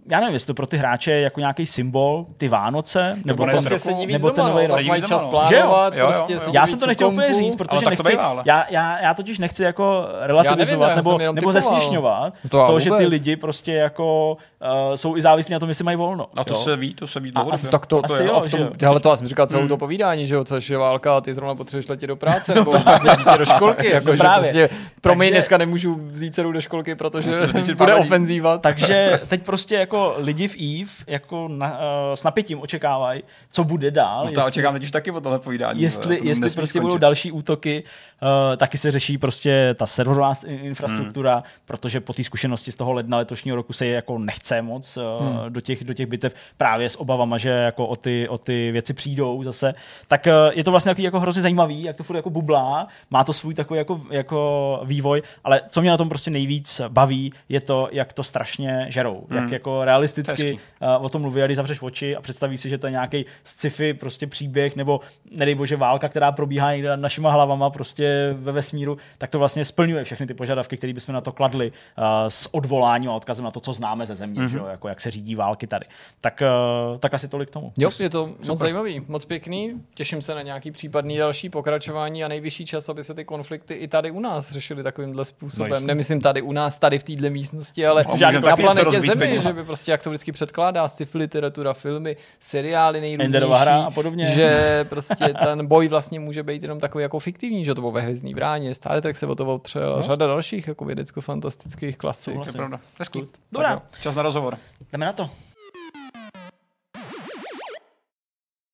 [0.09, 3.51] já nevím, jestli to pro ty hráče je jako nějaký symbol, ty Vánoce, nebo, ne,
[3.51, 4.85] ten, roku, Prostě víc nebo ten nový no, rok.
[4.85, 5.29] mají čas no.
[5.29, 6.03] plánovat, Že jo?
[6.03, 6.39] Jo, jo, prostě jo.
[6.39, 8.43] sedí Já jsem to nechtěl úplně říct, protože Ale nechci, bývá, ale.
[8.45, 11.53] já, já, já totiž nechci jako relativizovat já nebo, nebo typoval.
[11.53, 15.69] zesměšňovat To to, to že ty lidi prostě jako uh, jsou i závislí na tom,
[15.69, 16.27] jestli mají volno.
[16.35, 16.59] A to jo?
[16.59, 17.69] se ví, to se ví dlouhodobě.
[17.69, 18.69] a Tak to, Asi to jo, jo.
[18.81, 21.87] já jsem říkal celou to povídání, že jo, což je válka a ty zrovna potřebuješ
[21.87, 24.41] letět do práce nebo vzít dítě do školky, jako, že Právě.
[24.41, 24.69] prostě
[25.01, 27.31] pro mě Takže- dneska nemůžu vzít dceru do školky, protože
[27.77, 28.57] bude ofenzíva.
[28.57, 31.75] Takže teď prostě jako lidi v EVE jako na, uh,
[32.15, 34.25] s napětím očekávají, co bude dál.
[34.25, 35.81] No to očekám teď už taky o tohle povídání.
[35.81, 36.81] jestli, to jestli prostě skončit.
[36.81, 37.83] budou další útoky,
[38.21, 41.43] uh, taky se řeší prostě ta serverová st- infrastruktura, hmm.
[41.65, 45.03] protože po té zkušenosti z toho ledna letošního roku se je jako nechce moc uh,
[45.27, 45.53] hmm.
[45.53, 48.93] do, těch, do těch bitev právě s obavama, že jako o ty, o ty věci
[48.93, 49.73] přijdou zase.
[50.07, 53.33] Tak uh, je to vlastně jako hrozně zajímavý, jak to furt jako bublá, má to
[53.33, 57.89] svůj takový jako, jako vývoj, ale co mě na tom prostě nejvíc baví, je to,
[57.91, 59.39] jak to strašně žerou, hmm.
[59.39, 62.77] jak jako realisticky uh, o tom mluví, a když zavřeš oči a představíš si, že
[62.77, 64.99] to je nějaký sci-fi prostě příběh, nebo
[65.37, 69.65] nedej bože válka, která probíhá někde nad našima hlavama prostě ve vesmíru, tak to vlastně
[69.65, 73.51] splňuje všechny ty požadavky, které bychom na to kladli uh, s odvoláním a odkazem na
[73.51, 74.49] to, co známe ze země, mm-hmm.
[74.49, 75.85] že jo, jako jak se řídí války tady.
[76.21, 76.43] Tak,
[76.91, 77.71] uh, tak asi tolik k tomu.
[77.77, 79.81] Jo, je to moc zajímavý, moc pěkný.
[79.93, 83.87] Těším se na nějaký případný další pokračování a nejvyšší čas, aby se ty konflikty i
[83.87, 85.71] tady u nás řešily takovýmhle způsobem.
[85.71, 85.79] No.
[85.79, 89.41] Nemyslím tady u nás, tady v téhle místnosti, ale můžeme na planetě Zemi, peněma.
[89.41, 94.25] že by prostě, jak to vždycky předkládá, sci-fi literatura, filmy, seriály nejrůznější, hra a podobně.
[94.25, 98.01] že prostě ten boj vlastně může být jenom takový jako fiktivní, že to bylo ve
[98.01, 100.03] Hvězdný bráně, Star Trek se o to otřel, no.
[100.03, 102.33] řada dalších jako vědecko-fantastických klasik.
[102.33, 102.79] To je pravda.
[102.99, 103.27] Hezký.
[103.51, 103.75] Dobrá.
[103.75, 104.57] Tak Čas na rozhovor.
[104.91, 105.29] Jdeme na to.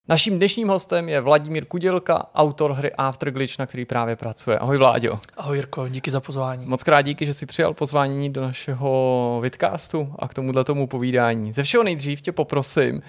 [0.10, 4.60] Naším dnešním hostem je Vladimír Kudělka, autor hry Afterglitch, na který právě pracuje.
[4.60, 5.20] Ahoj Vláďo.
[5.38, 6.66] Ahoj Jirko, díky za pozvání.
[6.66, 11.53] Moc krát díky, že jsi přijal pozvání do našeho vidcastu a k tomuhle tomu povídání.
[11.53, 13.01] Ze všeho nejdřív tě poprosím,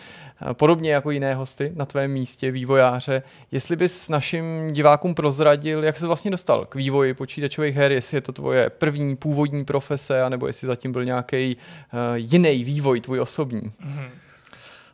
[0.51, 3.23] eh, podobně jako jiné hosty na tvém místě, vývojáře,
[3.53, 8.21] jestli bys našim divákům prozradil, jak jsi vlastně dostal k vývoji počítačových her, jestli je
[8.21, 13.73] to tvoje první původní profese, anebo jestli zatím byl nějaký uh, jiný vývoj, tvůj osobní.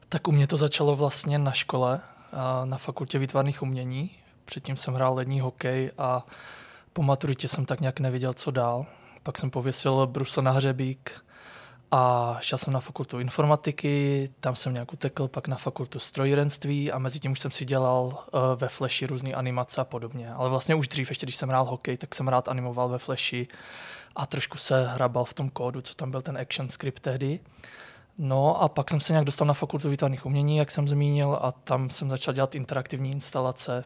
[0.09, 2.01] Tak u mě to začalo vlastně na škole,
[2.65, 4.11] na fakultě výtvarných umění.
[4.45, 6.27] Předtím jsem hrál lední hokej a
[6.93, 8.87] po maturitě jsem tak nějak nevěděl, co dál.
[9.23, 11.25] Pak jsem pověsil brusle na hřebík
[11.91, 16.99] a šel jsem na fakultu informatiky, tam jsem nějak utekl, pak na fakultu strojírenství a
[16.99, 20.33] mezi tím už jsem si dělal uh, ve Flashi různé animace a podobně.
[20.33, 23.49] Ale vlastně už dřív, ještě když jsem hrál hokej, tak jsem rád animoval ve Flashi
[24.17, 27.41] a trošku se hrabal v tom kódu, co tam byl ten action script tehdy.
[28.19, 31.53] No a pak jsem se nějak dostal na fakultu výtvarných umění, jak jsem zmínil, a
[31.53, 33.85] tam jsem začal dělat interaktivní instalace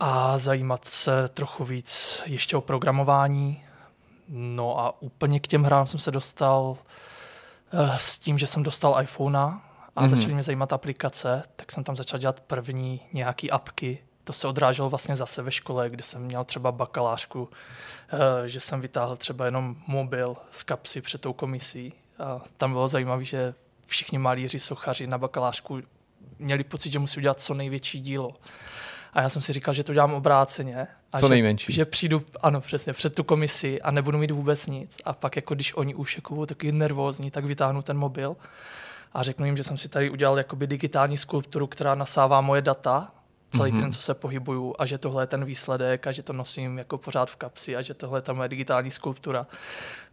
[0.00, 3.62] a zajímat se trochu víc ještě o programování.
[4.28, 6.76] No a úplně k těm hrám jsem se dostal
[7.72, 9.60] eh, s tím, že jsem dostal iPhone a Mhm.
[9.96, 10.08] mm-hmm.
[10.08, 13.98] začaly mě zajímat aplikace, tak jsem tam začal dělat první nějaký apky.
[14.24, 17.48] To se odráželo vlastně zase ve škole, kde jsem měl třeba bakalářku,
[18.44, 21.92] eh, že jsem vytáhl třeba jenom mobil z kapsy před tou komisí.
[22.18, 23.54] A tam bylo zajímavé, že
[23.86, 25.80] všichni malíři, sochaři na bakalářku
[26.38, 28.34] měli pocit, že musí udělat co největší dílo.
[29.12, 30.86] A já jsem si říkal, že to dělám obráceně.
[31.12, 31.72] A Co že, nejmenší.
[31.72, 34.98] Že přijdu, ano, přesně, před tu komisi a nebudu mít vůbec nic.
[35.04, 38.36] A pak, jako když oni už jako budou taky nervózní, tak vytáhnu ten mobil
[39.14, 43.13] a řeknu jim, že jsem si tady udělal jakoby digitální skulpturu, která nasává moje data,
[43.56, 43.80] celý mm-hmm.
[43.80, 46.98] ten, co se pohybuju a že tohle je ten výsledek a že to nosím jako
[46.98, 49.46] pořád v kapsi a že tohle je ta moje digitální skulptura.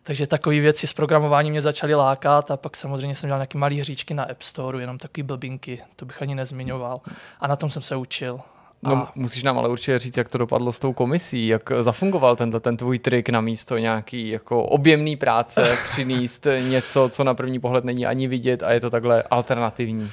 [0.04, 3.76] Takže takové věci s programováním mě začaly lákat a pak samozřejmě jsem dělal nějaké malé
[3.76, 6.98] hříčky na App Store, jenom takové blbinky, to bych ani nezmiňoval.
[7.40, 8.40] A na tom jsem se učil.
[8.84, 9.12] No, a...
[9.16, 12.78] musíš nám ale určitě říct, jak to dopadlo s tou komisí, jak zafungoval tento, ten
[12.78, 18.06] tvůj trik na místo nějaký jako objemný práce, přinést něco, co na první pohled není
[18.06, 20.12] ani vidět a je to takhle alternativní.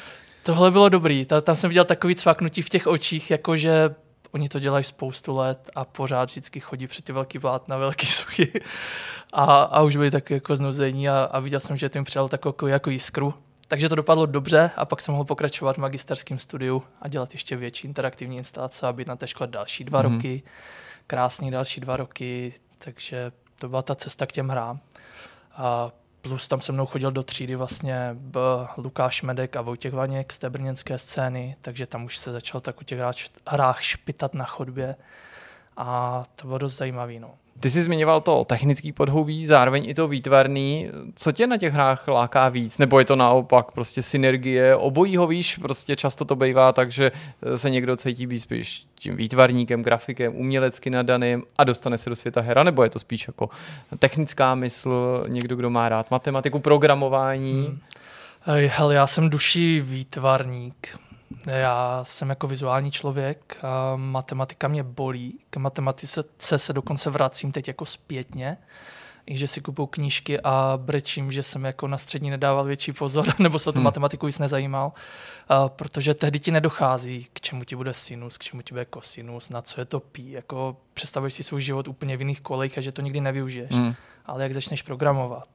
[0.49, 3.95] Tohle bylo dobrý, tam jsem viděl takový cvaknutí v těch očích, jakože
[4.31, 7.39] oni to dělají spoustu let a pořád vždycky chodí před ty velký
[7.69, 8.53] na velký suchy
[9.33, 12.69] a, a už byli taky jako znuzení a, a viděl jsem, že tím přijal takovou
[12.69, 13.35] jako jiskru.
[13.69, 17.57] Takže to dopadlo dobře a pak jsem mohl pokračovat v magisterském studiu a dělat ještě
[17.57, 20.15] větší interaktivní instalace a být na té škole další dva mm-hmm.
[20.15, 20.43] roky.
[21.07, 24.81] Krásný další dva roky, takže to byla ta cesta k těm hrám.
[25.57, 25.91] A
[26.29, 28.41] plus tam se mnou chodil do třídy vlastně B,
[28.77, 32.81] Lukáš Medek a Vojtěch Vaněk z té brněnské scény, takže tam už se začal tak
[32.81, 32.99] u těch
[33.49, 34.97] hrách špitat na chodbě
[35.77, 37.19] a to bylo dost zajímavé.
[37.19, 37.35] No.
[37.61, 40.89] Ty jsi zmiňoval to technický podhoubí, zároveň i to výtvarný.
[41.15, 42.79] Co tě na těch hrách láká víc?
[42.79, 45.57] Nebo je to naopak prostě synergie obojího, víš?
[45.57, 47.13] Prostě často to bývá tak, že
[47.57, 52.41] se někdo cítí být spíš tím výtvarníkem, grafikem, umělecky nadaným a dostane se do světa
[52.41, 53.51] hera, nebo je to spíš jako
[53.99, 57.67] technická mysl, někdo, kdo má rád matematiku, programování?
[57.67, 57.79] Hmm.
[58.69, 60.99] Hele, já jsem duší výtvarník.
[61.47, 65.39] Já jsem jako vizuální člověk, a matematika mě bolí.
[65.51, 68.57] K matematice se dokonce vracím teď jako zpětně,
[69.27, 73.27] i že si kupuju knížky a brečím, že jsem jako na střední nedával větší pozor,
[73.39, 73.85] nebo se o tu hmm.
[73.85, 74.93] matematiku víc nezajímal,
[75.49, 79.51] a protože tehdy ti nedochází, k čemu ti bude sinus, k čemu ti bude kosinus,
[79.51, 80.31] na co je to pi.
[80.31, 83.71] Jako představuješ si svůj život úplně v jiných kolejích a že to nikdy nevyužiješ.
[83.71, 83.95] Hmm.
[84.27, 85.49] Ale jak začneš programovat,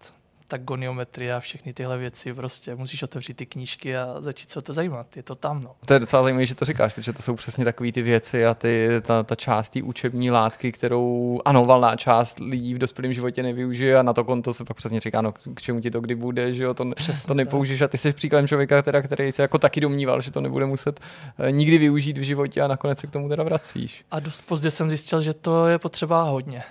[0.53, 4.61] tak goniometrie a všechny tyhle věci, prostě musíš otevřít ty knížky a začít se o
[4.61, 5.17] to zajímat.
[5.17, 5.61] Je to tam.
[5.63, 5.75] No.
[5.85, 8.53] To je docela zajímavé, že to říkáš, protože to jsou přesně takové ty věci a
[8.53, 13.43] ty, ta, ta část té učební látky, kterou, ano, valná část lidí v dospělém životě
[13.43, 16.15] nevyužije a na to konto se pak přesně říká, no k čemu ti to kdy
[16.15, 19.41] bude, že jo, to, přesně to nepoužiješ a ty jsi příkladem člověka, teda, který se
[19.41, 20.99] jako taky domníval, že to nebude muset
[21.39, 24.05] eh, nikdy využít v životě a nakonec se k tomu teda vracíš.
[24.11, 26.63] A dost pozdě jsem zjistil, že to je potřeba hodně.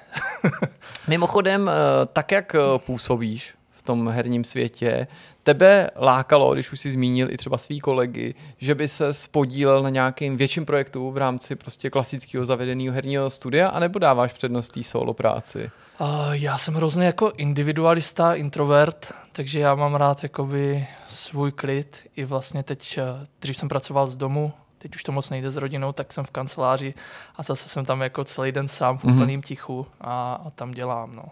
[1.08, 5.06] Mimochodem, eh, tak jak eh, působíš, v tom herním světě.
[5.42, 9.88] Tebe lákalo, když už si zmínil i třeba svý kolegy, že by se spodílel na
[9.88, 15.14] nějakým větším projektu v rámci prostě klasického zavedeného herního studia, anebo dáváš přednost té solo
[15.14, 15.70] práci?
[16.00, 21.96] Uh, já jsem hrozně jako individualista, introvert, takže já mám rád jakoby svůj klid.
[22.16, 25.56] I vlastně teď, eh, když jsem pracoval z domu, teď už to moc nejde s
[25.56, 26.94] rodinou, tak jsem v kanceláři
[27.36, 29.14] a zase jsem tam jako celý den sám v mhm.
[29.14, 29.46] úplném mm-hmm.
[29.46, 31.12] tichu a, a tam dělám.
[31.14, 31.24] No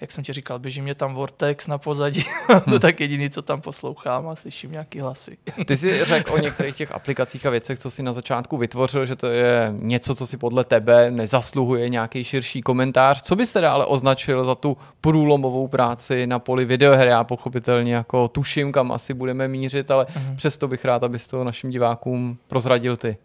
[0.00, 2.60] jak jsem ti říkal, běží mě tam Vortex na pozadí, hmm.
[2.70, 5.38] to tak jediný, co tam poslouchám a slyším nějaký hlasy.
[5.66, 9.16] Ty jsi řekl o některých těch aplikacích a věcech, co si na začátku vytvořil, že
[9.16, 13.22] to je něco, co si podle tebe nezasluhuje nějaký širší komentář.
[13.22, 17.08] Co bys teda ale označil za tu průlomovou práci na poli videoher?
[17.08, 20.36] Já pochopitelně jako tuším, kam asi budeme mířit, ale hmm.
[20.36, 23.16] přesto bych rád, abys to našim divákům prozradil ty.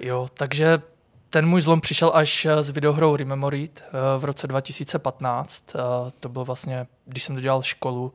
[0.00, 0.78] Jo, takže
[1.30, 5.64] ten můj zlom přišel až eh, s videohrou Rememorit eh, v roce 2015.
[5.74, 5.80] Eh,
[6.20, 8.12] to bylo vlastně, když jsem dodělal školu,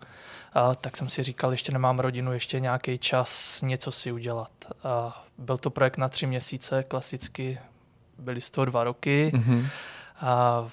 [0.82, 4.52] tak jsem si říkal, ještě nemám rodinu, ještě nějaký čas něco si udělat.
[5.38, 7.60] Byl to projekt na tři měsíce, klasicky
[8.18, 9.32] byly z toho dva roky.
[9.36, 9.66] Mm-hmm.
[10.22, 10.68] A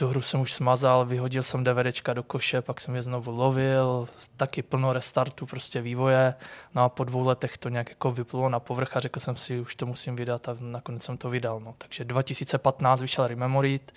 [0.00, 4.08] tu hru jsem už smazal, vyhodil jsem DVDčka do koše, pak jsem je znovu lovil,
[4.36, 6.34] taky plno restartu prostě vývoje.
[6.74, 9.60] No a po dvou letech to nějak jako vyplulo na povrch a řekl jsem si,
[9.60, 11.60] už to musím vydat a nakonec jsem to vydal.
[11.60, 11.74] No.
[11.78, 13.92] Takže 2015 vyšel Rememorit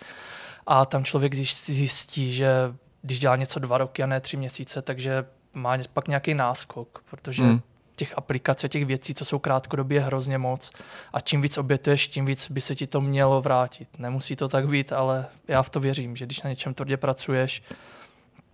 [0.68, 5.26] a tam člověk zjistí, že když dělá něco dva roky a ne tři měsíce, takže
[5.54, 7.62] má pak nějaký náskok, protože hmm
[7.96, 10.72] těch aplikací, těch věcí, co jsou krátkodobě hrozně moc.
[11.14, 13.88] A čím víc obětuješ, tím víc by se ti to mělo vrátit.
[13.98, 17.64] Nemusí to tak být, ale já v to věřím, že když na něčem tvrdě pracuješ,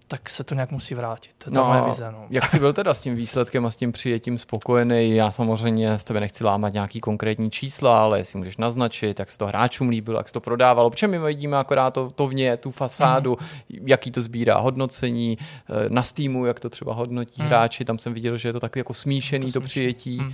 [0.09, 1.31] tak se to nějak musí vrátit.
[1.37, 2.11] To je no, moje vize.
[2.11, 2.25] No.
[2.29, 5.15] Jak jsi byl teda s tím výsledkem a s tím přijetím spokojený?
[5.15, 9.37] Já samozřejmě z tebe nechci lámat nějaký konkrétní čísla, ale jestli můžeš naznačit, jak se
[9.37, 10.89] to hráčům líbilo, jak se to prodávalo.
[10.89, 13.87] Protože my vidíme akorát to, to vně, tu fasádu, mm.
[13.87, 17.47] jaký to sbírá hodnocení, eh, na Steamu, jak to třeba hodnotí mm.
[17.47, 17.85] hráči.
[17.85, 20.17] Tam jsem viděl, že je to takový jako smíšený to, to přijetí.
[20.17, 20.33] Mm.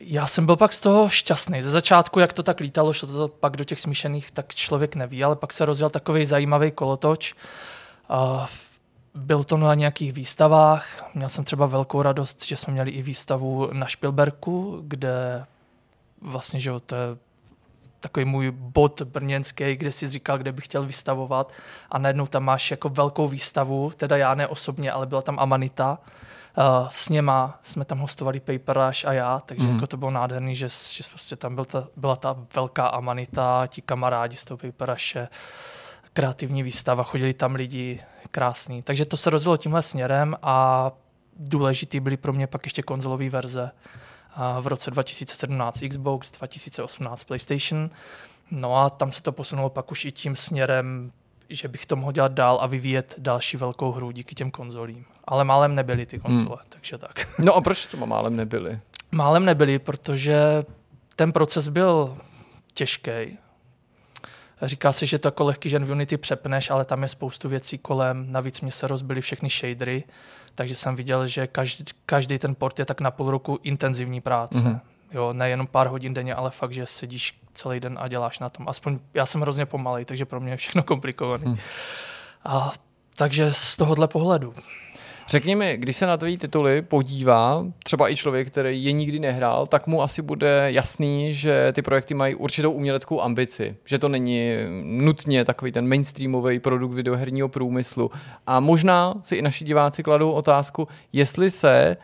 [0.00, 1.62] Já jsem byl pak z toho šťastný.
[1.62, 5.24] Ze začátku, jak to tak lítalo, šlo to pak do těch smíšených, tak člověk neví,
[5.24, 7.34] ale pak se rozjel takový zajímavý kolotoč.
[8.10, 8.46] Uh,
[9.14, 11.10] byl to na nějakých výstavách.
[11.14, 15.44] Měl jsem třeba velkou radost, že jsme měli i výstavu na Špilberku, kde
[16.20, 17.16] vlastně, že to je
[18.00, 21.52] takový můj bod brněnský, kde si říkal, kde bych chtěl vystavovat
[21.90, 25.98] a najednou tam máš jako velkou výstavu, teda já ne osobně, ale byla tam Amanita,
[26.58, 29.74] Uh, s něma jsme tam hostovali Paper Rush a já, takže mm.
[29.74, 33.82] jako to bylo nádherný, že, že prostě tam byl ta, byla ta velká amanita, ti
[33.82, 35.28] kamarádi z toho Paper Rushe,
[36.16, 38.82] kreativní výstava, chodili tam lidi krásný.
[38.82, 40.90] Takže to se rozjelo tímhle směrem a
[41.38, 43.70] důležitý byly pro mě pak ještě konzolové verze.
[44.60, 47.90] V roce 2017 Xbox, 2018 PlayStation.
[48.50, 51.12] No a tam se to posunulo pak už i tím směrem
[51.48, 55.04] že bych to mohl dělat dál a vyvíjet další velkou hru díky těm konzolím.
[55.24, 56.66] Ale málem nebyly ty konzole, hmm.
[56.68, 57.28] takže tak.
[57.38, 58.80] No a proč třeba málem nebyly?
[59.12, 60.64] Málem nebyly, protože
[61.16, 62.16] ten proces byl
[62.74, 63.38] těžký.
[64.62, 67.78] Říká se, že to jako lehký žen v Unity přepneš, ale tam je spoustu věcí
[67.78, 68.32] kolem.
[68.32, 70.04] Navíc mě se rozbily všechny shadery,
[70.54, 74.58] takže jsem viděl, že každý, každý ten port je tak na půl roku intenzivní práce.
[74.58, 74.80] Mm-hmm.
[75.12, 78.68] Jo, nejenom pár hodin denně, ale fakt, že sedíš celý den a děláš na tom.
[78.68, 81.44] Aspoň já jsem hrozně pomalý, takže pro mě je všechno komplikované.
[81.44, 81.56] Hmm.
[82.44, 82.72] A,
[83.16, 84.54] takže z tohohle pohledu.
[85.28, 89.66] Řekni mi, když se na tvojí tituly podívá, třeba i člověk, který je nikdy nehrál,
[89.66, 94.52] tak mu asi bude jasný, že ty projekty mají určitou uměleckou ambici, že to není
[94.82, 98.10] nutně takový ten mainstreamový produkt videoherního průmyslu.
[98.46, 101.96] A možná si i naši diváci kladou otázku, jestli se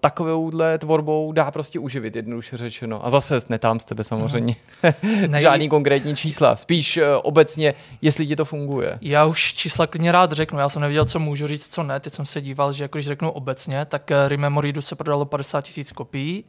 [0.00, 3.06] takovouhle tvorbou dá prostě uživit, jednoduše řečeno.
[3.06, 4.56] A zase netám z tebe samozřejmě
[5.02, 5.36] mhm.
[5.40, 8.98] žádný konkrétní čísla, spíš uh, obecně, jestli ti to funguje.
[9.00, 12.12] Já už čísla klidně rád řeknu, já jsem nevěděl, co můžu říct, co ne, teď
[12.12, 15.92] jsem se díval, že jako když řeknu obecně, tak uh, Rememoridu se prodalo 50 tisíc
[15.92, 16.44] kopií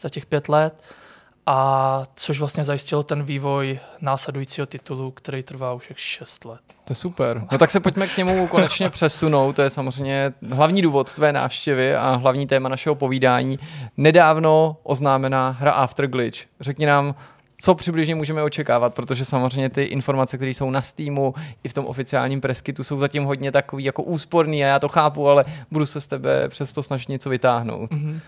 [0.00, 0.82] za těch pět let
[1.46, 6.60] a což vlastně zajistilo ten vývoj následujícího titulu, který trvá už 6 let.
[6.84, 7.46] To je super.
[7.52, 9.56] No tak se pojďme k němu konečně přesunout.
[9.56, 13.58] To je samozřejmě hlavní důvod tvé návštěvy a hlavní téma našeho povídání.
[13.96, 16.40] Nedávno oznámená hra Afterglitch.
[16.60, 17.14] Řekni nám,
[17.60, 21.86] co přibližně můžeme očekávat, protože samozřejmě ty informace, které jsou na Steamu i v tom
[21.86, 26.00] oficiálním preskytu, jsou zatím hodně takový jako úsporný a já to chápu, ale budu se
[26.00, 27.90] z tebe přesto snažit něco vytáhnout.
[27.90, 28.20] Mm-hmm.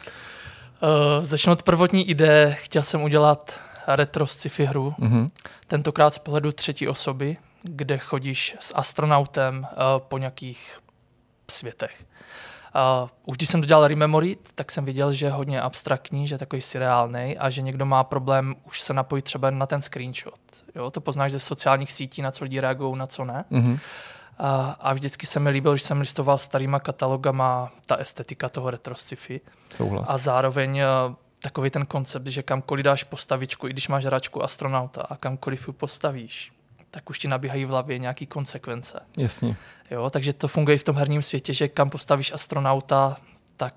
[0.83, 2.57] Uh, začnu od prvotní ideje.
[2.61, 5.29] Chtěl jsem udělat retro sci-fi hru, mm-hmm.
[5.67, 10.79] tentokrát z pohledu třetí osoby, kde chodíš s astronautem uh, po nějakých
[11.51, 12.05] světech.
[13.03, 16.35] Uh, už když jsem to dělal Rememorit, tak jsem viděl, že je hodně abstraktní, že
[16.35, 20.41] je takový surreálný a že někdo má problém už se napojit třeba na ten screenshot.
[20.75, 23.45] Jo, to poznáš ze sociálních sítí, na co lidi reagují, na co ne.
[23.51, 23.79] Mm-hmm.
[24.39, 28.95] A, a vždycky se mi líbilo, že jsem listoval starýma katalogama ta estetika toho retro
[28.95, 29.41] sci-fi.
[29.75, 30.09] Souhlas.
[30.11, 30.81] A zároveň
[31.43, 35.73] takový ten koncept, že kamkoliv dáš postavičku, i když máš hračku astronauta a kamkoliv ji
[35.73, 36.53] postavíš,
[36.91, 39.01] tak už ti nabíhají v hlavě nějaký konsekvence.
[39.17, 39.57] Jasně.
[39.91, 43.17] Jo, takže to funguje i v tom herním světě, že kam postavíš astronauta,
[43.57, 43.75] tak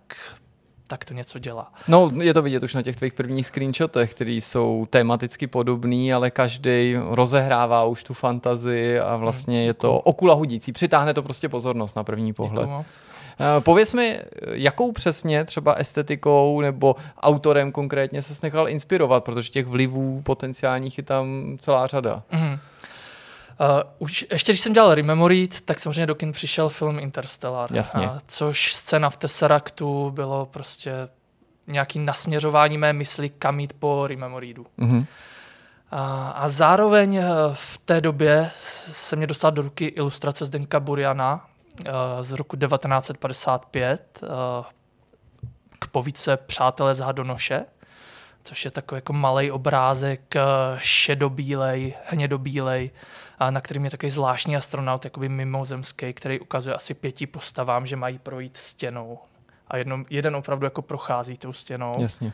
[0.92, 1.72] tak to něco dělá.
[1.88, 6.32] No, je to vidět už na těch tvých prvních screenshotech, které jsou tematicky podobný, ale
[6.32, 10.72] každý rozehrává už tu fantazii a vlastně hmm, je to okula hudící.
[10.72, 12.70] Přitáhne to prostě pozornost na první pohled.
[12.70, 13.04] Moc.
[13.40, 14.20] Eh, pověz mi,
[14.52, 21.04] jakou přesně třeba estetikou nebo autorem konkrétně se nechal inspirovat, protože těch vlivů potenciálních je
[21.04, 22.24] tam celá řada.
[22.32, 22.60] Mm.
[23.62, 23.68] Uh,
[24.00, 27.76] už, ještě když jsem dělal Rememorit, tak samozřejmě do kin přišel film Interstellar.
[27.76, 28.10] Jasně.
[28.10, 31.10] Uh, což scéna v Tesseractu bylo prostě
[31.68, 34.66] nějaký nasměřování mé mysli, kam jít po Rememoridu.
[34.80, 35.06] Mm-hmm.
[35.92, 38.50] A, a zároveň eh, v té době
[38.92, 41.46] se mě dostala do ruky ilustrace Zdeňka Buriana
[41.88, 44.30] uh, z roku 1955 uh,
[45.80, 47.66] k povídce Přátelé z Hadonoše
[48.44, 50.36] což je takový jako malý obrázek,
[50.78, 52.92] šedobílej, hnědobílej,
[53.50, 58.20] na kterým je takový zvláštní astronaut, jakoby mimozemský, který ukazuje asi pěti postavám, že mají
[58.20, 59.20] projít stěnou.
[59.68, 61.96] A jedno, jeden opravdu jako prochází tou stěnou.
[62.00, 62.34] Jasně.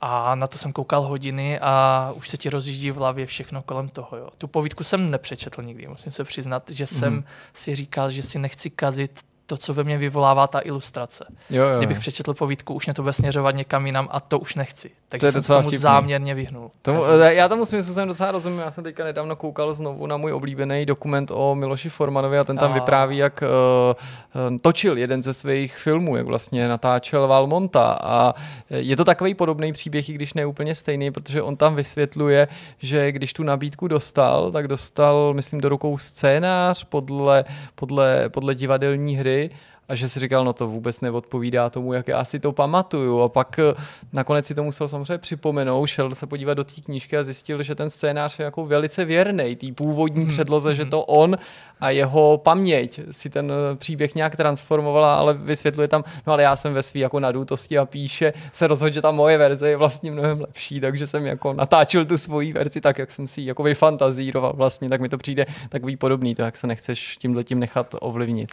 [0.00, 3.88] A na to jsem koukal hodiny a už se ti rozjíždí v hlavě všechno kolem
[3.88, 4.16] toho.
[4.16, 4.28] Jo.
[4.38, 7.24] Tu povídku jsem nepřečetl nikdy, musím se přiznat, že jsem mm.
[7.52, 11.24] si říkal, že si nechci kazit to, co ve mně vyvolává ta ilustrace.
[11.50, 11.78] Jo, jo.
[11.78, 14.90] Kdybych přečetl povídku, už mě to bude směřovat někam jinam a to už nechci.
[15.10, 15.78] Takže to jsem tomu vtipný.
[15.78, 16.70] záměrně vyhnul.
[16.82, 18.58] Tomu, já tomu svým způsobem docela rozumím.
[18.58, 22.56] Já jsem teďka nedávno koukal znovu na můj oblíbený dokument o Miloši Formanovi a ten
[22.56, 22.74] tam a...
[22.74, 27.98] vypráví, jak uh, točil jeden ze svých filmů, jak vlastně natáčel Valmonta.
[28.02, 28.34] A
[28.70, 32.48] je to takový podobný příběh, i když ne úplně stejný, protože on tam vysvětluje,
[32.78, 37.44] že když tu nabídku dostal, tak dostal, myslím, do rukou scénář podle,
[37.74, 39.50] podle, podle divadelní hry
[39.88, 43.20] a že si říkal, no to vůbec neodpovídá tomu, jak já si to pamatuju.
[43.20, 43.74] A pak eh,
[44.12, 47.74] nakonec si to musel samozřejmě připomenout, šel se podívat do té knížky a zjistil, že
[47.74, 50.32] ten scénář je jako velice věrný té původní hmm.
[50.32, 51.36] předloze, že to on
[51.80, 56.56] a jeho paměť si ten eh, příběh nějak transformovala, ale vysvětluje tam, no ale já
[56.56, 60.10] jsem ve svý jako nadutosti a píše, se rozhodl, že ta moje verze je vlastně
[60.10, 64.52] mnohem lepší, takže jsem jako natáčel tu svoji verzi tak, jak jsem si jako vyfantazíroval
[64.56, 68.52] vlastně, tak mi to přijde takový podobný, to jak se nechceš tímhle tím nechat ovlivnit.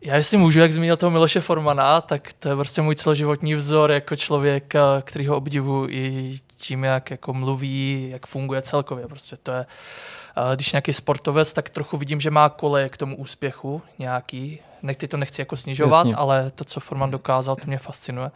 [0.00, 3.90] Já jestli můžu, jak zmínil toho Miloše Formana, tak to je prostě můj celoživotní vzor
[3.90, 9.06] jako člověk, který ho obdivuji i tím, jak jako mluví, jak funguje celkově.
[9.06, 9.66] Prostě to je,
[10.54, 14.58] když nějaký sportovec, tak trochu vidím, že má kole k tomu úspěchu nějaký.
[14.82, 16.14] Nechci to nechci jako snižovat, Jasně.
[16.14, 18.30] ale to, co Forman dokázal, to mě fascinuje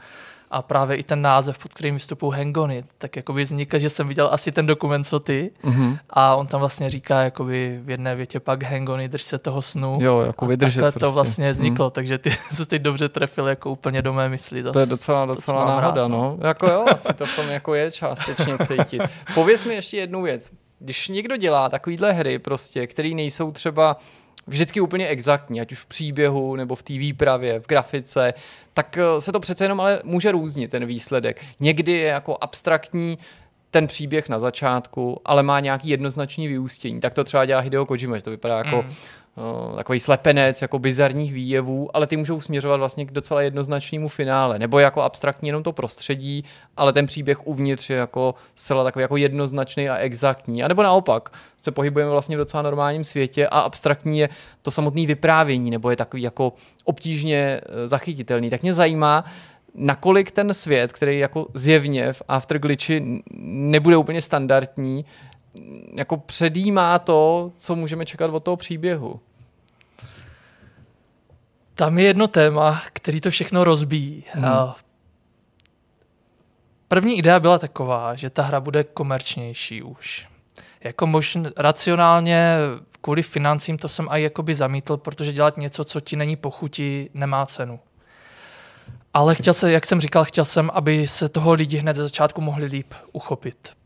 [0.53, 4.09] a právě i ten název, pod kterým vystupují Hangony, tak jako by vznikl, že jsem
[4.09, 5.99] viděl asi ten dokument, co ty mm-hmm.
[6.11, 9.99] a on tam vlastně říká jakoby v jedné větě pak Hangony, drž se toho snu.
[10.01, 11.01] Jo, jako vydržet prostě.
[11.01, 11.53] to vlastně mhm.
[11.53, 11.91] vzniklo, mm.
[11.91, 14.63] takže ty se teď dobře trefil jako úplně do mé mysli.
[14.63, 16.37] Zas, to je docela, docela to, náhoda, rád, no.
[16.41, 16.49] no.
[16.49, 19.03] Jako jo, asi to v tom jako je částečně cítit.
[19.35, 20.51] Pověz mi ještě jednu věc.
[20.79, 23.97] Když někdo dělá takovýhle hry prostě, které nejsou třeba
[24.47, 28.35] vždycky úplně exaktní, ať už v příběhu nebo v té výpravě, v grafice,
[28.75, 31.45] tak eh, se to přece jenom ale může různit ten výsledek.
[31.61, 33.19] Někdy je jako abstraktní
[33.71, 37.01] ten příběh na začátku, ale má nějaký jednoznačný vyústění.
[37.01, 38.95] Tak to třeba dělá Hideo Kojima, že to vypadá jako mm
[39.77, 44.59] takový slepenec jako bizarních výjevů, ale ty můžou směřovat vlastně k docela jednoznačnému finále.
[44.59, 46.45] Nebo jako abstraktní jenom to prostředí,
[46.77, 50.63] ale ten příběh uvnitř je jako zcela takový jako jednoznačný a exaktní.
[50.63, 51.29] A nebo naopak,
[51.61, 54.29] se pohybujeme vlastně v docela normálním světě a abstraktní je
[54.63, 56.53] to samotné vyprávění, nebo je takový jako
[56.85, 58.51] obtížně uh, zachytitelný.
[58.51, 59.25] Tak mě zajímá,
[59.75, 65.05] nakolik ten svět, který jako zjevně v Afterglitchi nebude úplně standardní,
[65.95, 69.21] jako předjímá to, co můžeme čekat od toho příběhu.
[71.75, 74.25] Tam je jedno téma, který to všechno rozbíjí.
[74.33, 74.73] Hmm.
[76.89, 80.29] První idea byla taková, že ta hra bude komerčnější už.
[80.85, 82.57] Jako možná racionálně
[83.01, 87.47] kvůli financím to jsem i jakoby zamítl, protože dělat něco, co ti není pochutí, nemá
[87.47, 87.81] cenu.
[89.15, 92.41] Ale chtěl jsem, jak jsem říkal, chtěl jsem, aby se toho lidi hned ze začátku
[92.41, 93.82] mohli líp uchopit.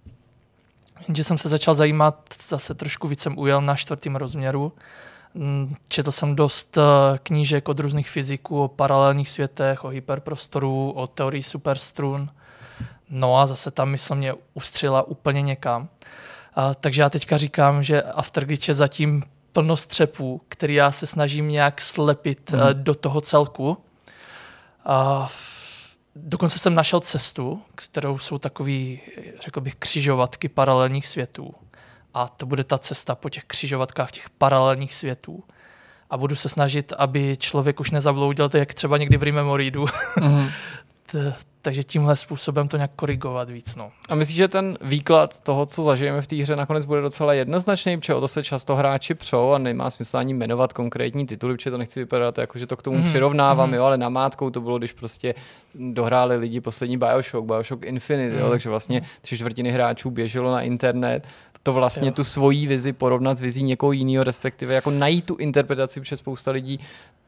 [1.08, 4.72] Jenže jsem se začal zajímat, zase trošku víc jsem ujel na čtvrtém rozměru.
[5.34, 11.06] Mm, četl jsem dost eh, knížek od různých fyziků o paralelních světech, o hyperprostoru, o
[11.06, 12.30] teorii superstrun.
[13.10, 15.88] No a zase tam mysl mě ustřela úplně někam.
[16.54, 19.22] A, takže já teďka říkám, že Afterglitch je zatím
[19.52, 22.58] plno střepů, který já se snažím nějak slepit mm.
[22.72, 23.78] do toho celku.
[24.84, 25.28] A
[26.16, 29.00] dokonce jsem našel cestu, kterou jsou takový,
[29.40, 31.54] řekl bych, křižovatky paralelních světů.
[32.14, 35.44] A to bude ta cesta po těch křižovatkách těch paralelních světů.
[36.10, 39.84] A budu se snažit, aby člověk už nezabloudil, jak třeba někdy v Rememoridu.
[40.16, 40.52] Mm-hmm.
[41.66, 43.76] Takže tímhle způsobem to nějak korigovat víc.
[43.76, 43.90] No.
[44.08, 47.98] A myslíš, že ten výklad toho, co zažijeme v té hře, nakonec bude docela jednoznačný,
[47.98, 51.70] protože o to se často hráči přou a nemá smysl ani jmenovat konkrétní tituly, protože
[51.70, 53.04] to nechci vypadat jako, že to k tomu mm.
[53.04, 53.74] přirovnávám, mm.
[53.74, 55.34] jo, ale namátkou to bylo, když prostě
[55.74, 58.38] dohráli lidi poslední Bioshock, Bioshock Infinite, mm.
[58.38, 58.50] jo, mhm.
[58.50, 61.26] takže vlastně tři čtvrtiny hráčů běželo na internet,
[61.66, 62.12] to vlastně jo.
[62.12, 66.50] tu svoji vizi porovnat s vizí někoho jiného, respektive jako najít tu interpretaci, protože spousta
[66.50, 66.80] lidí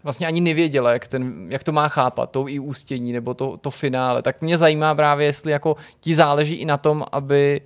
[0.02, 3.70] vlastně ani nevěděla, jak, ten, jak to má chápat, to i ústění nebo to, to
[3.70, 4.22] finále.
[4.22, 7.60] Tak mě zajímá právě, jestli jako ti záleží i na tom, aby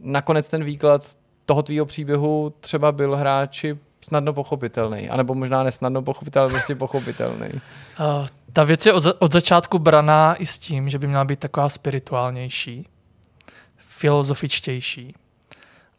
[0.00, 6.44] nakonec ten výklad toho tvýho příběhu třeba byl hráči snadno pochopitelný, anebo možná nesnadno pochopitelný,
[6.44, 7.48] ale prostě pochopitelný.
[7.52, 7.60] Uh,
[8.52, 11.68] ta věc je od, od začátku braná i s tím, že by měla být taková
[11.68, 12.86] spirituálnější,
[13.76, 15.14] filozofičtější.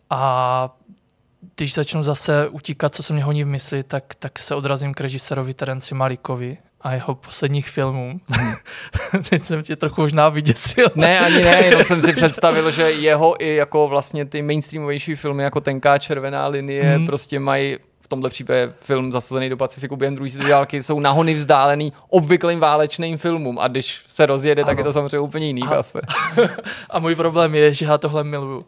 [0.09, 0.69] A
[1.55, 5.01] když začnu zase utíkat, co se mě honí v mysli, tak, tak se odrazím k
[5.01, 8.19] režisérovi Terenci Malikovi a jeho posledních filmů.
[8.27, 8.53] Hmm.
[9.29, 10.87] Teď jsem tě trochu možná vyděsil.
[10.95, 15.43] Ne, ani ne, jenom jsem si představil, že jeho i jako vlastně ty mainstreamovější filmy,
[15.43, 17.05] jako Tenká červená linie, hmm.
[17.05, 21.33] prostě mají v tomhle případě film zasazený do Pacifiku během druhé světové války jsou nahony
[21.33, 24.67] vzdálený obvyklým válečným filmům a když se rozjede, ano.
[24.67, 25.83] tak je to samozřejmě úplně jiný a,
[26.89, 28.65] a můj problém je, že já tohle miluju.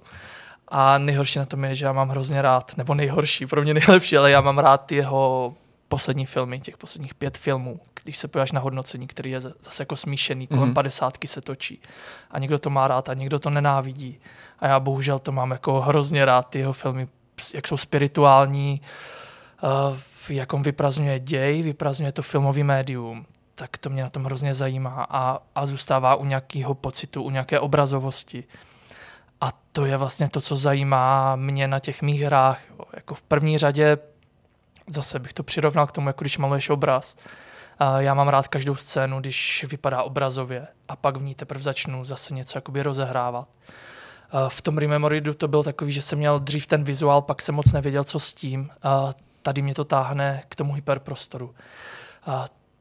[0.68, 4.18] A nejhorší na tom je, že já mám hrozně rád, nebo nejhorší, pro mě nejlepší,
[4.18, 5.54] ale já mám rád jeho
[5.88, 9.96] poslední filmy, těch posledních pět filmů, když se podíváš na hodnocení, který je zase jako
[9.96, 10.74] smíšený, kolem mm-hmm.
[10.74, 11.82] padesátky se točí.
[12.32, 14.20] A někdo to má rád a někdo to nenávidí.
[14.60, 17.08] A já bohužel to mám jako hrozně rád, ty jeho filmy,
[17.54, 18.82] jak jsou spirituální,
[19.64, 19.98] uh,
[20.30, 23.26] jak on vyprazňuje děj, vyprazňuje to filmový médium,
[23.56, 27.60] tak to mě na tom hrozně zajímá a, a zůstává u nějakého pocitu, u nějaké
[27.60, 28.44] obrazovosti.
[29.42, 32.60] A to je vlastně to, co zajímá mě na těch mých hrách.
[32.94, 33.98] Jako v první řadě,
[34.88, 37.16] zase bych to přirovnal k tomu, jako když maluješ obraz.
[37.98, 42.34] Já mám rád každou scénu, když vypadá obrazově a pak v ní teprve začnu zase
[42.34, 43.48] něco jakoby rozehrávat.
[44.48, 47.74] V tom Rememoridu to bylo takový, že jsem měl dřív ten vizuál, pak jsem moc
[47.74, 48.70] nevěděl, co s tím.
[49.42, 51.56] Tady mě to táhne k tomu hyperprostoru.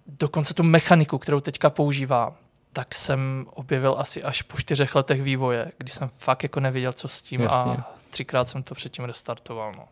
[0.07, 2.35] Dokonce tu mechaniku, kterou teďka používám,
[2.77, 7.09] tak jsem objevil asi až po čtyřech letech vývoje, kdy jsem fakt jako nevěděl, co
[7.09, 7.73] s tím Jasně.
[7.73, 9.73] a třikrát jsem to předtím restartoval.
[9.77, 9.85] No.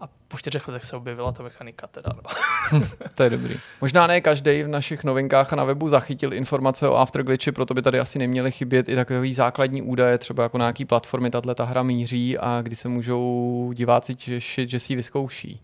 [0.00, 2.10] A po čtyřech letech se objevila ta mechanika teda.
[2.72, 2.80] No.
[3.14, 3.60] To je dobrý.
[3.80, 7.82] Možná ne každý v našich novinkách a na webu zachytil informace o Afterglitchi, proto by
[7.82, 11.64] tady asi neměly chybět i takový základní údaje, třeba jako na jaký platformy tahle ta
[11.64, 15.60] hra míří a kdy se můžou diváci těšit, že si ji vyzkouší.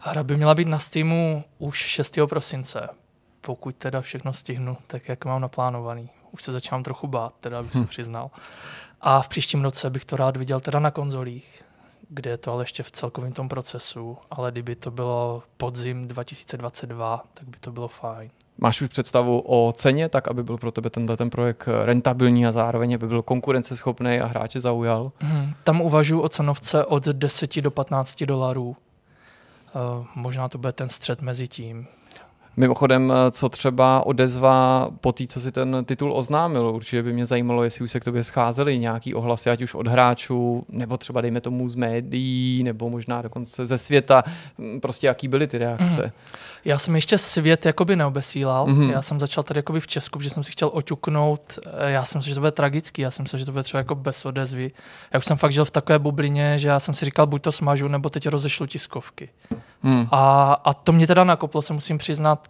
[0.00, 2.18] Hra by měla být na Steamu už 6.
[2.28, 2.88] prosince,
[3.46, 6.10] pokud teda všechno stihnu, tak jak mám naplánovaný.
[6.30, 8.30] Už se začínám trochu bát, teda abych se přiznal.
[9.00, 11.64] A v příštím roce bych to rád viděl teda na konzolích,
[12.08, 17.24] kde je to ale ještě v celkovém tom procesu, ale kdyby to bylo podzim 2022,
[17.34, 18.30] tak by to bylo fajn.
[18.58, 22.52] Máš už představu o ceně, tak aby byl pro tebe tenhle ten projekt rentabilní a
[22.52, 25.12] zároveň aby byl konkurenceschopný a hráče zaujal?
[25.18, 28.68] Hmm, tam uvažuji o cenovce od 10 do 15 dolarů.
[28.68, 31.86] Uh, možná to bude ten střed mezi tím.
[32.56, 37.64] Mimochodem, co třeba odezva po té, co si ten titul oznámil, určitě by mě zajímalo,
[37.64, 41.40] jestli už se k tobě scházely nějaký ohlasy, ať už od hráčů, nebo třeba dejme
[41.40, 44.24] tomu z médií, nebo možná dokonce ze světa,
[44.82, 46.02] prostě jaký byly ty reakce.
[46.02, 46.10] Mm.
[46.64, 48.90] Já jsem ještě svět jakoby neobesílal, mm-hmm.
[48.90, 52.28] já jsem začal tady jakoby v Česku, protože jsem si chtěl oťuknout, já jsem si,
[52.28, 54.70] že to bude tragický, já jsem si, že to bude třeba jako bez odezvy.
[55.12, 57.52] Já už jsem fakt žil v takové bublině, že já jsem si říkal, buď to
[57.52, 59.28] smažu, nebo teď rozešlu tiskovky.
[59.82, 60.06] Mm.
[60.10, 62.48] A, a to mě teda nakoplo, se musím přiznat,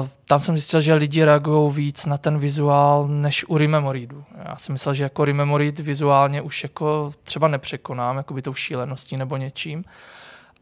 [0.00, 4.24] Uh, tam jsem zjistil, že lidi reagují víc na ten vizuál než u Rememoridu.
[4.44, 9.16] Já jsem myslel, že jako Rememorid vizuálně už jako třeba nepřekonám, jako by tou šíleností
[9.16, 9.84] nebo něčím.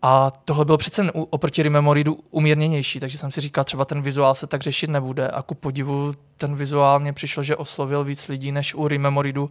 [0.06, 4.46] A tohle bylo přece oproti Rememoridu umírněnější, takže jsem si říkal, třeba ten vizuál se
[4.46, 5.28] tak řešit nebude.
[5.28, 9.50] A ku podivu ten vizuál mě přišlo, že oslovil víc lidí než u Rememoridu,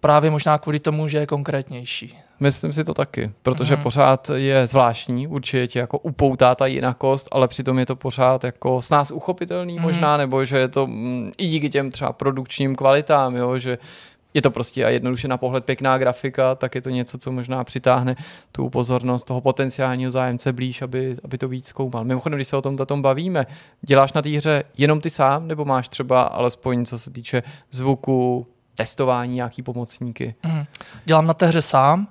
[0.00, 2.18] právě možná kvůli tomu, že je konkrétnější.
[2.40, 3.82] Myslím si to taky, protože mm.
[3.82, 8.82] pořád je zvláštní, určitě tě jako upoutá ta jinakost, ale přitom je to pořád jako
[8.82, 9.82] s nás uchopitelný mm.
[9.82, 13.78] možná, nebo že je to mm, i díky těm třeba produkčním kvalitám, jo, že
[14.34, 17.64] je to prostě a jednoduše na pohled pěkná grafika, tak je to něco, co možná
[17.64, 18.16] přitáhne
[18.52, 22.04] tu pozornost toho potenciálního zájemce blíž, aby, aby to víc zkoumal.
[22.04, 23.46] Mimochodem, když se o tom tom bavíme,
[23.82, 28.46] děláš na té hře jenom ty sám, nebo máš třeba alespoň co se týče zvuku,
[28.74, 30.34] testování, nějaký pomocníky?
[30.46, 30.64] Mm.
[31.04, 32.08] Dělám na té hře sám,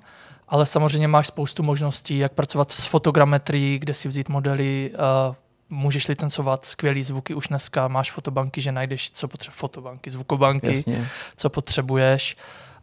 [0.48, 4.92] ale samozřejmě máš spoustu možností, jak pracovat s fotogrametrií, kde si vzít modely,
[5.30, 5.36] uh,
[5.70, 11.08] můžeš licencovat skvělý zvuky už dneska, máš fotobanky, že najdeš, co potřebuješ, fotobanky, zvukobanky, Jasně.
[11.38, 12.38] co potřebuješ.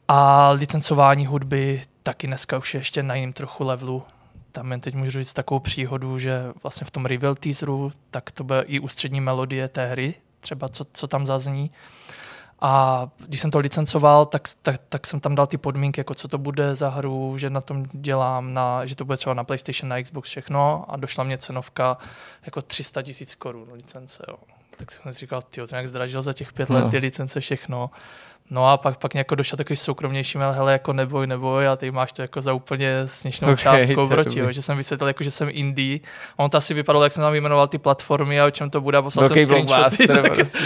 [0.09, 4.02] A licencování hudby taky dneska už je ještě na jiném trochu levelu.
[4.52, 8.44] Tam jen teď můžu říct takovou příhodu, že vlastně v tom reveal teaseru, tak to
[8.44, 11.70] bude i ústřední melodie té hry, třeba co, co tam zazní.
[12.66, 16.28] A když jsem to licencoval, tak, tak, tak jsem tam dal ty podmínky, jako co
[16.28, 19.89] to bude za hru, že na tom dělám, na, že to bude třeba na PlayStation,
[19.89, 20.85] na Xbox, všechno.
[20.89, 21.99] A došla mě cenovka
[22.45, 24.24] jako 300 tisíc korun licence.
[24.28, 24.36] Jo.
[24.77, 26.77] Tak jsem si říkal, ty to nějak zdražil za těch pět no.
[26.77, 27.91] let, ty licence, všechno.
[28.50, 31.90] No a pak, pak jako došel takový soukromnější mail, hele, jako neboj, neboj, a ty
[31.90, 35.30] máš to jako za úplně směšnou okay, částkou proti, jo, že jsem vysvětlil, jako, že
[35.30, 35.98] jsem indie.
[36.36, 38.98] On to asi vypadalo, jak jsem tam vyjmenoval ty platformy a o čem to bude,
[38.98, 40.06] a poslal jsem screenshoty.
[40.34, 40.58] Prostě.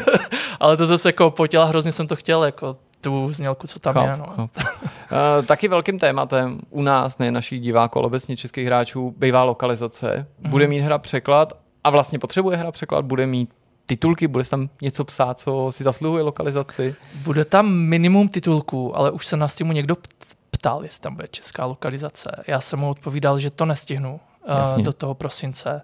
[0.60, 4.04] Ale to zase jako potěla, hrozně jsem to chtěl, jako tu znělku, co tam chop,
[4.04, 4.16] je.
[4.16, 4.26] No.
[4.26, 4.50] Chop.
[4.56, 10.26] Uh, taky velkým tématem u nás, ne našich diváků, ale obecně českých hráčů, bývá lokalizace.
[10.38, 11.52] Bude mít hra překlad
[11.84, 13.50] a vlastně potřebuje hra překlad, bude mít
[13.86, 16.94] titulky, bude tam něco psát, co si zasluhuje lokalizaci?
[17.14, 19.96] Bude tam minimum titulků, ale už se na Steamu někdo
[20.50, 22.44] ptal, jestli tam bude česká lokalizace.
[22.46, 24.20] Já jsem mu odpovídal, že to nestihnu
[24.76, 25.82] uh, do toho prosince,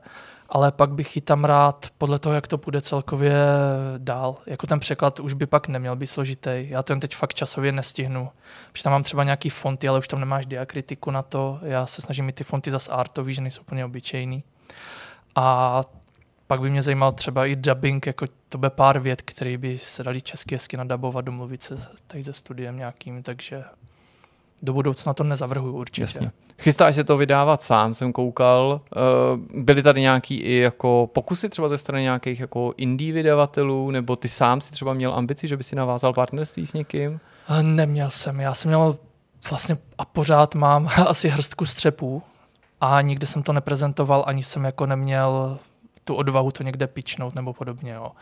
[0.49, 3.35] ale pak bych ji tam rád, podle toho, jak to půjde celkově
[3.99, 4.37] dál.
[4.47, 6.51] Jako ten překlad už by pak neměl být složitý.
[6.55, 8.31] Já to jen teď fakt časově nestihnu.
[8.73, 11.59] Protože tam mám třeba nějaký fonty, ale už tam nemáš diakritiku na to.
[11.63, 14.45] Já se snažím mít ty fonty zas artový, že nejsou úplně obyčejný.
[15.35, 15.83] A
[16.51, 20.05] pak by mě zajímal třeba i dubbing, jako to bude pár vět, který by se
[20.05, 23.65] dali česky hezky nadabovat, domluvit se tady se studiem nějakým, takže
[24.63, 26.03] do budoucna to nezavrhuju určitě.
[26.03, 26.31] Jasně.
[26.59, 28.81] Chystáš se to vydávat sám, jsem koukal.
[28.93, 34.17] Eh, byly tady nějaký i jako pokusy třeba ze strany nějakých jako indie vydavatelů, nebo
[34.17, 37.21] ty sám si třeba měl ambici, že by si navázal partnerství s někým?
[37.49, 38.41] Eh, neměl jsem.
[38.41, 38.99] Já jsem měl
[39.51, 42.23] vlastně a pořád mám asi hrstku střepů
[42.81, 45.59] a nikde jsem to neprezentoval, ani jsem jako neměl
[46.05, 47.93] tu odvahu to někde pičnout nebo podobně.
[47.93, 48.13] Jo.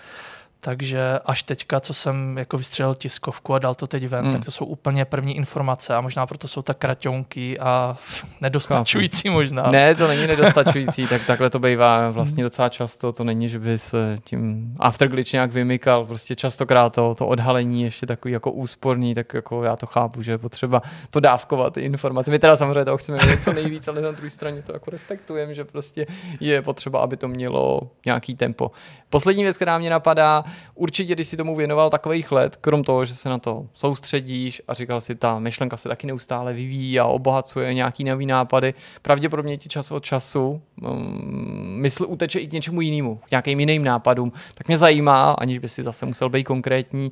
[0.60, 4.32] Takže až teďka, co jsem jako vystřelil tiskovku a dal to teď ven, hmm.
[4.32, 7.96] tak to jsou úplně první informace a možná proto jsou tak kraťonky a
[8.40, 9.34] nedostačující Chápu.
[9.34, 9.62] možná.
[9.70, 13.78] Ne, to není nedostačující, tak takhle to bývá vlastně docela často, to není, že by
[13.78, 19.34] se tím afterglitch nějak vymykal, prostě častokrát to, to odhalení ještě takový jako úsporný, tak
[19.34, 22.30] jako já to chápu, že je potřeba to dávkovat ty informace.
[22.30, 25.54] My teda samozřejmě to chceme vědět co nejvíc, ale na druhé straně to jako respektujeme,
[25.54, 26.06] že prostě
[26.40, 28.70] je potřeba, aby to mělo nějaký tempo.
[29.10, 30.44] Poslední věc, která mě napadá,
[30.74, 34.74] určitě, když si tomu věnoval takových let, krom toho, že se na to soustředíš a
[34.74, 39.68] říkal si, ta myšlenka se taky neustále vyvíjí a obohacuje nějaký nový nápady, pravděpodobně ti
[39.68, 44.32] čas od času um, mysl uteče i k něčemu jinému, k nějakým jiným nápadům.
[44.54, 47.10] Tak mě zajímá, aniž by si zase musel být konkrétní,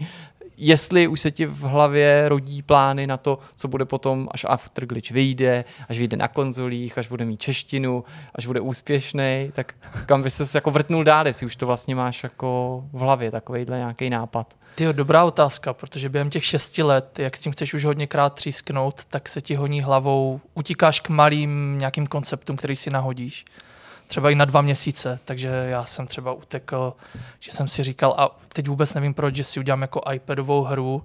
[0.56, 5.10] jestli už se ti v hlavě rodí plány na to, co bude potom, až Afterglitch
[5.10, 8.04] vyjde, až vyjde na konzolích, až bude mít češtinu,
[8.34, 9.74] až bude úspěšný, tak
[10.06, 13.76] kam by se jako vrtnul dál, jestli už to vlastně máš jako v hlavě, takovýhle
[13.76, 14.54] nějaký nápad.
[14.74, 19.04] Tyjo, dobrá otázka, protože během těch šesti let, jak s tím chceš už hodněkrát třísknout,
[19.04, 23.44] tak se ti honí hlavou, utíkáš k malým nějakým konceptům, který si nahodíš
[24.06, 26.94] třeba i na dva měsíce, takže já jsem třeba utekl,
[27.40, 30.94] že jsem si říkal, a teď vůbec nevím proč, že si udělám jako iPadovou hru
[30.94, 31.04] uh,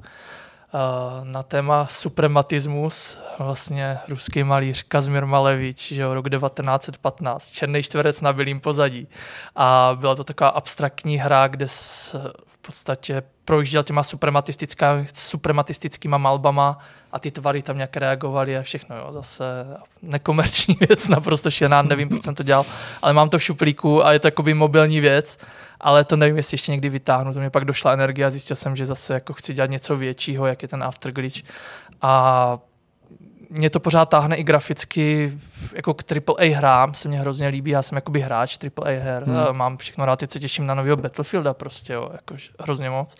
[1.24, 8.34] na téma suprematismus, vlastně ruský malíř Kazmir Malevič, že jo, rok 1915, černý čtverec na
[8.34, 9.08] bílým pozadí.
[9.56, 11.68] A byla to taková abstraktní hra, kde
[12.48, 14.04] v podstatě projížděl těma
[15.14, 16.78] suprematistickýma malbama
[17.12, 18.98] a ty tvary tam nějak reagovaly a všechno.
[18.98, 19.12] Jo.
[19.12, 19.44] Zase
[20.02, 22.66] nekomerční věc, naprosto šená, nevím, proč jsem to dělal,
[23.02, 25.38] ale mám to v šuplíku a je to jakoby mobilní věc,
[25.80, 27.34] ale to nevím, jestli ještě někdy vytáhnu.
[27.34, 30.46] To mě pak došla energie a zjistil jsem, že zase jako chci dělat něco většího,
[30.46, 31.42] jak je ten Afterglitch.
[32.02, 32.58] A
[33.50, 35.38] mě to pořád táhne i graficky,
[35.74, 39.58] jako k AAA hrám se mě hrozně líbí, já jsem jakoby hráč AAA her, hmm.
[39.58, 43.16] mám všechno rád, teď se těším na nového Battlefielda prostě, jo, jako hrozně moc.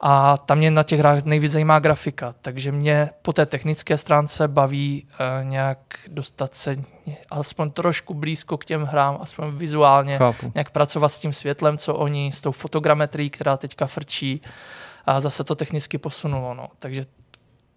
[0.00, 4.48] A tam mě na těch hrách nejvíc zajímá grafika, takže mě po té technické stránce
[4.48, 5.78] baví uh, nějak
[6.08, 6.76] dostat se
[7.30, 10.52] alespoň trošku blízko k těm hrám, aspoň vizuálně, Chápu.
[10.54, 14.42] nějak pracovat s tím světlem, co oni, s tou fotogrametrií, která teďka frčí
[15.06, 16.54] a zase to technicky posunulo.
[16.54, 16.68] No.
[16.78, 17.04] Takže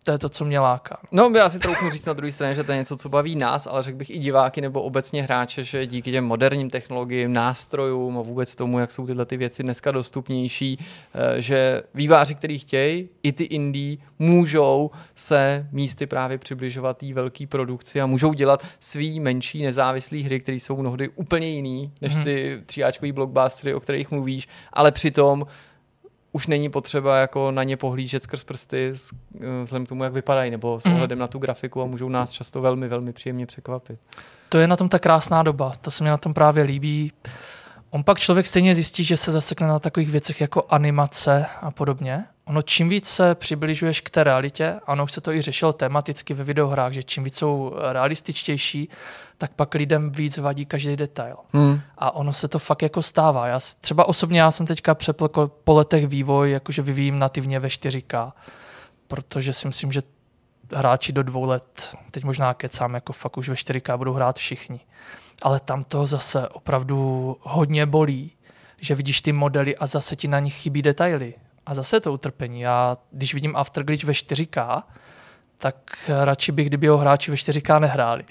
[0.03, 0.97] to je to, co mě láká.
[1.11, 3.67] No, já si troufnu říct na druhé straně, že to je něco, co baví nás,
[3.67, 8.21] ale řekl bych i diváky nebo obecně hráče, že díky těm moderním technologiím, nástrojům a
[8.21, 10.79] vůbec tomu, jak jsou tyhle ty věci dneska dostupnější,
[11.13, 17.47] eh, že výváři, kteří chtějí, i ty indie, můžou se místy právě přibližovat té velké
[17.47, 22.23] produkci a můžou dělat svý menší nezávislé hry, které jsou mnohdy úplně jiný než mhm.
[22.23, 25.45] ty tříáčkový blockbustery, o kterých mluvíš, ale přitom
[26.35, 30.51] už není potřeba jako na ně pohlížet skrz prsty eh, vzhledem k tomu, jak vypadají,
[30.51, 30.93] nebo s mhm.
[30.93, 31.19] ohledem mm.
[31.19, 33.99] na tu grafiku a můžou nás často velmi, velmi příjemně překvapit.
[34.49, 37.11] To je na tom ta krásná doba, to se mi na tom právě líbí.
[37.89, 42.25] On pak člověk stejně zjistí, že se zasekne na takových věcech jako animace a podobně.
[42.45, 46.33] Ono čím víc se přibližuješ k té realitě, ano, už se to i řešilo tematicky
[46.33, 48.89] ve videohrách, že čím víc jsou realističtější,
[49.37, 51.35] tak pak lidem víc vadí každý detail.
[51.53, 51.81] Hmm.
[51.97, 53.47] A ono se to fakt jako stává.
[53.47, 55.27] Já třeba osobně já jsem teďka přepl
[55.63, 58.31] po letech vývoj, jakože vyvíjím nativně ve 4K,
[59.07, 60.01] protože si myslím, že
[60.71, 64.79] hráči do dvou let, teď možná kecám, jako fakt už ve 4K budou hrát všichni.
[65.41, 68.31] Ale tam to zase opravdu hodně bolí,
[68.81, 71.33] že vidíš ty modely a zase ti na nich chybí detaily.
[71.65, 72.61] A zase to utrpení.
[72.61, 74.83] Já, když vidím Afterglitch ve 4K,
[75.57, 78.23] tak radši bych, kdyby ho hráči ve 4K nehráli.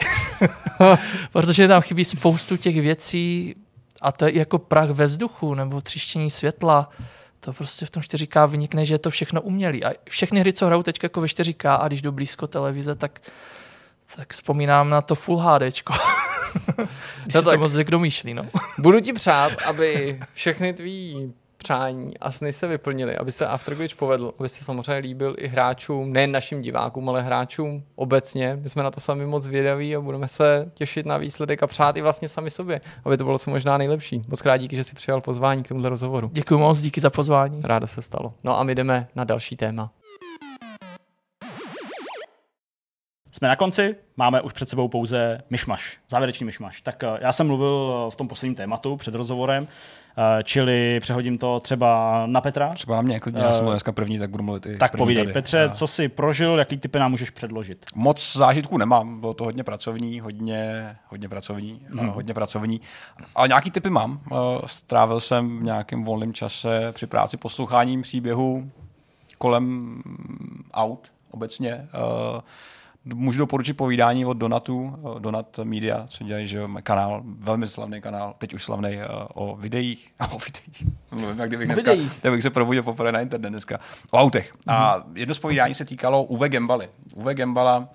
[1.33, 3.55] Protože tam chybí spoustu těch věcí
[4.01, 6.91] a to je jako prach ve vzduchu nebo třištění světla.
[7.41, 9.85] To prostě v tom 4K vynikne, že je to všechno umělý.
[9.85, 13.21] A všechny hry, co hrajou teď jako ve 4K a když jdu blízko televize, tak,
[14.17, 15.63] tak vzpomínám na to Full HD.
[15.63, 17.55] když no tak.
[17.55, 18.35] to moc někdo myšlí.
[18.35, 18.43] No.
[18.79, 21.33] Budu ti přát, aby všechny tvý
[21.63, 26.13] přání a sny se vyplnily, aby se Afterglitch povedl, aby se samozřejmě líbil i hráčům,
[26.13, 28.59] nejen našim divákům, ale hráčům obecně.
[28.63, 31.97] My jsme na to sami moc vědaví a budeme se těšit na výsledek a přát
[31.97, 34.23] i vlastně sami sobě, aby to bylo co možná nejlepší.
[34.29, 36.31] Moc krát díky, že jsi přijal pozvání k tomuto rozhovoru.
[36.33, 37.61] Děkuji moc, díky za pozvání.
[37.65, 38.35] Ráda se stalo.
[38.45, 39.91] No a my jdeme na další téma.
[43.33, 46.81] Jsme na konci, máme už před sebou pouze myšmaš, závěrečný myšmaš.
[46.81, 50.02] Tak eh, já jsem mluvil v tom posledním tématu před rozhovorem Eh,
[50.45, 52.75] čili přehodím to třeba na Petra.
[52.75, 55.33] Třeba na mě, klidně, já jsem dneska první, tak budu mluvit i Tak povídej, tady.
[55.33, 55.69] Petře, a...
[55.69, 57.87] co jsi prožil, jaký typy nám můžeš předložit?
[57.95, 62.09] Moc zážitků nemám, bylo to hodně pracovní, hodně, hodně pracovní, hmm.
[62.09, 62.81] hodně pracovní,
[63.35, 64.21] ale nějaký typy mám.
[64.33, 64.37] Eh,
[64.67, 68.71] strávil jsem v nějakém volném čase při práci posloucháním příběhu
[69.39, 70.03] kolem
[70.73, 71.89] aut obecně
[73.05, 78.35] můžu doporučit povídání od Donatu, eh, Donat Media, co dělají, že kanál, velmi slavný kanál,
[78.39, 79.03] teď už slavný uh,
[79.35, 82.19] o videích, o videích, mluvím, jak kdybych dneska, videích.
[82.21, 83.79] kdybych se probudil poprvé na internet dneska,
[84.11, 84.55] o autech.
[84.67, 85.17] A Mhm.
[85.17, 86.89] jedno z povídání se týkalo Uwe Gembaly.
[87.15, 87.89] Uwe Gembala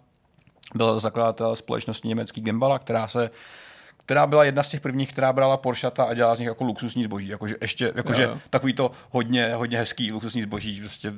[0.76, 3.30] byl zakladatel společnosti německý Gembala, která se
[4.08, 7.04] která byla jedna z těch prvních, která brala Porschata a dělala z nich jako luxusní
[7.04, 7.28] zboží.
[7.28, 8.38] Jakože ještě, jakože Jo, jo.
[8.50, 11.14] takový to hodně, hodně hezký luxusní zboží, prostě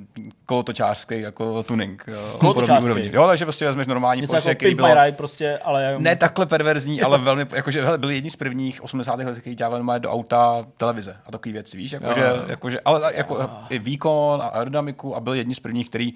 [0.45, 2.06] kolotočářský jako tuning.
[2.38, 3.10] Kolotočářský.
[3.14, 4.88] Jo, takže prostě vezmeš normální Něco Porsche, jako který bylo...
[4.88, 5.95] My Ride prostě, ale...
[5.98, 9.20] Ne takhle perverzní, ale velmi, jakože byli jedni z prvních 80.
[9.20, 12.44] let, kteří dělali do auta televize a takový věci, víš, jakože, Jo, jo.
[12.48, 16.14] jakože ale jako i výkon a aerodynamiku a byli jedni z prvních, který,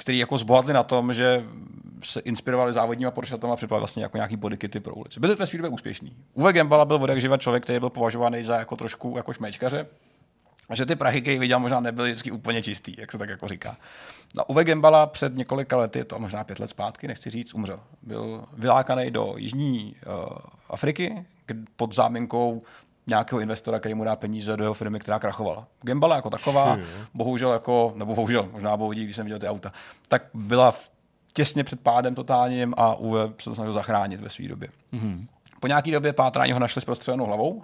[0.00, 1.44] který jako zbohatli na tom, že
[2.06, 5.20] se inspirovali závodníma Porschetama a připravili vlastně jako nějaký bodykity pro ulici.
[5.20, 6.16] Byli ve své době úspěšní.
[6.34, 9.86] Uwe Gembala byl od jak živa člověk, který byl považovaný za jako trošku jako šmečkaře,
[10.68, 13.48] a že ty prachy, které viděl, možná nebyly vždycky úplně čistý, jak se tak jako
[13.48, 13.76] říká.
[14.36, 17.78] No, Uwe Gembala před několika lety, to možná pět let zpátky, nechci říct, umřel.
[18.02, 20.36] Byl vylákaný do Jižní uh,
[20.68, 21.26] Afriky
[21.76, 22.60] pod záminkou
[23.06, 25.66] nějakého investora, který mu dá peníze do jeho firmy, která krachovala.
[25.82, 26.78] Gembala jako taková,
[27.14, 29.70] bohužel jako, nebo bohužel, možná bohudí, když jsem viděl ty auta,
[30.08, 30.90] tak byla v,
[31.36, 34.68] těsně před pádem totálním a Uwe se to snažil zachránit ve své době.
[35.60, 37.62] Po nějaké době pátrání ho našli s prostřelenou hlavou uh,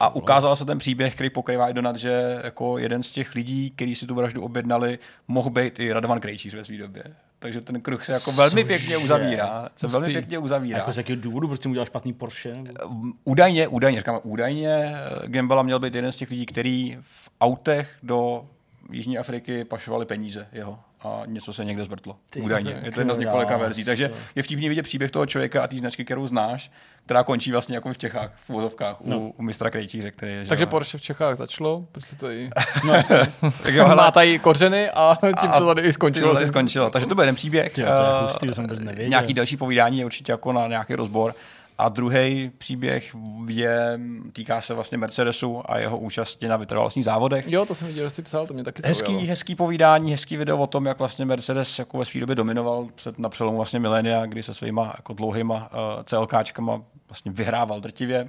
[0.00, 3.70] a ukázal se ten příběh, který pokrývá i Donat, že jako jeden z těch lidí,
[3.70, 4.98] kteří si tu vraždu objednali,
[5.28, 7.04] mohl být i Radovan Krejčíř ve své době.
[7.38, 8.64] Takže ten kruh se jako velmi Cože?
[8.64, 9.68] pěkně uzavírá.
[9.76, 10.78] Se velmi pěkně uzavírá.
[10.78, 12.52] Jako z jakého důvodu prostě mu udělal špatný Porsche?
[12.52, 12.78] Nebo...
[13.24, 17.98] Údajně, údajně, říkáme údajně, eh, Gembala měl být jeden z těch lidí, který v autech
[18.02, 18.46] do
[18.92, 22.16] Jižní Afriky pašovali peníze jeho a něco se někde zvrtlo.
[22.30, 22.80] Ty údajně.
[22.84, 23.84] Je to jedna z několika verzí.
[23.84, 26.70] Takže je vtipně vidět příběh toho člověka a té značky, kterou znáš,
[27.04, 29.18] která končí vlastně jako v Čechách, v vozovkách, no.
[29.18, 30.44] u, u mistra Krejčíře, který je.
[30.44, 30.68] že Takže jo.
[30.70, 32.50] Porsche v Čechách začalo, prostě tady
[32.86, 33.16] No, jasně.
[33.62, 36.28] tak jo, má hele, tady kořeny a tím to tady i skončilo.
[36.28, 36.90] to tady skončilo.
[36.90, 37.72] Takže to byl jeden příběh.
[37.72, 39.08] Tyjo, to je Eh, hustý, to jsem vůbec nevěděl.
[39.08, 41.34] Nějaký další povídání je určitě jako na nějaký rozbor.
[41.78, 43.16] A druhý příběh
[43.48, 44.00] je,
[44.32, 47.48] týká se vlastně Mercedesu a jeho účasti na vytrvalostních závodech.
[47.48, 49.28] Jo, to jsem viděl, že jsi psal, to mě taky Hezký, zaujalo.
[49.28, 53.18] hezký povídání, hezký video o tom, jak vlastně Mercedes jako ve své době dominoval před,
[53.18, 58.28] na přelomu vlastně milénia, kdy se svýma jako dlouhýma uh, CLKčkama vlastně vyhrával drtivě.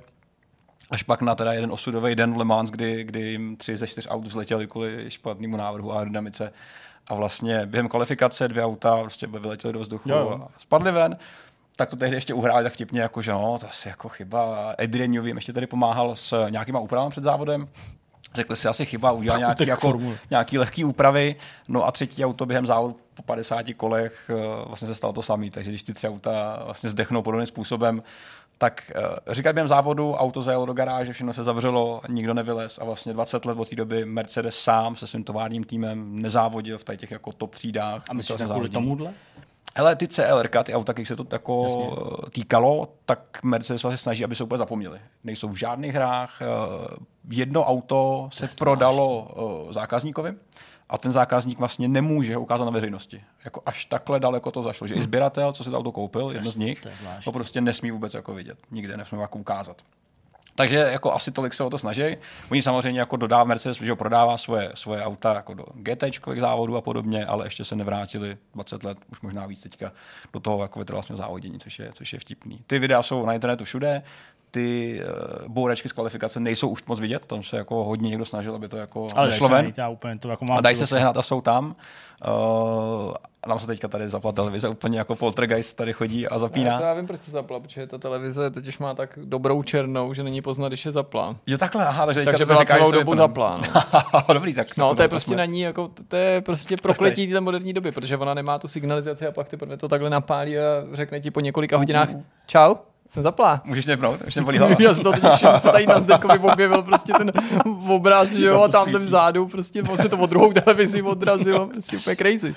[0.91, 3.87] Až pak na teda jeden osudový den v Le Mans, kdy, kdy jim tři ze
[3.87, 6.53] čtyř aut vzletěli kvůli špatnému návrhu a aerodynamice.
[7.07, 10.41] A vlastně během kvalifikace dvě auta prostě vyletěly do vzduchu jo.
[10.47, 11.17] a spadly ven.
[11.79, 14.71] Tak to tehdy ještě uhráli tak vtipně, jako že no, to asi jako chyba.
[14.83, 17.67] Adrian Newey ještě tady pomáhal s nějakýma úpravami před závodem.
[18.35, 20.17] Řekli si asi chyba, udělal nějaký, jako, formule.
[20.29, 21.35] nějaký lehký úpravy,
[21.67, 25.49] no a třetí auto během závodu po 50 kolech eh, vlastně se stalo to samé,
[25.49, 28.03] takže když ty tři auta vlastně zdechnou podobným způsobem,
[28.57, 32.85] tak uh, říkat během závodu, auto zajelo do garáže, všechno se zavřelo, nikdo nevylez a
[32.85, 36.97] vlastně 20 let od té doby Mercedes sám se svým továrním týmem nezávodil v tady
[36.97, 38.03] těch jako top třídách.
[38.09, 39.13] A myslíš, že kvůli tomuhle?
[39.77, 41.83] Hele, ty CLR, ty auta, když se to jako Jasně.
[41.83, 42.29] Jasně.
[42.31, 44.99] týkalo, tak Mercedes vlastně snaží, aby se úplně zapomněli.
[45.23, 46.41] Nejsou v žádných hrách.
[46.41, 46.45] eh,
[47.29, 49.27] Jedno auto se prodalo
[49.69, 50.33] eh, zákazníkovi
[50.89, 53.23] a ten zákazník vlastně nemůže ukázat na veřejnosti.
[53.45, 56.51] Jako až takhle daleko to zašlo, že i sběratel, co si to auto koupil, jedno
[56.51, 56.89] z nich, to
[57.23, 58.57] to prostě nesmí vůbec jako vidět.
[58.71, 59.77] Nikde nesmí jako ukázat.
[60.59, 62.17] Takže jako asi tolik se o to snaží.
[62.51, 66.03] Oni samozřejmě jako dodá Mercedes, že prodává svoje, svoje auta jako do GT
[66.39, 69.91] závodů a podobně, ale ještě se nevrátili 20 let, už možná víc teďka,
[70.33, 72.59] do toho jako vytrvalostního závodění, což je, což je vtipný.
[72.67, 74.03] Ty videa jsou na internetu všude,
[74.51, 75.01] ty
[75.43, 78.67] uh, bourečky z kvalifikace nejsou už moc vidět, tam se jako hodně někdo snažil, aby
[78.67, 79.73] to jako Ale nešlo se ven.
[79.77, 80.57] já úplně to jako mám.
[80.57, 81.75] A dají se sehnat a jsou tam.
[82.27, 83.13] Uh,
[83.43, 86.77] a nám se teďka tady zapla televize, úplně jako poltergeist tady chodí a zapíná.
[86.77, 90.13] to já vím, proč se zapla, protože ta televize teď už má tak dobrou černou,
[90.13, 91.35] že není poznat, když je zaplá.
[91.47, 93.61] Jo takhle, aha, takže, teďka Takže to byla říkáš, celou dobu to- zaplá.
[93.73, 97.27] No, Dobrý, tak no to je tam prostě na ní, jako, to je prostě prokletí
[97.27, 100.61] té moderní doby, protože ona nemá tu signalizaci a pak teprve to takhle napálí a
[100.93, 102.09] řekne ti po několika hodinách,
[102.47, 102.75] čau,
[103.09, 103.61] jsem zaplá.
[103.65, 104.75] Můžeš mě pnout, už jsem bolí hlava.
[104.79, 105.21] Já jsem to teď
[105.61, 107.31] co tady na Zdekovi objevil prostě ten
[107.87, 111.97] obraz, že jo, a tam vzadu, prostě on se to od druhou televizi odrazilo, prostě
[111.97, 112.55] úplně crazy.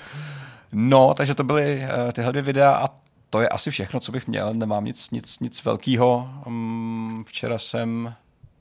[0.71, 2.89] No, takže to byly uh, tyhle dvě videa a
[3.29, 4.53] to je asi všechno, co bych měl.
[4.53, 6.29] Nemám nic, nic, nic velkého.
[6.45, 8.13] Um, včera jsem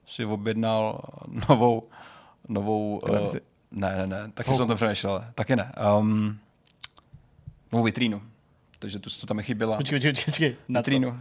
[0.06, 1.01] si objednal
[1.48, 1.82] novou,
[2.48, 3.35] novou, uh,
[3.70, 5.73] ne, ne, ne, taky jsem to přemýšlel, taky ne.
[5.98, 6.39] Um,
[7.73, 8.23] novou vitrínu,
[8.83, 9.77] takže tu, tu tam mi chyběla.
[9.77, 10.57] Počkej, počkej, počkej.
[10.69, 10.85] Na co?
[10.91, 11.09] vitrínu.
[11.09, 11.15] Uh,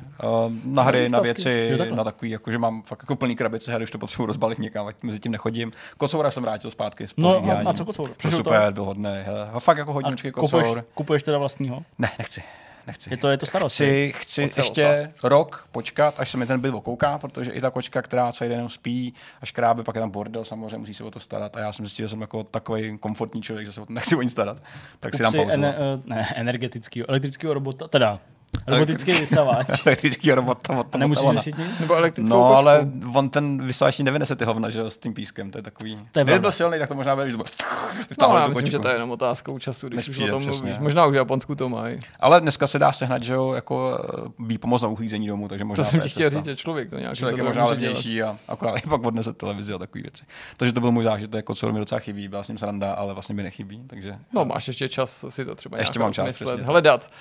[0.66, 1.24] na hry, na výstavky.
[1.28, 1.98] věci, Jo, takhle.
[1.98, 4.88] na takový, jako, že mám fakt jako plný krabice her, už to potřebuji rozbalit někam,
[4.88, 5.72] ať mezi tím nechodím.
[5.98, 7.06] Kocoura jsem vrátil zpátky.
[7.18, 8.10] No, a- a co Kocour?
[8.30, 9.10] Super, byl hodný.
[9.24, 9.50] Hele.
[9.54, 11.84] A fakt jako hodně A kupuješ, kupuješ teda vlastního?
[12.00, 12.44] Ne, nechci.
[12.88, 13.14] Nechci.
[13.14, 13.76] Je to, je to starost.
[13.76, 18.02] Chci, chci ještě rok počkat, až se mi ten byt okouká, protože i ta kočka,
[18.02, 21.20] která celý den spí a škrábe, pak je tam bordel, samozřejmě musí se o to
[21.20, 21.58] starat.
[21.58, 24.16] A já jsem zjistil, že jsem jako takový komfortní člověk, že se o to nechci
[24.16, 24.64] o ní starat.
[24.99, 25.52] Tak si dám pauzu.
[25.52, 28.20] ene, eh, ne, energetického, elektrického robota, teda
[28.68, 29.68] robotický vysavač.
[29.86, 31.80] Elektrický robot, to, to, A nemusíš to, řešit nic?
[31.80, 32.56] Nebo elektrickou No, kočku.
[32.56, 35.99] ale on ten vysavač nevynese ty hovna, že jo, s tím pískem, to je takový.
[36.11, 37.49] To je Kdyby byl silný, tak to možná bude, že to bude
[38.22, 40.41] No, já myslím, že to je jenom otázkou času, když Než už přijde, o tom
[40.44, 40.61] přesně.
[40.65, 40.80] mluvíš.
[40.80, 41.99] Možná už v Japonsku to mají.
[42.19, 45.84] Ale dneska se dá sehnat, že jo, jako eh, výpomoc na uklízení domu, takže možná
[45.84, 46.40] To jsem ti chtěl cesta.
[46.40, 49.73] říct, že člověk to nějak Člověk je možná levnější a akorát i pak odnese televizi
[49.73, 50.23] a takové věci.
[50.57, 53.14] Takže to byl můj zážitek, jako co mi docela chybí, byla s ním sranda, ale
[53.14, 56.41] vlastně mi nechybí, takže No, máš ještě čas si to třeba Ještě nějak mám čas,
[56.64, 57.11] hledat.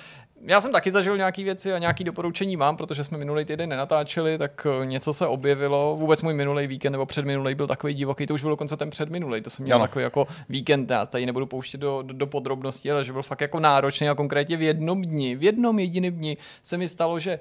[0.43, 4.37] Já jsem taky zažil nějaké věci a nějaké doporučení mám, protože jsme minulý týden nenatáčeli,
[4.37, 5.95] tak eh, něco se objevilo.
[5.99, 9.41] Vůbec můj minulý víkend nebo předminulý byl takový divoký, to už byl dokonce ten předminulý.
[9.41, 9.83] To jsem měl Ano.
[9.87, 13.41] takový jako víkend, já tady nebudu pouštět do, do, do podrobností, ale že byl fakt
[13.41, 17.39] jako náročný a konkrétně v jednom dni, v jednom jediném dni se mi stalo, že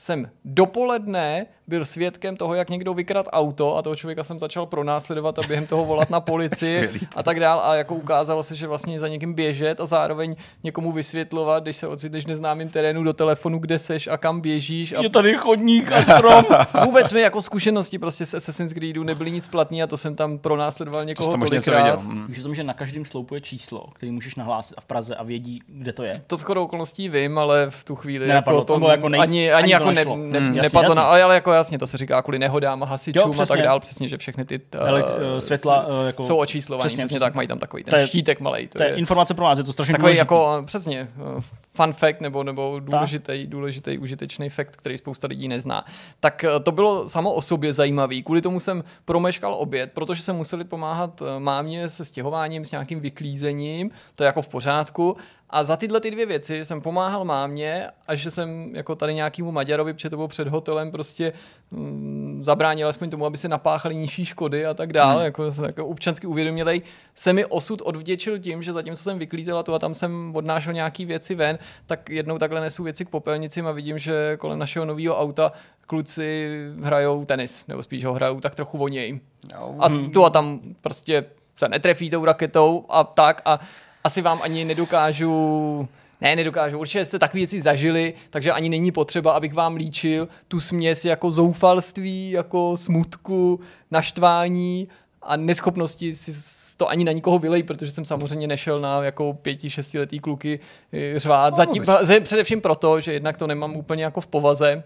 [0.00, 5.38] jsem dopoledne byl svědkem toho, jak někdo vykrat auto a toho člověka jsem začal pronásledovat
[5.38, 7.60] a během toho volat na policii a tak dál.
[7.60, 11.86] A jako ukázalo se, že vlastně za někým běžet a zároveň někomu vysvětlovat, když se
[11.88, 14.92] ocitneš v neznámém terénu do telefonu, kde seš a kam běžíš.
[14.92, 16.44] A Je tady chodník a strom.
[16.84, 20.38] vůbec mi jako zkušenosti prostě z Assassin's Creedu nebyly nic platný a to jsem tam
[20.38, 21.82] pronásledoval to někoho něco tolikrát.
[21.82, 22.00] věděl.
[22.02, 22.26] Hm.
[22.28, 25.14] Víš o tom, že na každém sloupu je číslo, který můžeš nahlásit a v Praze
[25.14, 26.12] a vědí, kde to je.
[26.26, 29.52] To skoro okolností vím, ale v tu chvíli Nenapadlo jako to, to jako nej- ani,
[29.52, 32.22] ani ani, to jako ne, ne, Mm, nepadlo na, ale jako jasně, to se říká
[32.22, 35.86] kvůli nehodám hasičům Jo, a tak dál, přesně, že všechny ty uh, Elekt- eh, světla,
[36.02, 38.40] eh, jako- jsou očíslovaný, přesně, přesně, přesně, tak mají tam takový ten To je- štítek
[38.40, 38.66] malej.
[38.66, 40.18] To, To je informace pro vás, je to strašně Takový důležitý.
[40.18, 41.00] jako, přesně,
[41.38, 41.40] eh,
[41.72, 45.84] fun fact nebo, nebo důležitý, důležitý, užitečný fakt, který spousta lidí nezná.
[46.20, 48.22] Tak eh, to bylo samo o sobě zajímavý.
[48.22, 53.90] Kvůli tomu jsem promeškal oběd, protože jsem museli pomáhat mámě se stěhováním, s nějakým vyklízením,
[54.14, 55.16] to je jako v pořádku.
[55.50, 59.14] A za tyhle ty dvě věci, že jsem pomáhal mámě a že jsem jako tady
[59.14, 61.32] nějakému Maďarovi, protože to bylo před hotelem, prostě
[61.70, 65.24] mm, zabránil alespoň tomu, aby se napáchali nižší škody a tak dále, hmm.
[65.24, 66.82] jako, jsem jako občansky uvědomělej,
[67.14, 70.72] se mi osud odvděčil tím, že zatímco jsem vyklízel a tu a tam jsem odnášel
[70.72, 74.84] nějaký věci ven, tak jednou takhle nesu věci k popelnicím a vidím, že kolem našeho
[74.84, 75.52] nového auta
[75.86, 79.20] kluci hrajou tenis, nebo spíš ho hrajou tak trochu voněj.
[79.52, 79.74] Jo.
[79.78, 81.24] A tu a tam prostě
[81.56, 83.60] se netrefí tou raketou a tak a
[84.04, 85.88] asi vám ani nedokážu
[86.20, 86.78] ne, nedokážu.
[86.78, 91.32] Určitě jste takové věci zažili, takže ani není potřeba, abych vám líčil tu směs jako
[91.32, 93.60] zoufalství, jako smutku,
[93.90, 94.88] naštvání
[95.22, 96.32] a neschopnosti si
[96.76, 100.60] to ani na nikoho vylej, protože jsem samozřejmě nešel na jako pěti, šestiletý kluky
[100.92, 101.56] eh, řvát.
[101.56, 104.82] Zatím, ze- především proto, že jednak to nemám úplně jako v povaze,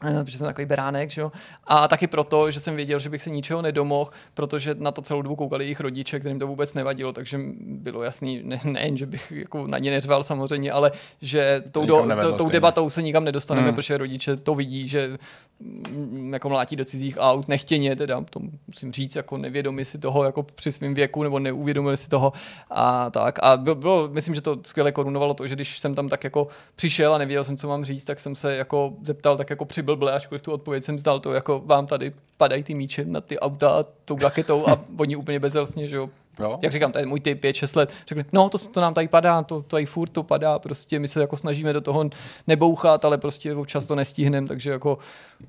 [0.00, 1.32] protože jsem takový beránek, že jo?
[1.64, 5.22] A taky proto, že jsem věděl, že bych se ničeho nedomohl, protože na to celou
[5.22, 9.32] dobu koukali jejich rodiče, kterým to vůbec nevadilo, takže bylo jasný, ne, nejen, že bych
[9.36, 10.92] jako na ně neřval samozřejmě, ale
[11.22, 13.74] že tou, do, to, tou debatou se nikam nedostaneme, Hmm.
[13.74, 15.18] protože rodiče to vidí, že
[15.60, 20.24] mm, jako mlátí do cizích aut, nechtěně, teda to musím říct, jako nevědomi si toho
[20.24, 22.32] jako při svém věku, nebo neuvědomili si toho
[22.70, 23.38] a tak.
[23.42, 26.48] A bylo, bylo, myslím, že to skvěle korunovalo to, že když jsem tam tak jako
[26.76, 30.12] přišel a nevěděl jsem, co mám říct, tak jsem se jako zeptal tak jako přiblble,
[30.12, 33.70] ačkoliv tu odpověď jsem zdal to, jako vám tady padají ty míče na ty auta
[33.70, 36.10] a tou raketou a oni úplně bezelsně, že jo,
[36.40, 36.58] Jo.
[36.62, 39.42] jak říkám, to je můj typ 5-6 let, řekli, no to, to nám tady padá,
[39.42, 42.10] to, to tady furt to padá, prostě my se jako snažíme do toho
[42.46, 44.98] nebouchat, ale prostě občas to nestihneme, takže jako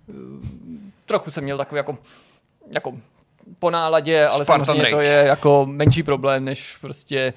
[0.09, 0.13] eh,
[1.05, 1.97] trochu jsem měl takový jako,
[2.73, 2.93] jako
[3.59, 5.07] po náladě, ale Spartan samozřejmě to rage.
[5.07, 7.33] je jako menší problém, než prostě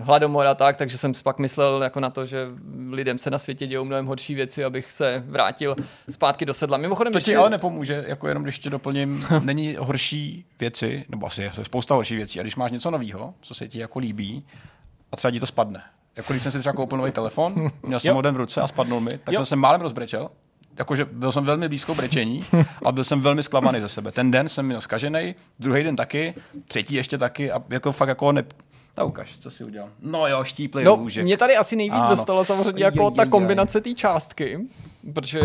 [0.00, 2.46] hladomor a tak, takže jsem si pak myslel jako na to, že
[2.90, 5.76] lidem se na světě dějou mnohem horší věci, abych se vrátil
[6.10, 6.78] zpátky do sedla.
[6.78, 11.42] Mimochodem, To ti ale nepomůže, jako jenom když tě doplním, není horší věci, nebo asi
[11.42, 14.44] je spousta horší věcí, a když máš něco nového, co se ti jako líbí,
[15.12, 15.82] a třeba ti to spadne.
[16.16, 18.66] Jako když jsem si třeba koupil nový telefon, měl jsem ho den v ruce a
[18.66, 19.36] spadnul mi, tak Jo.
[19.36, 20.28] jsem se málem rozbrečel.
[20.78, 22.44] Jakože byl jsem velmi blízko brečení
[22.84, 24.12] a byl jsem velmi zklamaný ze sebe.
[24.12, 26.34] Ten den jsem měl zkažený, druhý den taky,
[26.64, 28.44] třetí ještě taky a jako fakt jako ne...
[28.98, 29.88] Ta ukaž, co si udělal.
[30.02, 31.24] No jo, štíplý No, růžek.
[31.24, 32.08] mě tady asi nejvíc Ano.
[32.10, 33.16] dostalo samozřejmě jako Jejjejjej.
[33.16, 34.58] ta kombinace té částky,
[35.14, 35.40] protože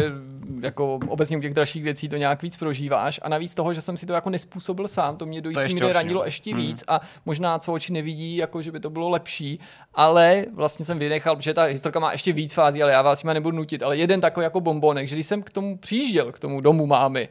[0.61, 3.97] jako obecně u těch dalších věcí to nějak víc prožíváš a navíc toho, že jsem
[3.97, 6.25] si to jako nespůsobil sám, to mě do je jistý míry ranilo no.
[6.25, 9.59] ještě víc a možná co oči nevidí, jako že by to bylo lepší,
[9.93, 13.33] ale vlastně jsem vynechal, protože ta historka má ještě víc fází, ale já vás jima
[13.33, 16.61] nebudu nutit, ale jeden takový jako bombonek, že když jsem k tomu přijížděl, k tomu
[16.61, 17.29] domu mámy,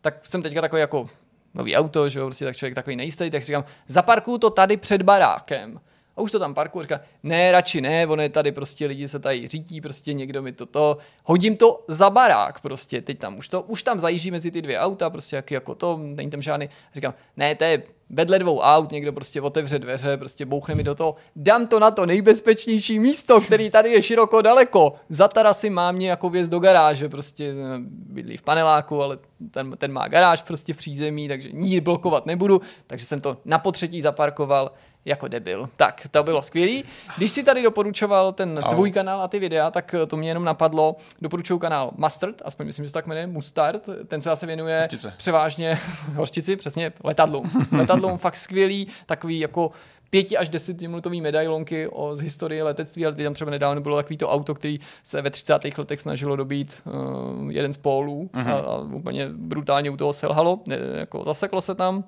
[0.00, 1.08] tak jsem teďka takový jako
[1.54, 4.76] nový auto, že jo, prostě tak člověk takový nejistý, tak si říkám, zaparkuju to tady
[4.76, 5.80] před barákem.
[6.16, 9.18] A už to tam parku říká, ne, radši ne, ono je tady prostě lidi se
[9.18, 13.62] tady řídí, prostě někdo mi toto, hodím to za barák prostě, teď tam už to,
[13.62, 17.14] už tam zajíždí mezi ty dvě auta, prostě jak, jako to, není tam žádný, říkám,
[17.36, 21.14] ne, to je vedle dvou aut, někdo prostě otevře dveře, prostě bouchne mi do toho,
[21.36, 24.94] dám to na to nejbezpečnější místo, který tady je široko daleko.
[25.08, 27.54] Za tarasy mám nějakou věc do garáže, prostě eh,
[27.88, 29.18] bydlí v paneláku, ale
[29.50, 33.58] ten, ten má garáž prostě v přízemí, takže ní blokovat nebudu, takže jsem to na
[33.58, 34.72] potřetí zaparkoval
[35.04, 35.68] jako debil.
[35.76, 36.84] Tak, to bylo skvělý.
[37.16, 40.96] Když si tady doporučoval ten tvůj kanál a ty videa, tak to mě jenom napadlo,
[41.22, 45.14] doporučuju kanál Mustard, aspoň myslím, že se tak jmenuje, Mustard, ten se zase věnuje Hořčice.
[45.16, 45.78] převážně
[46.14, 47.50] hořčici, přesně letadlům.
[47.72, 49.70] letadlům fakt skvělý, takový jako
[50.10, 54.16] pěti až desetiminutový medailonky o, z historie letectví, ale teď tam třeba nedávno bylo takový
[54.16, 55.78] to auto, který se ve 30.
[55.78, 60.76] letech snažilo dobít uh, jeden z pólů a, a úplně brutálně u toho selhalo, ne,
[60.94, 62.04] jako zaseklo se tam.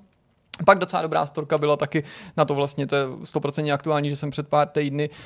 [0.65, 2.03] Pak docela dobrá storka byla taky
[2.37, 5.17] na to vlastně, to je 100% aktuální, že jsem před pár týdny uh,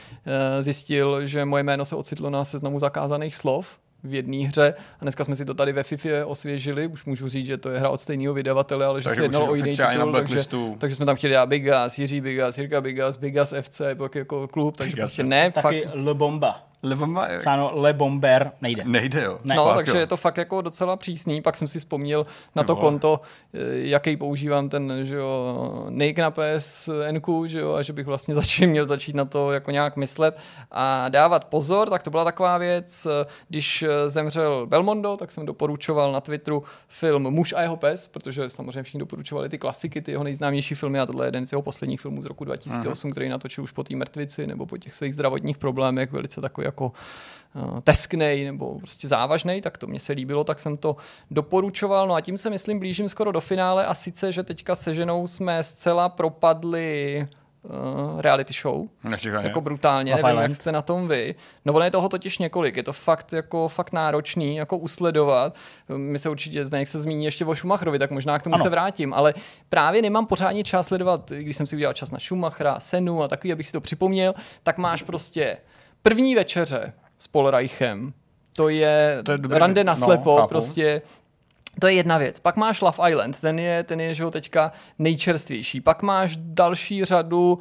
[0.60, 4.74] zjistil, že moje jméno se ocitlo na seznamu zakázaných slov v jedné hře.
[5.00, 7.80] A dneska jsme si to tady ve FIFA osvěžili, už můžu říct, že to je
[7.80, 10.40] hra od stejného vydavatele, ale že Takže se jednalo je o jiný titul, takže,
[10.78, 14.78] takže jsme tam chtěli dát Bigas, Jiří Bigas, Jirka Bigas, Bigas FC, pak jako klub,
[14.78, 16.67] takže Bigas prostě ne, Taky fakt, Le Bomba.
[16.84, 17.28] Lebo má...
[17.40, 18.84] Psáno Le Bomber nejde.
[18.86, 19.40] Nejde, jo.
[19.44, 19.56] Ne.
[19.56, 20.00] No, Fakt, takže jo.
[20.00, 21.42] je to fakt jako docela přísný.
[21.42, 22.26] Pak jsem si vzpomněl
[22.56, 23.22] na to konto,
[23.54, 28.36] eh, jaký používám ten, že jo, Nike na PSN, že jo, a že bych vlastně
[28.42, 30.38] začal, měl začít na to jako nějak myslet
[30.72, 33.08] a dávat pozor, tak to byla taková věc,
[33.48, 38.50] když eh, zemřel Belmondo, tak jsem doporučoval na Twitteru film Muž a jeho pes, protože
[38.50, 41.62] samozřejmě všichni doporučovali ty klasiky, ty jeho nejznámější filmy a tohle je jeden z jeho
[41.62, 45.14] posledních filmů z roku 2008, který natočil už po té mrtvici nebo po těch svých
[45.14, 46.92] zdravotních problémech, velice takový jako
[47.56, 50.96] uh, tesknej nebo prostě závažný, tak to mě se líbilo, tak jsem to
[51.32, 52.08] doporučoval.
[52.08, 55.28] No a tím se myslím blížím skoro do finále a sice, že teďka se ženou
[55.28, 57.28] jsme zcela propadli
[57.64, 58.86] uh, reality show.
[59.04, 59.48] Nečekaně.
[59.48, 60.50] Jako brutálně, Love nevím, Island.
[60.50, 61.36] jak jste na tom vy.
[61.66, 65.56] No ono je toho totiž několik, je to fakt jako fakt náročný, jako usledovat.
[65.98, 68.64] My se určitě, jak se zmíní ještě o Schumacherovi, tak možná k tomu Ano.
[68.64, 69.34] se vrátím, ale
[69.70, 73.52] právě nemám pořádně čas sledovat, když jsem si udělal čas na Schumachera, Senu a takový,
[73.54, 74.34] abych si to připomněl,
[74.64, 75.58] tak máš prostě
[76.10, 78.14] první večeře s Polreichem,
[78.56, 80.48] to je, To je dobrý- rande na no, slepo, chápu.
[80.48, 81.02] prostě
[81.80, 82.40] to je jedna věc.
[82.40, 85.82] Pak máš Love Island, ten je, ten je že jo, teďka nejčerstvější.
[85.82, 87.60] Pak máš další řadu uh,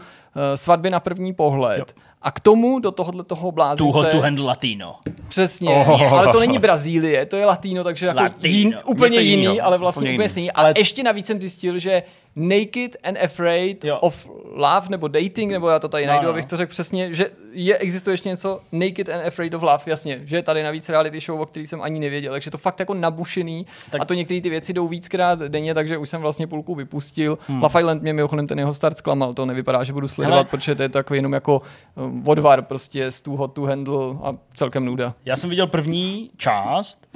[0.55, 1.79] svatby na první pohled.
[1.79, 1.85] Jo.
[2.23, 3.93] A k tomu do tohohle toho blázince...
[3.93, 4.97] Tuho tu handle latino.
[5.29, 6.13] Přesně, Oh.
[6.19, 8.55] ale to není Brazílie, to je latino, takže jako Latino.
[8.57, 10.29] jin, úplně Něco jiný, jinýho, ale vlastně úplně úplně, jiný.
[10.29, 10.51] stejný.
[10.53, 12.03] Ale- Ale ještě navíc jsem zjistil, že
[12.37, 13.99] Naked and Afraid Jo.
[14.01, 16.31] of Love nebo Dating, nebo já to tady No, najdu, no.
[16.31, 20.21] abych to řekl přesně, že je, existuje ještě něco Naked and Afraid of Love, jasně,
[20.25, 22.95] že je tady navíc reality show, o který jsem ani nevěděl, takže to fakt jako
[22.95, 26.75] nabušený Tak- a to některé ty věci jdou víckrát denně, takže už jsem vlastně půlku
[26.75, 27.39] vypustil.
[27.47, 27.63] Hmm.
[27.63, 30.45] Love Island mě mimochodem ten jeho start zklamal, to nevypadá, že budu sledovat, Hele.
[30.45, 31.63] protože to je takový jenom jako
[31.95, 35.15] um, odvar prostě z too hot to handle a celkem nuda.
[35.25, 37.09] Já jsem viděl první část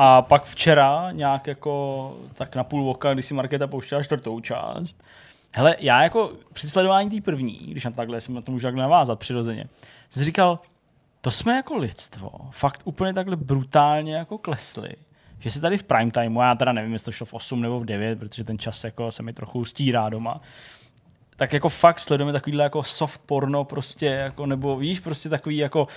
[0.00, 5.04] a pak včera nějak jako tak na půl oka, když si Markéta pouštěla čtvrtou část.
[5.54, 8.82] Hele, já jako při sledování té první, když na takhle jsem na to můžu takhle
[8.82, 9.64] navázat přirozeně,
[10.10, 10.58] jsem říkal,
[11.20, 14.90] to jsme jako lidstvo fakt úplně takhle brutálně jako klesli,
[15.38, 17.80] že si tady v prime timeu, já teda nevím, jestli to šlo v 8 nebo
[17.80, 20.40] v 9, protože ten čas jako se mi trochu stírá doma,
[21.36, 25.88] tak jako fakt sledujeme takovýhle jako soft porno prostě, jako, nebo víš, prostě takový jako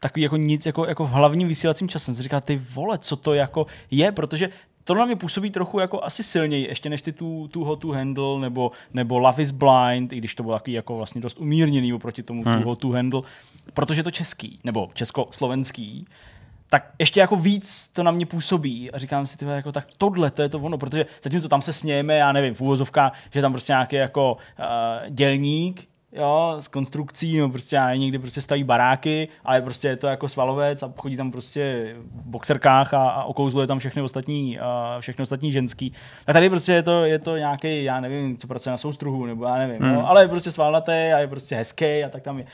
[0.00, 2.04] takový jako nic jako, jako v hlavním vysílacím časem.
[2.04, 4.48] Jsem si říkal, ty vole, co to jako je, protože
[4.84, 7.88] to na mě působí trochu jako asi silněji, ještě než ty tu, tu Hot to
[7.88, 11.92] Handle nebo, nebo Love is Blind, i když to bylo takový jako vlastně dost umírněný
[11.92, 12.62] oproti tomu hmm.
[12.62, 13.22] tu Hot to Handle,
[13.74, 16.06] protože je to český, nebo československý,
[16.70, 20.30] tak ještě jako víc to na mě působí a říkám si, tyhle, jako tak tohle,
[20.30, 23.42] to je to ono, protože zatímco tam se smějeme, já nevím, v úvozovkách, že je
[23.42, 24.66] tam prostě nějaký jako uh,
[25.08, 29.96] dělník, jo, s konstrukcí, no prostě já nevím, někdy prostě staví baráky, ale prostě je
[29.96, 34.58] to jako svalovec a chodí tam prostě v boxerkách a, a okouzluje tam všechny ostatní,
[34.58, 35.92] uh, všechny ostatní ženský.
[36.26, 39.44] A tady prostě je to, je to nějaký, já nevím, co pracuje na soustruhu, nebo
[39.44, 39.94] já nevím, hmm.
[39.94, 42.44] no, ale je prostě svalnatý a je prostě hezký a tak tam je.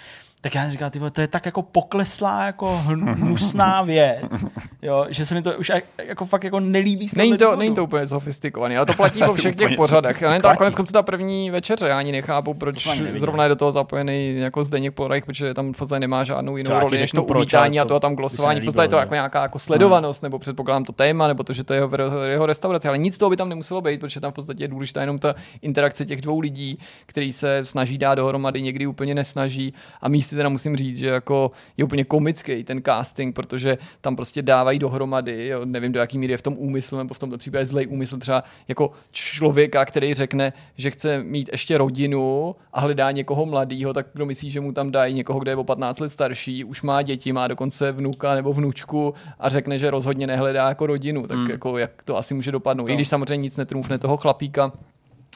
[0.46, 4.44] Tak já jsem říkal, ty vole, to je tak jako pokleslá, jako hn- hnusná věc,
[4.82, 5.72] jo, že se mi to už
[6.04, 7.08] jako fakt jako nelíbí.
[7.16, 10.22] Není to, není to úplně sofistikovaný, ale to platí po všech těch pořadech.
[10.22, 13.72] Ale to konec konců ta první večeře, já ani nechápu, proč zrovna je do toho
[13.72, 17.24] zapojený jako Zdeněk Porajch, protože tam v podstatě nemá žádnou jinou já roli, než to
[17.24, 18.60] uvítání a to a tam glosování.
[18.60, 21.64] V podstatě je to jako nějaká jako sledovanost, nebo předpokládám to téma, nebo to, že
[21.64, 21.90] to je jeho,
[22.28, 25.00] jeho restaurace, ale nic toho by tam nemuselo být, protože tam v podstatě je důležitá
[25.00, 29.74] jenom ta interakce těch dvou lidí, který se snaží dát dohromady, někdy úplně nesnaží.
[30.00, 34.42] A místy teda musím říct, že jako je úplně komický ten casting, protože tam prostě
[34.42, 37.66] dávají dohromady, jo, nevím do jaký míry je v tom úmysl, nebo v tomto případě
[37.66, 43.46] zlej úmysl třeba jako člověka, který řekne, že chce mít ještě rodinu a hledá někoho
[43.46, 46.64] mladého, tak kdo myslí, že mu tam dají někoho, kdo je o 15 let starší,
[46.64, 51.26] už má děti, má dokonce vnuka nebo vnučku a řekne, že rozhodně nehledá jako rodinu,
[51.26, 51.50] tak hmm.
[51.50, 52.88] jako jak to asi může dopadnout.
[52.88, 54.72] I když samozřejmě nic netrumfne toho chlapíka,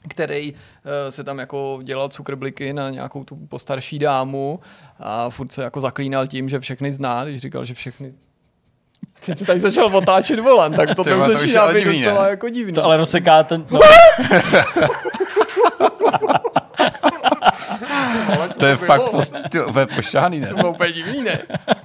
[0.08, 0.58] který uh,
[1.08, 4.60] se tam jako dělal cukrbliky na nějakou tu postarší dámu
[4.98, 8.12] a furt se jako zaklínal tím, že všechny zná, když říkal, že všechny
[9.26, 12.48] Teď se tady začal otáčet volant, tak to tam začíná je být divný, docela jako
[12.48, 12.72] divný.
[12.72, 13.66] To ale rozseká ten...
[18.28, 19.58] No, To je fakt post, ty,
[19.94, 20.46] pošáný, ne?
[20.46, 21.38] To bylo úplně divný, ne?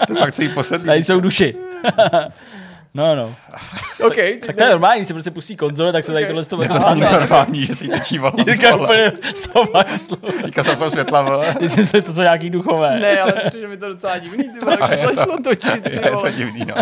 [0.07, 0.85] To je fakt celý posedlý.
[0.87, 1.55] tady jsou duši.
[2.95, 3.35] no, no.
[4.07, 4.15] OK,
[4.47, 6.27] Tak to je normální, když se prostě pustí konzole, tak se tady Ok.
[6.27, 8.37] tohle z toho Je to není normální, že si jí tečí volant.
[8.47, 10.15] Jirka úplně z toho mašlu.
[10.43, 11.55] Teďka jsem jsou světla, vole.
[11.61, 12.99] Myslím si, že to jsou nějaký duchové.
[12.99, 15.91] Ne, ale protože mi to docela divný, ty vole, jak se to- začalo točit, ty
[15.93, 16.31] Je to vole.
[16.31, 16.75] divný, no.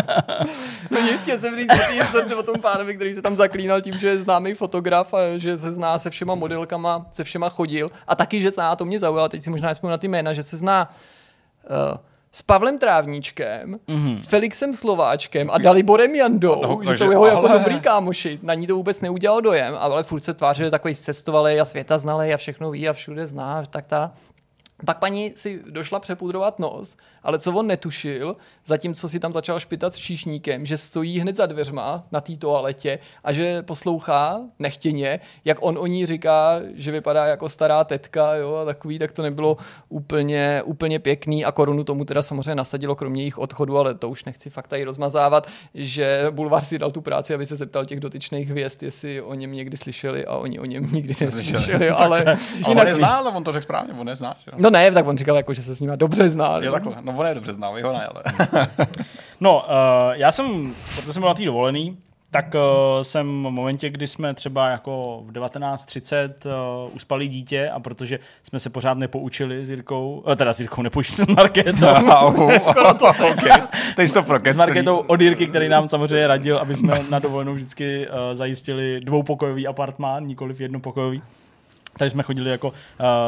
[0.90, 3.98] No nic, chtěl jsem říct si historce o tom pánovi, který se tam zaklínal tím,
[3.98, 7.88] že je známý fotograf a že se zná se všema modelkama, se všema chodil.
[8.08, 10.42] A taky, že zná, to mě zaujalo, teď si možná nespomínám na ty jména, že
[10.42, 10.92] se zná
[11.92, 11.98] uh,
[12.34, 14.22] s Pavlem Trávníčkem, mm-hmm.
[14.28, 18.38] Felixem Slováčkem a Daliborem Jandou, No, že takže- jsou jeho jako ale- dobrý kámoši.
[18.42, 21.64] Na ní to vůbec neudělalo dojem, ale furt se tvářil, že je takový cestovalý a
[21.64, 24.12] světa znalý a všechno ví a všude zná, tak ta.
[24.84, 28.36] Pak paní si došla přepudrovat nos, ale co on netušil,
[28.66, 32.98] zatímco si tam začal špitat s číšníkem, že stojí hned za dveřma na té toaletě
[33.24, 38.54] a že poslouchá nechtěně, jak on o ní říká, že vypadá jako stará tetka jo,
[38.54, 39.56] a takový, tak to nebylo
[39.88, 44.24] úplně, úplně pěkný a korunu tomu teda samozřejmě nasadilo, kromě jejich odchodu, ale to už
[44.24, 48.50] nechci fakt tady rozmazávat, že Bulvar si dal tu práci, aby se zeptal těch dotyčných
[48.50, 52.70] hvězd, jestli o něm někdy slyšeli a oni o něm nikdy neslyšeli, ale Ale on
[52.70, 54.36] jinak zná, ale on to řekl správně, on nezná.
[54.56, 56.56] No ne, tak on říkal, jako, že se s ním dobře zná.
[56.56, 56.72] Jo, no.
[56.72, 56.96] takhle.
[57.00, 58.22] No on je dobře zná, jeho ne, ale.
[59.40, 61.96] No, uh, já jsem, protože jsem byl na té dovolený,
[62.30, 66.30] tak uh, jsem v momentě, kdy jsme třeba jako v 19.30
[66.84, 70.82] uh, uspali dítě a protože jsme se pořád nepoučili s Jirkou, uh, teda s Jirkou
[70.82, 73.06] nepoučili s Marketou, Au, Skoro to.
[73.06, 73.62] okay.
[73.96, 77.54] Teď to prokec s Marketou od Jirky, který nám samozřejmě radil, aby jsme na dovolenou
[77.54, 81.22] vždycky uh, zajistili dvoupokojový apartmán, nikoliv jednopokojový.
[81.98, 82.74] Takže jsme chodili jako uh,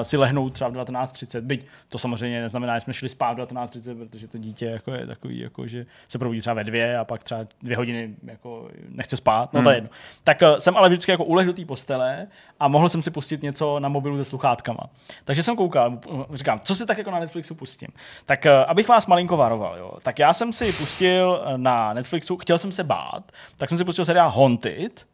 [0.03, 3.99] si lehnout třeba v 19.30, byť to samozřejmě neznamená, že jsme šli spát v 19.30,
[3.99, 7.25] protože to dítě jako je takový, jako, že se probudí třeba ve dvě a pak
[7.25, 9.91] třeba dvě hodiny jako nechce spát, no to je jedno.
[10.25, 12.27] Tak uh, jsem ale vždycky jako ulehl do té postele
[12.61, 14.81] a mohl jsem si pustit něco na mobilu se sluchátkama.
[15.25, 15.99] Takže jsem koukal,
[16.33, 17.89] říkám, co si tak jako na Netflixu pustím.
[18.25, 19.93] Tak uh, abych vás malinko varoval, jo.
[20.03, 24.05] Tak já jsem si pustil na Netflixu, chtěl jsem se bát, tak jsem si pustil
[24.05, 25.07] seriál Haunted,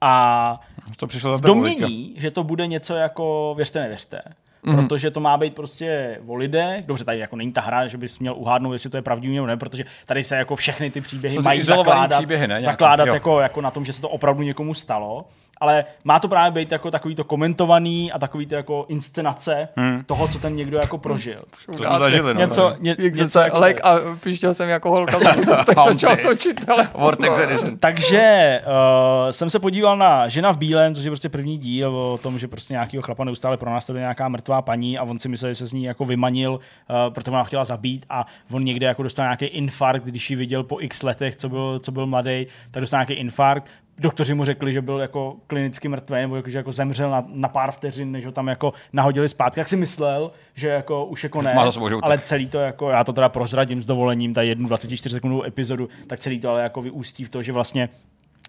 [0.00, 0.60] a
[0.96, 4.22] To přišlo za v domění, že to bude něco jako věřte, nevěřte.
[4.66, 4.76] Mhm.
[4.76, 4.88] Mm-hmm.
[4.88, 6.84] Protože to má být prostě o lidech.
[6.86, 9.46] Dobře, tady jako není ta hra, že bys měl uhádnout, jestli to je pravdivý nebo
[9.46, 12.60] ne, protože tady se jako všechny ty příběhy Jsou mají zakládat, příběhy, ne?
[12.60, 13.14] Nějaký, zakládat jo.
[13.14, 15.24] jako, jako na tom, že se to opravdu někomu stalo.
[15.60, 20.02] Ale má to právě být jako takový to komentovaný a takový to jako inscenace hmm.
[20.06, 21.38] toho, co ten někdo jako prožil.
[21.66, 22.40] To jsme zažili, no.
[22.40, 26.64] něco, ně, něco jako lek a pištěl jsem jako holka, tak se tak začal točit
[26.66, 27.00] telefon.
[27.02, 27.78] Vortex Edition.
[27.78, 32.18] Takže uh, jsem se podíval na Žena v bílém, což je prostě první díl o
[32.18, 35.50] tom, že prostě nějakého chlapa neustále pro nás nějaká mrtvá paní a on si myslel,
[35.50, 38.86] že se z ní jako vymanil, uh, protože ona ho chtěla zabít a on někde
[38.86, 42.46] jako dostal nějaký infarkt, když ji viděl po x letech, co byl, co byl mladý,
[42.70, 43.70] tak dostal nějaký infarkt.
[43.98, 47.48] Doktoři mu řekli, že byl jako klinicky mrtvý, nebo jako, že jako zemřel na, na,
[47.48, 49.60] pár vteřin, než ho tam jako nahodili zpátky.
[49.60, 51.54] Jak si myslel, že jako už jako ne,
[52.02, 55.88] ale celý to jako, já to teda prozradím s dovolením, ta jednu 24 sekundovou epizodu,
[56.06, 57.88] tak celý to ale jako vyústí v to, že vlastně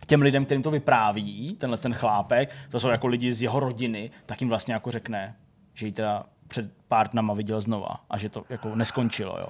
[0.06, 4.12] těm lidem, kterým to vypráví, tenhle ten chlápek, to jsou jako lidi z jeho rodiny,
[4.26, 5.36] tak jim vlastně jako řekne,
[5.78, 9.48] že ji teda před pár dnama viděl znova a že to jako neskončilo, jo.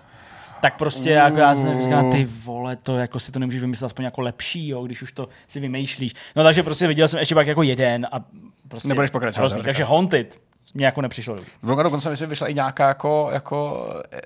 [0.61, 4.05] Tak prostě jako já jsem říkal, ty vole, to jako si to nemůžeš vymyslet aspoň
[4.05, 6.13] jako lepší, jo, když už to si vymýšlíš.
[6.35, 8.25] No takže prostě viděl jsem ještě pak jako jeden a
[8.67, 9.55] prostě Nebudeš pokračovat, hrozný.
[9.57, 9.67] dobře.
[9.67, 10.39] Takže Haunted
[10.73, 11.51] mě jako nepřišlo dobrý.
[11.61, 14.19] V dokonce myslím, vyšla i nějaká jako, jako eh,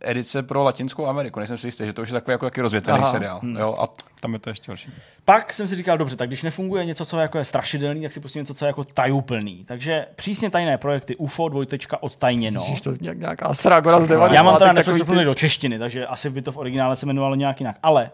[0.00, 1.38] edice pro Latinskou Ameriku.
[1.40, 3.10] Nejsem si jistý, že to už je takový jako taky rozvětvený Aha.
[3.10, 3.40] seriál.
[3.58, 3.88] Jo, a
[4.20, 4.90] tam je to ještě horší.
[5.24, 8.20] Pak jsem si říkal, dobře, tak když nefunguje něco, co jako je strašidelný, tak si
[8.20, 9.64] pustím něco, co je jako tajuplný.
[9.64, 12.60] Takže přísně tajné projekty UFO, dvojtečka odtajněno.
[12.60, 14.34] Ježiš, to zní jak nějaká sragora z 90.
[14.34, 17.34] Já mám teda přeposled ty- do češtiny, takže asi by to v originále se jmenovalo
[17.34, 17.76] nějak jinak.
[17.82, 18.10] Ale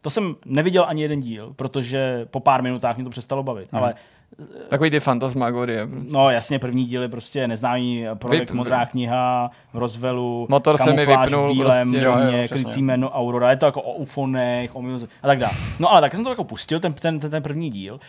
[0.00, 3.72] to jsem neviděl ani jeden díl, protože po pár minutách mě to přestalo bavit.
[3.72, 3.82] Mhm.
[3.82, 3.94] Ale
[4.68, 5.86] Takový ty fantasmagorie.
[5.86, 6.12] prostě.
[6.12, 10.92] no jasně, první díl je prostě neznámý projekt, Vyp- modrá kniha, v rozvelu, Motor se
[10.92, 12.04] mi vypnul bílém, prostě.
[12.04, 15.52] Domě, krycí jméno Aurora, je to jako o ufonech, o mimozo- a tak dále.
[15.80, 17.94] No ale tak jsem to jako pustil, ten, ten, ten, ten první díl.
[17.94, 18.00] Uh,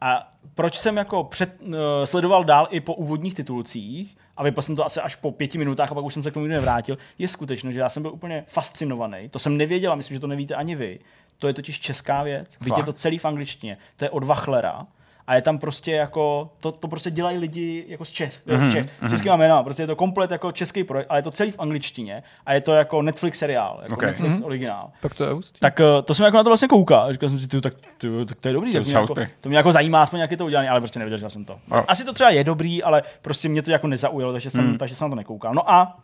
[0.00, 1.74] a proč jsem jako před, uh,
[2.04, 5.92] sledoval dál i po úvodních titulcích a vypal jsem to asi až po pěti minutách
[5.92, 8.44] a pak už jsem se k tomu nevrátil, je skutečnost, že já jsem byl úplně
[8.46, 9.28] fascinovaný.
[9.28, 10.98] To jsem nevěděl a myslím, že to nevíte ani vy.
[11.38, 12.58] To je totiž česká věc.
[12.60, 12.84] Víte Fakt?
[12.84, 13.76] to celý v angličtině.
[13.96, 14.86] To je od Wachlera.
[15.30, 18.68] A je tam prostě jako, to, to prostě dělají lidi jako z Čech, mm-hmm.
[18.68, 19.10] z Čech, mm-hmm.
[19.10, 22.22] českýma jménama, prostě je to komplet jako český projekt, ale je to celý v angličtině
[22.46, 24.08] a je to jako Netflix seriál, jako Okay.
[24.08, 24.44] Netflix Mhm.
[24.44, 24.90] originál.
[25.02, 25.60] Tak to je hustý.
[25.60, 27.12] Tak eh, to jsem jako na to vlastně koukal.
[27.12, 28.72] Říkal jsem si, ty, tak, ty, tak to je dobrý.
[28.72, 30.80] To je Tak mě jako, to mě jako zajímá, aspoň jak je to udělané, ale
[30.80, 31.58] prostě nevydržel jsem to.
[31.68, 31.84] No.
[31.90, 34.78] Asi to třeba je dobrý, ale prostě mě to jako nezaujalo, takže jsem, Hmm.
[34.78, 35.54] takže jsem na to nekoukal.
[35.54, 35.96] No a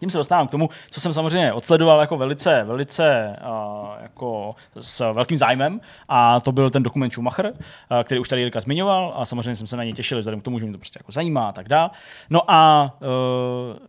[0.00, 5.12] tím se dostávám k tomu, co jsem samozřejmě odsledoval jako velice, velice uh, jako s
[5.12, 9.24] velkým zájmem a to byl ten dokument Schumacher, uh, který už tady Jirka zmiňoval a
[9.24, 11.48] samozřejmě jsem se na něj těšil, vzhledem k tomu, že mě to prostě jako zajímá
[11.48, 11.90] a tak dále.
[12.30, 13.86] No a uh,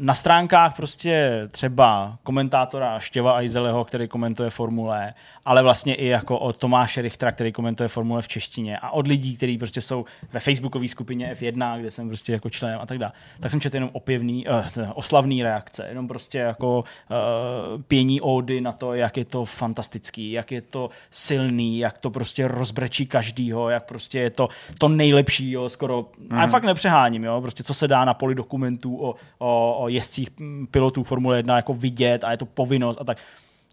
[0.00, 5.14] na stránkách prostě třeba komentátora Štěva Ajzeleho, který komentuje formule,
[5.44, 9.36] ale vlastně i jako od Tomáše Richtera, který komentuje formule v češtině a od lidí,
[9.36, 13.12] kteří prostě jsou ve facebookové skupině F1, kde jsem prostě jako členem a tak dále.
[13.40, 18.72] Tak jsem četl jenom opěvný, uh, oslavný reakce, jenom prostě jako uh, pění ódy na
[18.72, 23.84] to, jak je to fantastický, jak je to silný, jak to prostě rozbrečí každýho, jak
[23.84, 24.48] prostě je to
[24.78, 26.38] to nejlepší, jo, skoro, mm.
[26.38, 30.30] a fakt nepřeháním, jo, prostě co se dá na poli dokumentů o, o, o jezdcích
[30.40, 33.18] mm, pilotů Formule 1 jako vidět a je to povinnost a tak.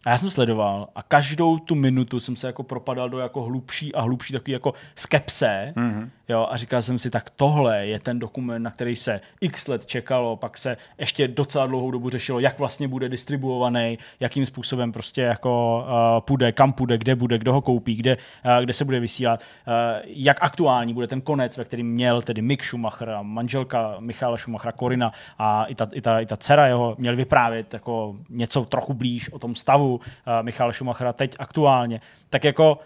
[0.06, 3.96] A já jsem sledoval a každou tu minutu jsem se jako propadal do jako hlubší
[3.96, 6.10] a hlubší takový jako skepse, mm-hmm.
[6.30, 9.86] jo, a říkal jsem si, tak tohle je ten dokument, na který se x let
[9.86, 15.22] čekalo, pak se ještě docela dlouhou dobu řešilo, jak vlastně bude distribuovaný, jakým způsobem prostě
[15.22, 19.00] jako uh, půjde, kam půjde, kde bude, kdo ho koupí, kde, uh, kde se bude
[19.00, 19.74] vysílat, uh,
[20.06, 24.72] jak aktuální bude ten konec, ve kterým měl tedy Mick Schumacher a manželka Michala Schumachera,
[24.72, 28.94] Korina a i ta, i ta, i ta dcera jeho měl vyprávět jako něco trochu
[28.94, 30.04] blíž o tom stavu uh,
[30.42, 32.80] Michala Schumachera teď aktuálně, tak jako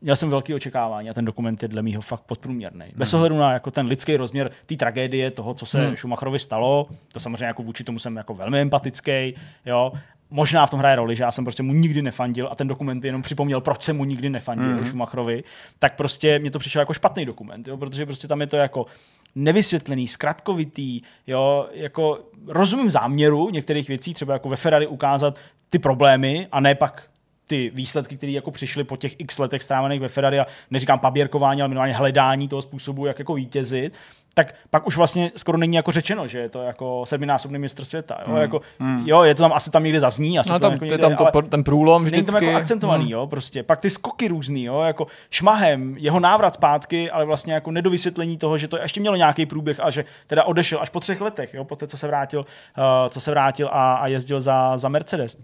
[0.00, 2.86] měl jsem velké očekávání a ten dokument je dle mýho fakt podprůměrný.
[2.96, 5.96] Bez ohledu na jako ten lidský rozměr té tragédie, toho, co se hmm.
[5.96, 9.34] Schumacherovi stalo, to samozřejmě jako vůči tomu jsem jako velmi empatický,
[9.66, 9.92] jo.
[10.30, 13.04] Možná v tom hraje roli, že já jsem prostě mu nikdy nefandil a ten dokument
[13.04, 14.84] jenom připomněl, proč jsem mu nikdy nefandil mm.
[14.84, 15.44] Schumacherovi,
[15.78, 18.86] tak prostě mě to přišlo jako špatný dokument, jo, protože prostě tam je to jako
[19.34, 25.38] nevysvětlený, zkratkovitý, jo, jako rozumím záměru některých věcí, třeba jako ve Ferrari ukázat
[25.70, 27.09] ty problémy a ne pak
[27.50, 31.62] ty výsledky, které jako přišly po těch x letech strávených ve Ferrari a neříkám paběrkování,
[31.62, 33.98] ale minimálně hledání toho způsobu, jak jako vítězit,
[34.34, 38.18] tak pak už vlastně skoro není jako řečeno, že je to jako sedminásobný mistr světa.
[38.20, 38.32] Jo?
[38.32, 38.36] Hmm.
[38.40, 38.60] Jako,
[39.04, 41.16] jo, je to tam, asi tam někde zazní, asi No, to tam, jako někde, tam
[41.16, 42.44] to, ale ten průlom není tam vždycky.
[42.44, 43.12] jako akcentovaný, Hmm.
[43.12, 43.62] jo, prostě.
[43.62, 48.58] Pak ty skoky různý, jo, jako šmahem, jeho návrat zpátky, ale vlastně jako nedovysvětlení toho,
[48.58, 51.64] že to ještě mělo nějaký průběh a že teda odešel až po třech letech, jo,
[51.64, 55.36] po té, co se vrátil, uh, co se vrátil a, a jezdil za, za Mercedes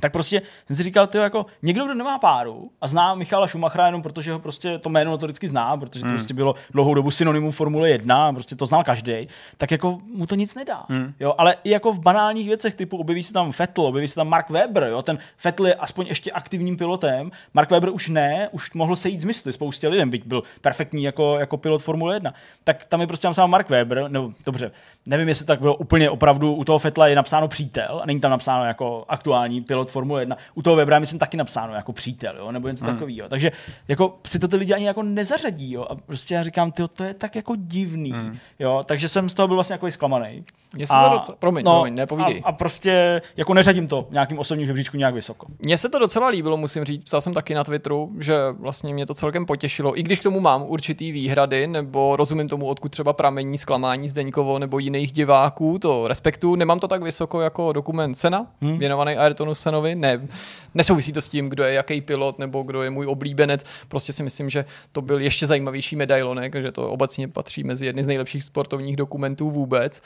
[0.00, 3.86] tak prostě jsem si říkal, tyjo, jako někdo, kdo nemá páru a zná Michala Schumachera
[3.86, 6.16] jenom protože ho prostě to jméno notoricky zná, protože to Hmm.
[6.16, 10.34] prostě bylo dlouhou dobu synonymum Formule 1, prostě to znal každý, tak jako mu to
[10.34, 10.84] nic nedá.
[10.88, 11.14] Hmm.
[11.20, 14.28] Jo, ale i jako v banálních věcech typu objeví se tam Vettel, objeví se tam
[14.28, 18.72] Mark Webber, jo, ten Vettel je aspoň ještě aktivním pilotem, Mark Webber už ne, už
[18.72, 22.34] mohl se jít z mysli spoustě lidem, byť byl perfektní jako, jako pilot Formule 1.
[22.64, 24.70] Tak tam je prostě tam sám Mark Webber, no dobře,
[25.06, 28.30] nevím, jestli tak bylo úplně opravdu, u toho Vettela je napsáno přítel, a není tam
[28.30, 30.36] napsáno jako aktuální pilot Formule 1.
[30.54, 32.94] U toho Webera myslím taky napsáno jako přítel, jo, nebo něco hmm.
[32.94, 33.28] takového.
[33.28, 33.52] Takže
[33.88, 35.86] jako si to ty lidi ani jako nezařadí, jo.
[35.90, 38.38] A prostě já říkám, tyjo, to je tak jako divný, hmm.
[38.58, 38.82] jo.
[38.86, 40.44] Takže jsem z toho byl vlastně jako zklamaný.
[40.72, 42.42] Mně se to docela, promiň, no, promiň, nepovídej.
[42.44, 45.46] A, a, prostě jako neřadím to nějakým osobním žebříčku nějak vysoko.
[45.58, 47.04] Mně se to docela líbilo, musím říct.
[47.04, 49.98] Psal jsem taky na Twitteru, že vlastně mě to celkem potěšilo.
[49.98, 54.58] I když k tomu mám určitý výhrady, nebo rozumím tomu, odkud třeba pramení zklamání Zdeňkovo
[54.58, 56.54] nebo jiných diváků, to respektu.
[56.54, 58.78] Nemám to tak vysoko jako dokument Sena, hmm.
[58.78, 59.94] věnovaný Ayrtonu Senovi.
[59.94, 60.28] Ne,
[60.74, 63.64] nesouvisí to s tím, kdo je jaký pilot nebo kdo je můj oblíbenec.
[63.88, 68.04] Prostě si myslím, že to byl ještě zajímavější medailonek, že to obecně patří mezi jedny
[68.04, 70.02] z nejlepších sportovních dokumentů vůbec.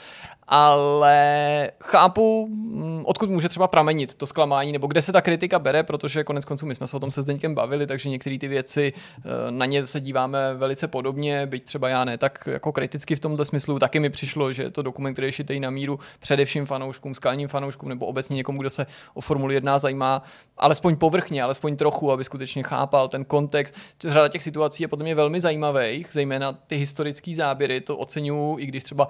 [0.48, 5.82] Ale chápu, mm, odkud může třeba pramenit to zklamání, nebo kde se ta kritika bere,
[5.82, 8.92] protože konec konců my jsme se o tom se Zdeňkem bavili, takže některé ty věci
[8.96, 13.20] eh, na ně se díváme velice podobně, byť třeba já ne tak jako kriticky v
[13.20, 13.78] tomto smyslu.
[13.78, 17.48] Taky mi přišlo, že je to dokument, který je šitej na míru především fanouškům, skalním
[17.48, 20.22] fanouškům nebo obecně někomu, kdo se o Formuli 1 zajímá,
[20.56, 23.74] alespoň povrchně, alespoň trochu, aby skutečně chápal ten kontext.
[24.00, 28.66] Řada těch situací je podle mě velmi zajímavých, zejména ty historické záběry, to oceňuju, i
[28.66, 29.08] když třeba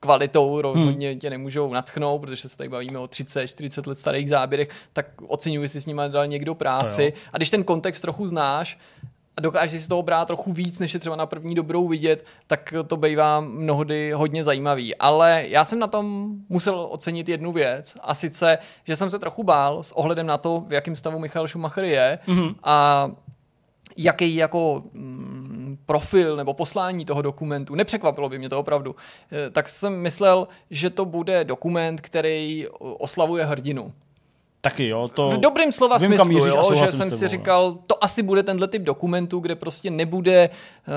[0.00, 5.06] kvalitou rozhodně tě nemůžou natchnout, protože se tady bavíme o 30-40 let starých záběrech, tak
[5.26, 7.12] oceňuji, jestli s nimi dal někdo práci.
[7.32, 8.78] A když ten kontext trochu znáš,
[9.38, 12.74] a dokážeš si toho brát trochu víc, než je třeba na první dobrou vidět, tak
[12.86, 14.96] to bývá mnohdy hodně zajímavý.
[14.96, 19.42] Ale já jsem na tom musel ocenit jednu věc, a sice, že jsem se trochu
[19.42, 22.54] bál s ohledem na to, v jakém stavu Michal Schumacher je mm-hmm.
[22.62, 23.10] a
[23.96, 28.96] jaký jako mm, profil nebo poslání toho dokumentu, nepřekvapilo by mě to opravdu,
[29.52, 33.92] tak jsem myslel, že to bude dokument, který oslavuje hrdinu.
[34.60, 35.30] Taky jo, to...
[35.30, 38.68] V dobrém slova Vím, smyslu, a jo, že jsem si říkal, to asi bude tenhle
[38.68, 40.50] typ dokumentu, kde prostě nebude eh,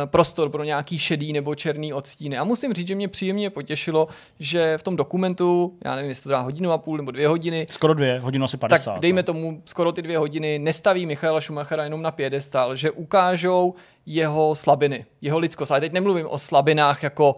[0.05, 2.37] prostor pro nějaký šedý nebo černý odstíny.
[2.37, 4.07] A musím říct, že mě příjemně potěšilo,
[4.39, 7.67] že v tom dokumentu, já nevím, jestli to dá hodinu a půl nebo dvě hodiny,
[7.71, 8.91] Skoro dvě, hodinu asi 50.
[8.91, 9.23] tak dejme no.
[9.23, 13.73] tomu skoro ty dvě hodiny, nestaví Michaela Schumachera jenom na piedestal, že ukážou
[14.05, 15.71] jeho slabiny, jeho lidskost.
[15.71, 17.35] Ale teď nemluvím o slabinách jako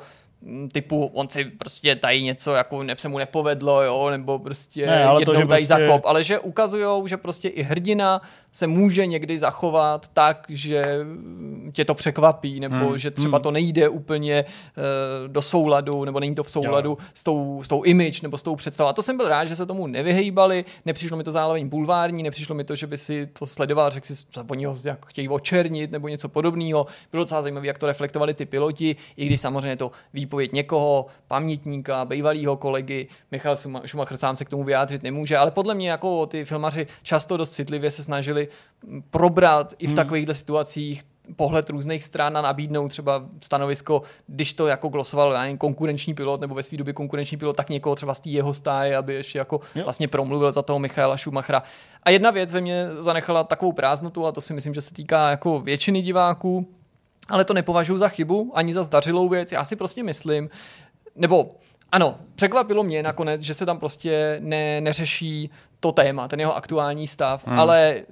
[0.71, 5.05] typu, on si prostě tady něco, jako ne, se mu nepovedlo, jo, nebo prostě Ne,
[5.05, 8.21] ale to, jednou že tady prostě- zakop, ale že ukazujou, že prostě i hrdina
[8.53, 10.97] se může někdy zachovat tak, že
[11.71, 16.35] tě to překvapí, nebo Hmm, že třeba to nejde úplně eh, do souladu, nebo není
[16.35, 16.97] to v souladu Jo.
[17.13, 18.89] s tou, s tou image nebo s tou představou.
[18.89, 22.55] A to jsem byl rád, že se tomu nevyhejbali, nepřišlo mi to zároveň bulvární, nepřišlo
[22.55, 26.07] mi to, že by si to sledoval, řekl si, oni ho jak chtějí očernit nebo
[26.07, 26.85] něco podobného.
[27.11, 32.05] Bylo docela zajímavé, jak to reflektovali ty piloti, i když samozřejmě to výpověď někoho, pamětníka,
[32.05, 33.07] bývalého kolegy.
[33.31, 33.55] Michal
[33.85, 37.51] Schumacher sám se k tomu vyjádřit nemůže, ale podle mě jako ty filmaři často dost
[37.51, 38.42] citlivě se snažili
[38.83, 41.03] mm, probrat i v takovýchhle situacích
[41.35, 46.41] pohled různých stran a nabídnout třeba stanovisko, když to jako glosoval já nevím, konkurenční pilot
[46.41, 49.37] nebo ve své době konkurenční pilot, tak někoho třeba z té jeho stáje, aby ještě
[49.37, 49.83] jako Jo.
[49.83, 51.63] vlastně promluvil za toho Michaela Schumachera.
[52.03, 55.29] A jedna věc ve mně zanechala takovou prázdnotu a to si myslím, že se týká
[55.29, 56.67] jako většiny diváků,
[57.29, 59.51] ale to nepovažuji za chybu, ani za zdařilou věc.
[59.51, 60.49] Já si prostě myslím,
[61.15, 61.55] nebo
[61.91, 65.49] ano, překvapilo mě nakonec, že se tam prostě ne, neřeší
[65.79, 67.59] to téma, ten jeho aktuální stav, hmm.
[67.59, 68.03] ale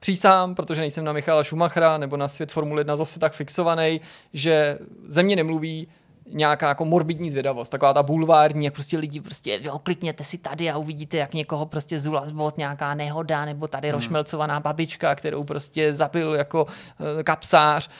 [0.00, 4.00] přísám, protože nejsem na Michala Schumachera nebo na svět Formule 1 zase tak fixovaný,
[4.32, 5.88] že ze mě nemluví
[6.32, 10.70] nějaká jako morbidní zvědavost, taková ta bulvární, jak prostě lidi prostě, jo, klikněte si tady
[10.70, 13.94] a uvidíte, jak někoho prostě zula zbot nějaká nehoda, nebo tady hmm.
[13.94, 17.90] rošmelcovaná babička, kterou prostě zabil jako uh, kapsář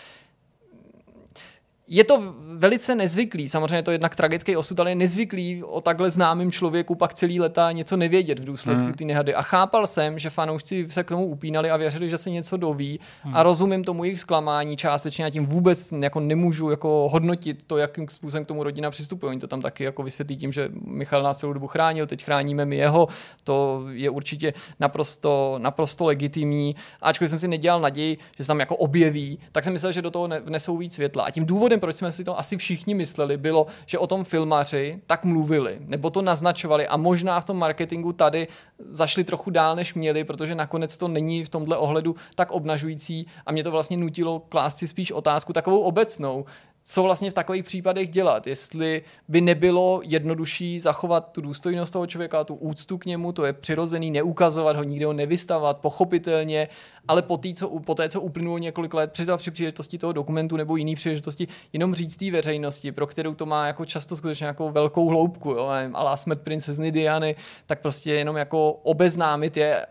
[1.89, 6.11] je to velice nezvyklý, samozřejmě je to jednak tragický osud, ale je nezvyklý o takhle
[6.11, 8.93] známým člověku pak celý leta něco nevědět v důsledku Hmm.
[8.95, 9.35] ty nehady.
[9.35, 13.01] A chápal jsem, že fanoušci se k tomu upínali a věřili, že se něco doví
[13.33, 18.09] a rozumím tomu jejich zklamání částečně a tím vůbec jako nemůžu jako hodnotit to, jakým
[18.09, 19.31] způsobem k tomu rodina přistupuje.
[19.31, 22.65] Oni to tam taky jako vysvětlí tím, že Michal nás celou dobu chránil, teď chráníme
[22.65, 23.09] my jeho,
[23.45, 26.77] to je určitě naprosto, naprosto legitimní.
[27.03, 30.11] Ačkoliv jsem si nedělal naději, že se tam jako objeví, tak jsem myslel, že do
[30.11, 31.25] toho ne- vnesou víc světla.
[31.25, 35.01] A tím důvodem, proč jsme si to asi všichni mysleli, bylo, že o tom filmaři
[35.07, 38.49] tak mluvili, nebo to naznačovali a možná v tom marketingu tady
[38.91, 43.53] zašli trochu dál, než měli, protože nakonec to není v tomhle ohledu tak obnažující a
[43.53, 46.45] mě to vlastně nutilo klást si spíš otázku takovou obecnou,
[46.91, 48.47] co vlastně v takových případech dělat.
[48.47, 53.53] Jestli by nebylo jednodušší zachovat tu důstojnost toho člověka, tu úctu k němu, to je
[53.53, 56.69] přirozený, neukazovat ho, nikde ho nevystavovat, pochopitelně,
[57.09, 60.57] ale po, tý, co, po té, co uplynulo několik let, při, při příležitosti toho dokumentu
[60.57, 64.73] nebo jiný příležitosti, jenom říct té veřejnosti, pro kterou to má jako často skutečně jako
[64.73, 65.97] velkou hloubku, jo, nevím,
[66.43, 67.37] princezny Diany,
[67.67, 69.87] tak prostě jenom jako obeznámit je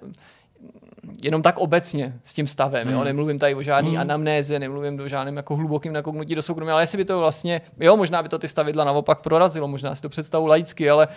[1.21, 2.89] jenom tak obecně s tím stavem.
[2.89, 3.03] Jo?
[3.03, 3.99] Nemluvím tady o žádný hmm.
[3.99, 7.97] anamnéze, nemluvím o žádném jako hlubokým nakouknutí do soukromí, ale jestli by to vlastně, jo,
[7.97, 11.07] možná by to ty stavidla naopak prorazilo, možná si to představu laicky, ale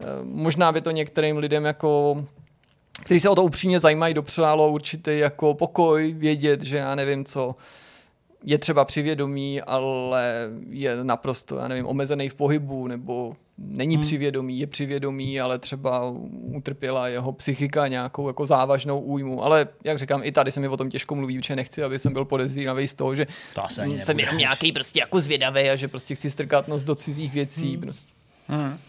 [0.00, 2.24] eh, možná by to některým lidem jako
[3.04, 7.54] kteří se o to upřímně zajímají, dopřálo určitý jako pokoj, vědět, že já nevím co,
[8.44, 14.04] je třeba přivědomí, ale je naprosto, já nevím, omezený v pohybu, nebo není hmm.
[14.04, 19.44] přivědomí, je přivědomí, ale třeba utrpěla jeho psychika nějakou jako závažnou újmu.
[19.44, 22.12] Ale jak říkám, i tady se mi o tom těžko mluví, protože nechci, aby jsem
[22.12, 23.26] byl podezřívavý z toho, že
[23.98, 27.32] To jsem jenom nějaký prostě jako zvědavý a že prostě chci strkat nos do cizích
[27.34, 27.72] věcí.
[27.72, 27.80] Hmm.
[27.80, 28.12] Prostě.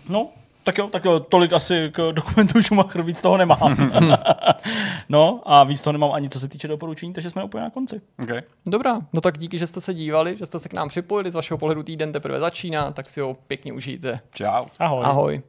[0.09, 0.29] No,
[0.71, 3.91] tak jo, tak jo, tolik asi k dokumentu Schumacher, víc toho nemám.
[5.09, 8.01] no a víc toho nemám ani co se týče doporučení, takže jsme úplně na konci.
[8.23, 8.41] Okay.
[8.67, 11.35] Dobrá, no tak díky, že jste se dívali, že jste se k nám připojili, z
[11.35, 14.19] vašeho pohledu týden teprve začíná, tak si ho pěkně užijte.
[14.33, 14.65] Čau.
[14.79, 15.05] Ahoj.
[15.05, 15.41] Ahoj.